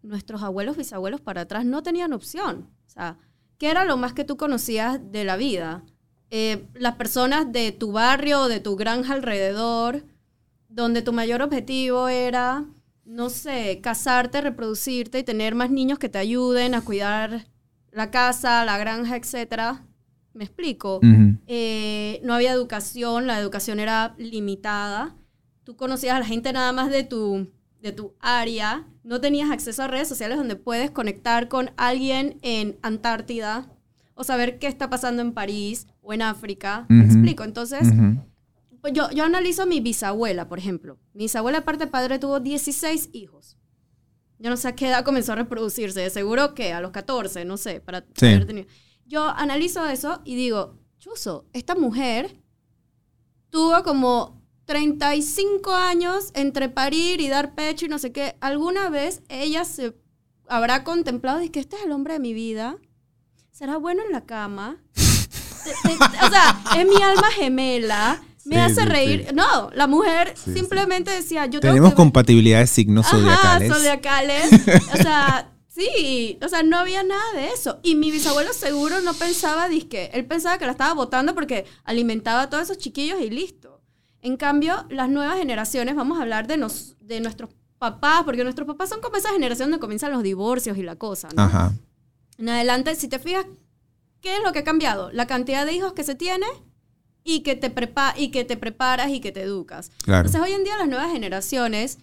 nuestros 0.00 0.42
abuelos, 0.42 0.78
bisabuelos 0.78 1.20
para 1.20 1.42
atrás 1.42 1.66
no 1.66 1.82
tenían 1.82 2.14
opción. 2.14 2.70
O 2.86 2.88
sea, 2.88 3.18
¿qué 3.58 3.70
era 3.70 3.84
lo 3.84 3.98
más 3.98 4.14
que 4.14 4.24
tú 4.24 4.38
conocías 4.38 4.98
de 5.12 5.24
la 5.24 5.36
vida? 5.36 5.84
Eh, 6.30 6.70
las 6.72 6.94
personas 6.94 7.52
de 7.52 7.70
tu 7.72 7.92
barrio 7.92 8.40
o 8.44 8.48
de 8.48 8.60
tu 8.60 8.76
granja 8.76 9.12
alrededor, 9.12 10.06
donde 10.70 11.02
tu 11.02 11.12
mayor 11.12 11.42
objetivo 11.42 12.08
era, 12.08 12.64
no 13.10 13.28
sé, 13.28 13.80
casarte, 13.82 14.40
reproducirte 14.40 15.18
y 15.18 15.24
tener 15.24 15.56
más 15.56 15.70
niños 15.70 15.98
que 15.98 16.08
te 16.08 16.18
ayuden 16.18 16.76
a 16.76 16.82
cuidar 16.82 17.48
la 17.90 18.12
casa, 18.12 18.64
la 18.64 18.78
granja, 18.78 19.16
etc. 19.16 19.80
¿Me 20.32 20.44
explico? 20.44 21.00
Eh, 21.48 22.20
no 22.22 22.34
había 22.34 22.52
educación, 22.52 23.26
la 23.26 23.40
educación 23.40 23.80
era 23.80 24.14
limitada. 24.16 25.16
Tú 25.64 25.74
conocías 25.74 26.14
a 26.14 26.20
la 26.20 26.24
gente 26.24 26.52
nada 26.52 26.72
más 26.72 26.88
de 26.88 27.02
tu, 27.02 27.50
de 27.82 27.90
tu 27.90 28.14
área. 28.20 28.86
No 29.02 29.20
tenías 29.20 29.50
acceso 29.50 29.82
a 29.82 29.88
redes 29.88 30.06
sociales 30.06 30.38
donde 30.38 30.54
puedes 30.54 30.92
conectar 30.92 31.48
con 31.48 31.72
alguien 31.76 32.38
en 32.42 32.78
Antártida 32.80 33.72
o 34.14 34.22
saber 34.22 34.60
qué 34.60 34.68
está 34.68 34.88
pasando 34.88 35.20
en 35.20 35.32
París 35.32 35.88
o 36.00 36.12
en 36.12 36.22
África. 36.22 36.86
¿Me 36.88 37.06
explico? 37.06 37.42
Entonces, 37.42 37.88
pues 38.80 38.92
yo, 38.92 39.10
yo 39.10 39.24
analizo 39.24 39.62
a 39.62 39.66
mi 39.66 39.80
bisabuela, 39.80 40.48
por 40.48 40.58
ejemplo. 40.58 40.98
Mi 41.12 41.24
bisabuela, 41.24 41.58
aparte 41.58 41.86
de 41.86 41.90
padre, 41.90 42.18
tuvo 42.18 42.40
16 42.40 43.10
hijos. 43.12 43.56
Yo 44.38 44.50
no 44.50 44.56
sé 44.56 44.68
a 44.68 44.74
qué 44.74 44.88
edad 44.88 45.04
comenzó 45.04 45.32
a 45.32 45.36
reproducirse. 45.36 46.08
seguro 46.10 46.54
que 46.54 46.72
a 46.72 46.80
los 46.80 46.90
14, 46.90 47.44
no 47.44 47.56
sé, 47.56 47.80
para 47.80 47.98
haber 47.98 48.46
tenido. 48.46 48.66
Yo 49.04 49.24
analizo 49.24 49.86
eso 49.86 50.22
y 50.24 50.34
digo, 50.34 50.78
chuzo, 50.98 51.46
esta 51.52 51.74
mujer 51.74 52.40
tuvo 53.50 53.82
como 53.82 54.42
35 54.64 55.72
años 55.72 56.30
entre 56.34 56.68
parir 56.68 57.20
y 57.20 57.28
dar 57.28 57.54
pecho 57.54 57.86
y 57.86 57.88
no 57.88 57.98
sé 57.98 58.12
qué. 58.12 58.36
¿Alguna 58.40 58.88
vez 58.88 59.22
ella 59.28 59.64
se 59.64 59.94
habrá 60.48 60.84
contemplado 60.84 61.42
y 61.42 61.50
que 61.50 61.60
este 61.60 61.76
es 61.76 61.82
el 61.84 61.92
hombre 61.92 62.14
de 62.14 62.20
mi 62.20 62.32
vida? 62.32 62.78
será 63.60 63.76
bueno 63.76 64.02
en 64.06 64.12
la 64.12 64.24
cama. 64.24 64.78
o 64.96 66.30
sea, 66.30 66.62
es 66.74 66.86
mi 66.86 67.02
alma 67.02 67.30
gemela. 67.30 68.22
Me 68.50 68.60
hace 68.60 68.84
reír. 68.84 69.32
No, 69.34 69.70
la 69.72 69.86
mujer 69.86 70.34
simplemente 70.36 71.10
decía, 71.10 71.46
yo 71.46 71.60
Tenemos 71.60 71.94
compatibilidad 71.94 72.60
de 72.60 72.66
signos 72.66 73.06
zodiacales. 73.06 73.72
zodiacales. 73.72 74.52
o 74.94 74.96
sea, 74.96 75.52
sí, 75.68 76.38
o 76.42 76.48
sea, 76.48 76.62
no 76.62 76.76
había 76.78 77.02
nada 77.02 77.32
de 77.34 77.48
eso. 77.48 77.78
Y 77.82 77.94
mi 77.94 78.10
bisabuelo 78.10 78.52
seguro 78.52 79.00
no 79.00 79.14
pensaba, 79.14 79.68
disque, 79.68 80.10
él 80.12 80.26
pensaba 80.26 80.58
que 80.58 80.66
la 80.66 80.72
estaba 80.72 80.94
votando 80.94 81.34
porque 81.34 81.64
alimentaba 81.84 82.42
a 82.42 82.50
todos 82.50 82.64
esos 82.64 82.78
chiquillos 82.78 83.20
y 83.20 83.30
listo. 83.30 83.80
En 84.22 84.36
cambio, 84.36 84.84
las 84.90 85.08
nuevas 85.08 85.38
generaciones, 85.38 85.94
vamos 85.94 86.18
a 86.18 86.22
hablar 86.22 86.46
de, 86.46 86.56
nos, 86.56 86.96
de 87.00 87.20
nuestros 87.20 87.50
papás, 87.78 88.24
porque 88.24 88.42
nuestros 88.42 88.66
papás 88.66 88.90
son 88.90 89.00
como 89.00 89.16
esa 89.16 89.30
generación 89.30 89.70
donde 89.70 89.80
comienzan 89.80 90.12
los 90.12 90.22
divorcios 90.22 90.76
y 90.76 90.82
la 90.82 90.96
cosa, 90.96 91.28
¿no? 91.34 91.42
Ajá. 91.42 91.72
En 92.36 92.48
adelante, 92.48 92.94
si 92.94 93.08
te 93.08 93.18
fijas, 93.18 93.46
¿qué 94.20 94.36
es 94.36 94.42
lo 94.44 94.52
que 94.52 94.58
ha 94.60 94.64
cambiado? 94.64 95.10
La 95.12 95.26
cantidad 95.26 95.64
de 95.64 95.72
hijos 95.72 95.94
que 95.94 96.04
se 96.04 96.14
tiene 96.14 96.46
y 97.24 97.40
que 97.40 97.56
te, 97.56 97.70
prepa 97.70 98.14
y 98.16 98.30
que 98.30 98.44
te 98.44 98.56
preparas 98.56 99.10
y 99.10 99.20
que 99.20 99.32
te 99.32 99.42
educas. 99.42 99.90
Entonces, 100.06 100.40
hoy 100.40 100.52
en 100.52 100.64
día 100.64 100.78
las 100.78 100.88
nuevas 100.88 101.12
generaciones 101.12 101.98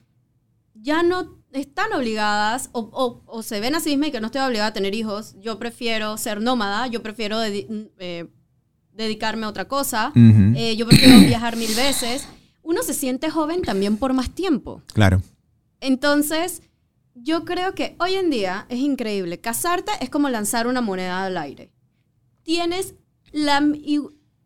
ya 0.73 1.03
no 1.03 1.37
están 1.51 1.91
obligadas 1.93 2.69
o, 2.71 3.41
se 3.41 3.59
ven 3.59 3.75
a 3.75 3.79
sí 3.79 3.91
mismas 3.91 4.09
y 4.09 4.11
que 4.11 4.21
no 4.21 4.27
estoy 4.27 4.41
obligada 4.41 4.69
a 4.69 4.73
tener 4.73 4.93
hijos. 4.93 5.35
Yo 5.39 5.57
prefiero 5.59 6.17
ser 6.17 6.41
nómada, 6.41 6.87
yo 6.87 7.01
prefiero 7.01 7.41
eh, 7.43 8.27
dedicarme 8.93 9.45
a 9.45 9.49
otra 9.49 9.67
cosa, 9.67 10.11
eh, 10.15 10.75
yo 10.75 10.87
prefiero 10.87 11.19
viajar 11.19 11.55
mil 11.55 11.73
veces. 11.75 12.27
Uno 12.61 12.83
se 12.83 12.93
siente 12.93 13.29
joven 13.29 13.61
también 13.61 13.97
por 13.97 14.13
más 14.13 14.29
tiempo. 14.29 14.81
Claro. 14.93 15.21
Entonces, 15.79 16.61
yo 17.15 17.45
creo 17.45 17.73
que 17.73 17.95
hoy 17.99 18.15
en 18.15 18.29
día 18.29 18.65
es 18.69 18.79
increíble. 18.79 19.39
Casarte 19.39 19.91
es 20.01 20.09
como 20.09 20.29
lanzar 20.29 20.67
una 20.67 20.81
moneda 20.81 21.23
al 21.23 21.37
aire. 21.37 21.71
Tienes 22.43 22.95
la 23.31 23.61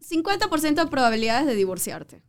50% 0.01 0.75
de 0.75 0.87
probabilidades 0.87 1.47
de 1.47 1.55
divorciarte. 1.55 2.23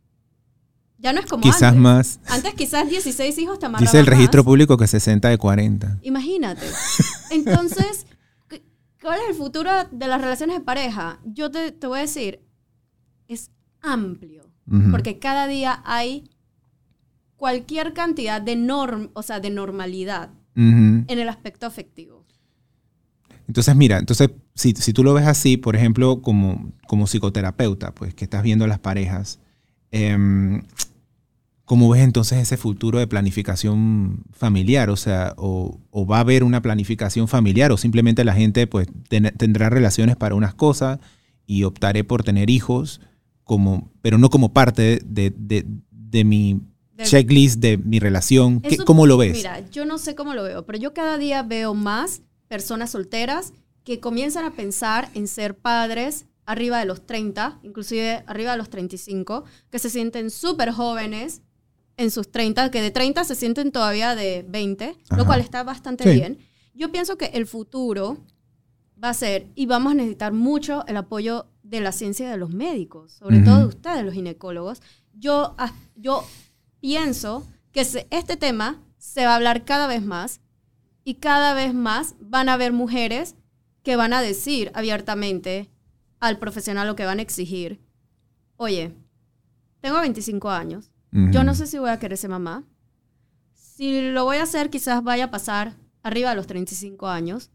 Ya 0.97 1.11
no 1.11 1.19
es 1.19 1.25
como 1.25 1.41
quizás 1.43 1.63
antes. 1.63 1.81
más. 1.81 2.19
Antes 2.27 2.53
quizás 2.53 2.89
16 2.89 3.37
hijos 3.39 3.59
te 3.59 3.67
Dice 3.79 3.99
el 3.99 4.05
registro 4.05 4.43
público 4.43 4.77
que 4.77 4.87
60 4.87 5.27
de 5.27 5.37
40. 5.37 5.99
Imagínate. 6.01 6.65
Entonces, 7.29 8.05
¿cuál 9.01 9.19
es 9.19 9.29
el 9.29 9.35
futuro 9.35 9.69
de 9.91 10.07
las 10.07 10.21
relaciones 10.21 10.57
de 10.57 10.63
pareja? 10.63 11.19
Yo 11.25 11.51
te, 11.51 11.71
te 11.71 11.87
voy 11.87 11.99
a 11.99 12.01
decir, 12.03 12.41
es 13.27 13.51
amplio. 13.81 14.43
Porque 14.91 15.19
cada 15.19 15.45
día 15.45 15.81
hay 15.83 16.29
cualquier 17.35 17.91
cantidad 17.91 18.41
de 18.41 18.55
norm, 18.55 19.09
o 19.11 19.21
sea, 19.21 19.41
de 19.41 19.49
normalidad 19.49 20.29
en 20.55 21.05
el 21.09 21.27
aspecto 21.27 21.65
afectivo. 21.65 22.22
Entonces, 23.47 23.75
mira, 23.75 23.97
entonces, 23.99 24.29
si, 24.55 24.73
si, 24.73 24.93
tú 24.93 25.03
lo 25.03 25.13
ves 25.13 25.27
así, 25.27 25.57
por 25.57 25.75
ejemplo, 25.75 26.21
como, 26.21 26.71
como 26.87 27.07
psicoterapeuta, 27.07 27.93
pues 27.93 28.13
que 28.13 28.23
estás 28.23 28.43
viendo 28.43 28.65
a 28.65 28.67
las 28.67 28.79
parejas, 28.79 29.39
em, 29.91 30.61
¿cómo 31.65 31.89
ves 31.89 32.03
entonces 32.03 32.39
ese 32.39 32.57
futuro 32.57 32.99
de 32.99 33.07
planificación 33.07 34.23
familiar? 34.31 34.89
O 34.89 34.95
sea, 34.95 35.33
o, 35.37 35.79
va 36.09 36.17
a 36.17 36.21
haber 36.21 36.43
una 36.43 36.61
planificación 36.61 37.27
familiar 37.27 37.71
o 37.71 37.77
simplemente 37.77 38.23
la 38.23 38.33
gente 38.33 38.67
pues 38.67 38.87
tendrá 39.09 39.69
relaciones 39.69 40.15
para 40.15 40.35
unas 40.35 40.53
cosas 40.53 40.99
y 41.45 41.63
optaré 41.63 42.03
por 42.03 42.23
tener 42.23 42.49
hijos, 42.49 43.01
como, 43.43 43.91
pero 44.01 44.17
no 44.17 44.29
como 44.29 44.53
parte 44.53 45.01
de, 45.05 45.33
de, 45.35 45.65
de 45.89 46.23
mi 46.23 46.61
checklist 46.97 47.59
de 47.59 47.77
mi 47.77 47.99
relación. 47.99 48.61
¿Cómo 48.85 49.05
lo 49.05 49.17
ves? 49.17 49.33
Mira, 49.33 49.59
yo 49.69 49.85
no 49.85 49.97
sé 49.97 50.15
cómo 50.15 50.33
lo 50.33 50.43
veo, 50.43 50.65
pero 50.65 50.77
yo 50.77 50.93
cada 50.93 51.17
día 51.17 51.43
veo 51.43 51.73
más 51.73 52.21
personas 52.53 52.91
solteras 52.91 53.51
que 53.83 53.99
comienzan 53.99 54.45
a 54.45 54.51
pensar 54.51 55.09
en 55.15 55.27
ser 55.27 55.57
padres 55.57 56.27
arriba 56.45 56.77
de 56.77 56.85
los 56.85 57.03
30, 57.07 57.59
inclusive 57.63 58.23
arriba 58.27 58.51
de 58.51 58.57
los 58.57 58.69
35, 58.69 59.43
que 59.71 59.79
se 59.79 59.89
sienten 59.89 60.29
súper 60.29 60.69
jóvenes 60.71 61.41
en 61.97 62.11
sus 62.11 62.31
30, 62.31 62.69
que 62.69 62.79
de 62.83 62.91
30 62.91 63.23
se 63.23 63.33
sienten 63.33 63.71
todavía 63.71 64.13
de 64.13 64.45
20, 64.47 64.85
Ajá. 64.85 65.17
lo 65.17 65.25
cual 65.25 65.39
está 65.39 65.63
bastante 65.63 66.03
Sí. 66.03 66.11
bien. 66.11 66.37
Yo 66.75 66.91
pienso 66.91 67.17
que 67.17 67.25
el 67.33 67.47
futuro 67.47 68.17
va 69.03 69.09
a 69.09 69.13
ser, 69.15 69.47
y 69.55 69.65
vamos 69.65 69.93
a 69.93 69.95
necesitar 69.95 70.31
mucho 70.31 70.85
el 70.85 70.97
apoyo 70.97 71.47
de 71.63 71.79
la 71.81 71.91
ciencia 71.91 72.27
y 72.27 72.29
de 72.29 72.37
los 72.37 72.51
médicos, 72.51 73.13
sobre 73.13 73.37
Ujú. 73.37 73.45
todo 73.45 73.57
de 73.61 73.65
ustedes, 73.65 74.05
los 74.05 74.13
ginecólogos. 74.13 74.79
Yo, 75.13 75.55
yo 75.95 76.23
pienso 76.79 77.47
que 77.71 77.81
este 78.11 78.37
tema 78.37 78.79
se 78.99 79.25
va 79.25 79.31
a 79.31 79.35
hablar 79.37 79.65
cada 79.65 79.87
vez 79.87 80.03
más 80.03 80.39
y 81.03 81.15
cada 81.15 81.53
vez 81.53 81.73
más 81.73 82.15
van 82.19 82.49
a 82.49 82.53
haber 82.53 82.73
mujeres 82.73 83.35
que 83.83 83.95
van 83.95 84.13
a 84.13 84.21
decir 84.21 84.71
abiertamente 84.73 85.69
al 86.19 86.39
profesional 86.39 86.87
lo 86.87 86.95
que 86.95 87.05
van 87.05 87.19
a 87.19 87.21
exigir. 87.21 87.81
Oye, 88.55 88.93
tengo 89.81 89.99
25 89.99 90.49
años, 90.49 90.91
yo 91.11 91.43
no 91.43 91.53
sé 91.53 91.67
si 91.67 91.77
voy 91.77 91.91
a 91.91 91.99
querer 91.99 92.17
ser 92.17 92.31
mamá. 92.31 92.63
Si 93.53 94.01
lo 94.01 94.23
voy 94.23 94.37
a 94.37 94.43
hacer, 94.43 94.71
quizás 94.71 95.03
vaya 95.03 95.25
a 95.25 95.31
pasar 95.31 95.75
arriba 96.01 96.31
de 96.31 96.35
los 96.35 96.47
35 96.47 97.07
años. 97.07 97.51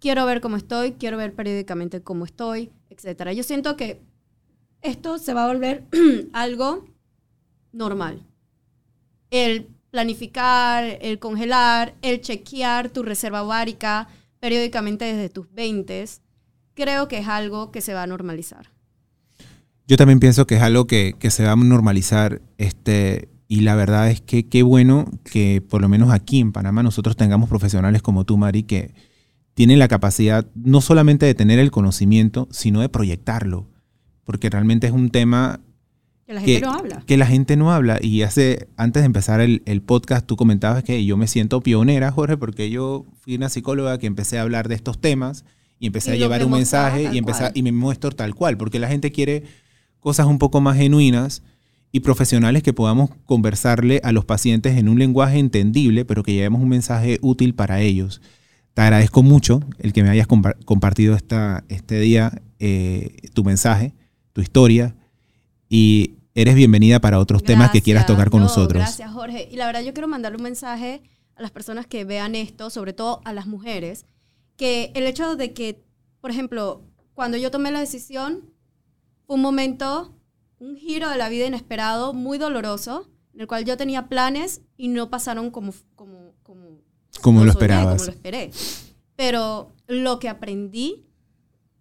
Quiero 0.00 0.26
ver 0.26 0.40
cómo 0.40 0.56
estoy, 0.56 0.92
quiero 0.92 1.16
ver 1.16 1.34
periódicamente 1.34 2.02
cómo 2.02 2.24
estoy, 2.24 2.72
etc. 2.90 3.30
Yo 3.30 3.44
siento 3.44 3.76
que 3.76 4.02
esto 4.82 5.18
se 5.18 5.34
va 5.34 5.44
a 5.44 5.48
volver 5.48 5.84
algo 6.32 6.86
normal. 7.72 8.26
El 9.30 9.68
planificar, 9.90 10.98
el 11.00 11.18
congelar, 11.18 11.94
el 12.02 12.20
chequear 12.20 12.90
tu 12.90 13.02
reserva 13.02 13.42
ovárica 13.42 14.08
periódicamente 14.40 15.04
desde 15.04 15.28
tus 15.28 15.50
20, 15.52 16.04
creo 16.74 17.08
que 17.08 17.18
es 17.18 17.28
algo 17.28 17.72
que 17.72 17.80
se 17.80 17.94
va 17.94 18.02
a 18.02 18.06
normalizar. 18.06 18.70
Yo 19.88 19.96
también 19.96 20.20
pienso 20.20 20.46
que 20.46 20.56
es 20.56 20.62
algo 20.62 20.86
que, 20.86 21.14
que 21.18 21.30
se 21.30 21.44
va 21.44 21.52
a 21.52 21.56
normalizar. 21.56 22.42
Este, 22.58 23.28
y 23.48 23.60
la 23.60 23.76
verdad 23.76 24.10
es 24.10 24.20
que 24.20 24.48
qué 24.48 24.62
bueno 24.62 25.08
que 25.24 25.62
por 25.62 25.80
lo 25.80 25.88
menos 25.88 26.10
aquí 26.10 26.40
en 26.40 26.52
Panamá 26.52 26.82
nosotros 26.82 27.16
tengamos 27.16 27.48
profesionales 27.48 28.02
como 28.02 28.24
tú, 28.24 28.36
Mari, 28.36 28.64
que 28.64 28.94
tienen 29.54 29.78
la 29.78 29.88
capacidad 29.88 30.46
no 30.54 30.80
solamente 30.80 31.24
de 31.24 31.34
tener 31.34 31.58
el 31.58 31.70
conocimiento, 31.70 32.48
sino 32.50 32.80
de 32.80 32.88
proyectarlo. 32.88 33.68
Porque 34.24 34.50
realmente 34.50 34.88
es 34.88 34.92
un 34.92 35.10
tema 35.10 35.60
Que 36.26 36.34
la 36.34 36.40
gente 36.40 36.54
que, 36.60 36.66
no 36.66 36.72
habla. 36.72 37.02
que 37.06 37.16
la 37.16 37.26
gente 37.26 37.56
no 37.56 37.72
habla. 37.72 37.98
Y 38.02 38.22
hace, 38.22 38.68
antes 38.76 39.02
de 39.02 39.06
empezar 39.06 39.40
el, 39.40 39.62
el 39.64 39.80
podcast, 39.80 40.26
tú 40.26 40.36
comentabas 40.36 40.82
que 40.82 41.04
yo 41.04 41.16
me 41.16 41.28
siento 41.28 41.60
pionera, 41.60 42.10
Jorge, 42.10 42.36
porque 42.36 42.68
yo 42.68 43.06
fui 43.20 43.36
una 43.36 43.48
psicóloga 43.48 43.98
que 43.98 44.06
empecé 44.06 44.38
a 44.38 44.42
hablar 44.42 44.68
de 44.68 44.74
estos 44.74 45.00
temas 45.00 45.44
y 45.78 45.86
empecé 45.86 46.10
Y 46.10 46.14
a 46.14 46.16
llevar 46.16 46.44
un 46.44 46.50
mensaje 46.52 47.10
y, 47.12 47.18
empecé, 47.18 47.50
y 47.54 47.62
me 47.62 47.70
muestro 47.70 48.10
tal 48.10 48.34
cual, 48.34 48.56
porque 48.56 48.78
la 48.80 48.88
gente 48.88 49.12
quiere 49.12 49.44
cosas 50.00 50.26
un 50.26 50.38
poco 50.38 50.60
más 50.60 50.76
genuinas 50.76 51.42
y 51.92 52.00
profesionales 52.00 52.62
que 52.62 52.72
podamos 52.72 53.10
conversarle 53.24 54.00
a 54.02 54.10
los 54.12 54.24
pacientes 54.24 54.76
en 54.76 54.88
un 54.88 54.98
lenguaje 54.98 55.38
entendible, 55.38 56.04
pero 56.04 56.22
que 56.24 56.32
llevemos 56.34 56.60
un 56.60 56.68
mensaje 56.68 57.18
útil 57.22 57.54
para 57.54 57.80
ellos. 57.80 58.20
Te 58.74 58.82
agradezco 58.82 59.22
mucho 59.22 59.60
el 59.78 59.92
que 59.92 60.02
me 60.02 60.10
hayas 60.10 60.26
compa- 60.28 60.56
compartido 60.64 61.14
esta, 61.14 61.64
este 61.68 62.00
día 62.00 62.42
eh, 62.58 63.16
tu 63.32 63.44
mensaje, 63.44 63.94
tu 64.32 64.40
historia, 64.40 64.96
y 65.68 66.16
eres 66.34 66.54
bienvenida 66.54 67.00
para 67.00 67.18
otros 67.18 67.42
temas 67.42 67.70
que 67.70 67.82
quieras 67.82 68.02
Gracias. 68.02 68.16
tocar 68.16 68.30
con 68.30 68.40
No, 68.40 68.46
nosotros. 68.46 68.80
Gracias, 68.82 69.10
Jorge. 69.12 69.48
Y 69.50 69.56
la 69.56 69.66
verdad, 69.66 69.82
yo 69.82 69.92
quiero 69.92 70.08
mandarle 70.08 70.36
un 70.36 70.42
mensaje 70.44 71.02
a 71.34 71.42
las 71.42 71.50
personas 71.50 71.86
que 71.86 72.04
vean 72.04 72.34
esto, 72.34 72.70
sobre 72.70 72.92
todo 72.92 73.20
a 73.24 73.32
las 73.32 73.46
mujeres, 73.46 74.06
que 74.56 74.92
el 74.94 75.06
hecho 75.06 75.36
de 75.36 75.52
que, 75.52 75.82
por 76.20 76.30
ejemplo, 76.30 76.82
cuando 77.14 77.36
yo 77.36 77.50
tomé 77.50 77.70
la 77.70 77.80
decisión, 77.80 78.50
fue 79.26 79.36
un 79.36 79.42
momento, 79.42 80.14
un 80.58 80.76
giro 80.76 81.10
de 81.10 81.16
la 81.16 81.28
vida 81.28 81.46
inesperado, 81.46 82.12
muy 82.14 82.38
doloroso, 82.38 83.10
en 83.34 83.40
el 83.40 83.46
cual 83.46 83.64
yo 83.64 83.76
tenía 83.76 84.08
planes 84.08 84.62
y 84.76 84.88
no 84.88 85.10
pasaron 85.10 85.50
como, 85.50 85.74
como, 85.94 86.32
como, 86.42 86.78
Como 87.20 87.44
lo 87.44 87.50
esperabas. 87.50 87.96
Como 87.96 88.04
lo 88.06 88.12
esperé. 88.12 88.50
Pero 89.16 89.72
lo 89.88 90.18
que 90.18 90.28
aprendí 90.28 91.06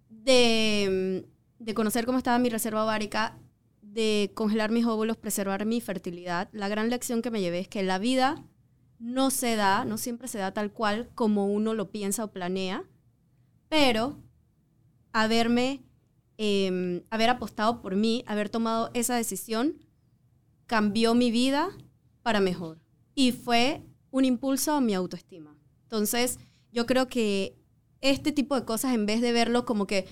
de, 0.10 1.26
de 1.60 1.74
conocer 1.74 2.06
cómo 2.06 2.18
estaba 2.18 2.40
mi 2.40 2.50
reserva 2.50 2.84
ovárica, 2.84 3.38
de 3.94 4.32
congelar 4.36 4.72
mis 4.72 4.86
óvulos, 4.86 5.18
preservar 5.18 5.66
mi 5.66 5.80
fertilidad, 5.82 6.50
la 6.52 6.68
gran 6.68 6.90
lección 6.90 7.22
que 7.22 7.32
me 7.32 7.42
llevé 7.42 7.60
es 7.60 7.68
que 7.68 7.84
la 7.84 7.98
vida 7.98 8.44
no 9.00 9.32
se 9.32 9.56
da, 9.56 9.86
no 9.86 9.98
siempre 9.98 10.28
se 10.28 10.38
da 10.38 10.54
tal 10.54 10.72
cual 10.72 11.10
como 11.16 11.48
uno 11.48 11.74
lo 11.74 11.92
piensa 11.92 12.24
o 12.24 12.32
planea, 12.32 12.84
pero 13.70 14.22
haberme, 15.14 15.84
eh, 16.38 17.04
haber 17.10 17.30
apostado 17.30 17.82
por 17.82 17.96
mí, 17.96 18.24
haber 18.28 18.50
tomado 18.50 18.92
esa 18.94 19.16
decisión, 19.16 19.78
cambió 20.66 21.14
mi 21.14 21.32
vida 21.32 21.70
para 22.22 22.40
mejor. 22.40 22.80
Y 23.14 23.32
fue 23.32 23.84
un 24.12 24.26
impulso 24.26 24.74
a 24.74 24.82
mi 24.82 24.94
autoestima. 24.94 25.56
Entonces, 25.84 26.40
yo 26.72 26.86
creo 26.86 27.08
que 27.08 27.58
este 28.02 28.32
tipo 28.32 28.56
de 28.56 28.66
cosas, 28.66 28.94
en 28.94 29.06
vez 29.06 29.22
de 29.22 29.32
verlo 29.32 29.66
como 29.66 29.88
que 29.88 30.06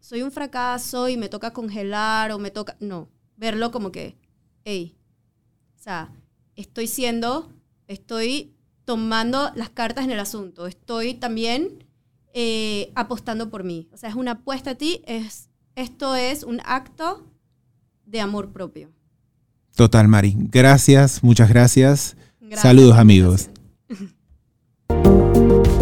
soy 0.00 0.22
un 0.22 0.32
fracaso 0.32 1.08
y 1.08 1.16
me 1.16 1.28
toca 1.28 1.52
congelar 1.52 2.32
o 2.32 2.38
me 2.38 2.50
toca... 2.50 2.76
No, 2.80 3.08
verlo 3.36 3.70
como 3.70 3.92
que, 3.92 4.16
hey, 4.64 4.96
o 5.78 5.82
sea, 5.82 6.12
estoy 6.56 6.86
siendo, 6.86 7.52
estoy 7.86 8.54
tomando 8.84 9.50
las 9.54 9.70
cartas 9.70 10.04
en 10.04 10.10
el 10.10 10.20
asunto, 10.20 10.66
estoy 10.66 11.14
también 11.14 11.84
eh, 12.34 12.92
apostando 12.94 13.50
por 13.50 13.64
mí. 13.64 13.88
O 13.92 13.96
sea, 13.96 14.10
es 14.10 14.14
una 14.14 14.32
apuesta 14.32 14.72
a 14.72 14.74
ti, 14.74 15.02
es, 15.06 15.48
esto 15.74 16.16
es 16.16 16.42
un 16.42 16.60
acto 16.64 17.26
de 18.04 18.20
amor 18.20 18.52
propio. 18.52 18.90
Total, 19.74 20.06
Mari. 20.08 20.34
Gracias, 20.36 21.22
muchas 21.22 21.48
gracias. 21.48 22.16
Gracias 22.40 22.60
Saludos, 22.60 22.98
amigos. 22.98 23.48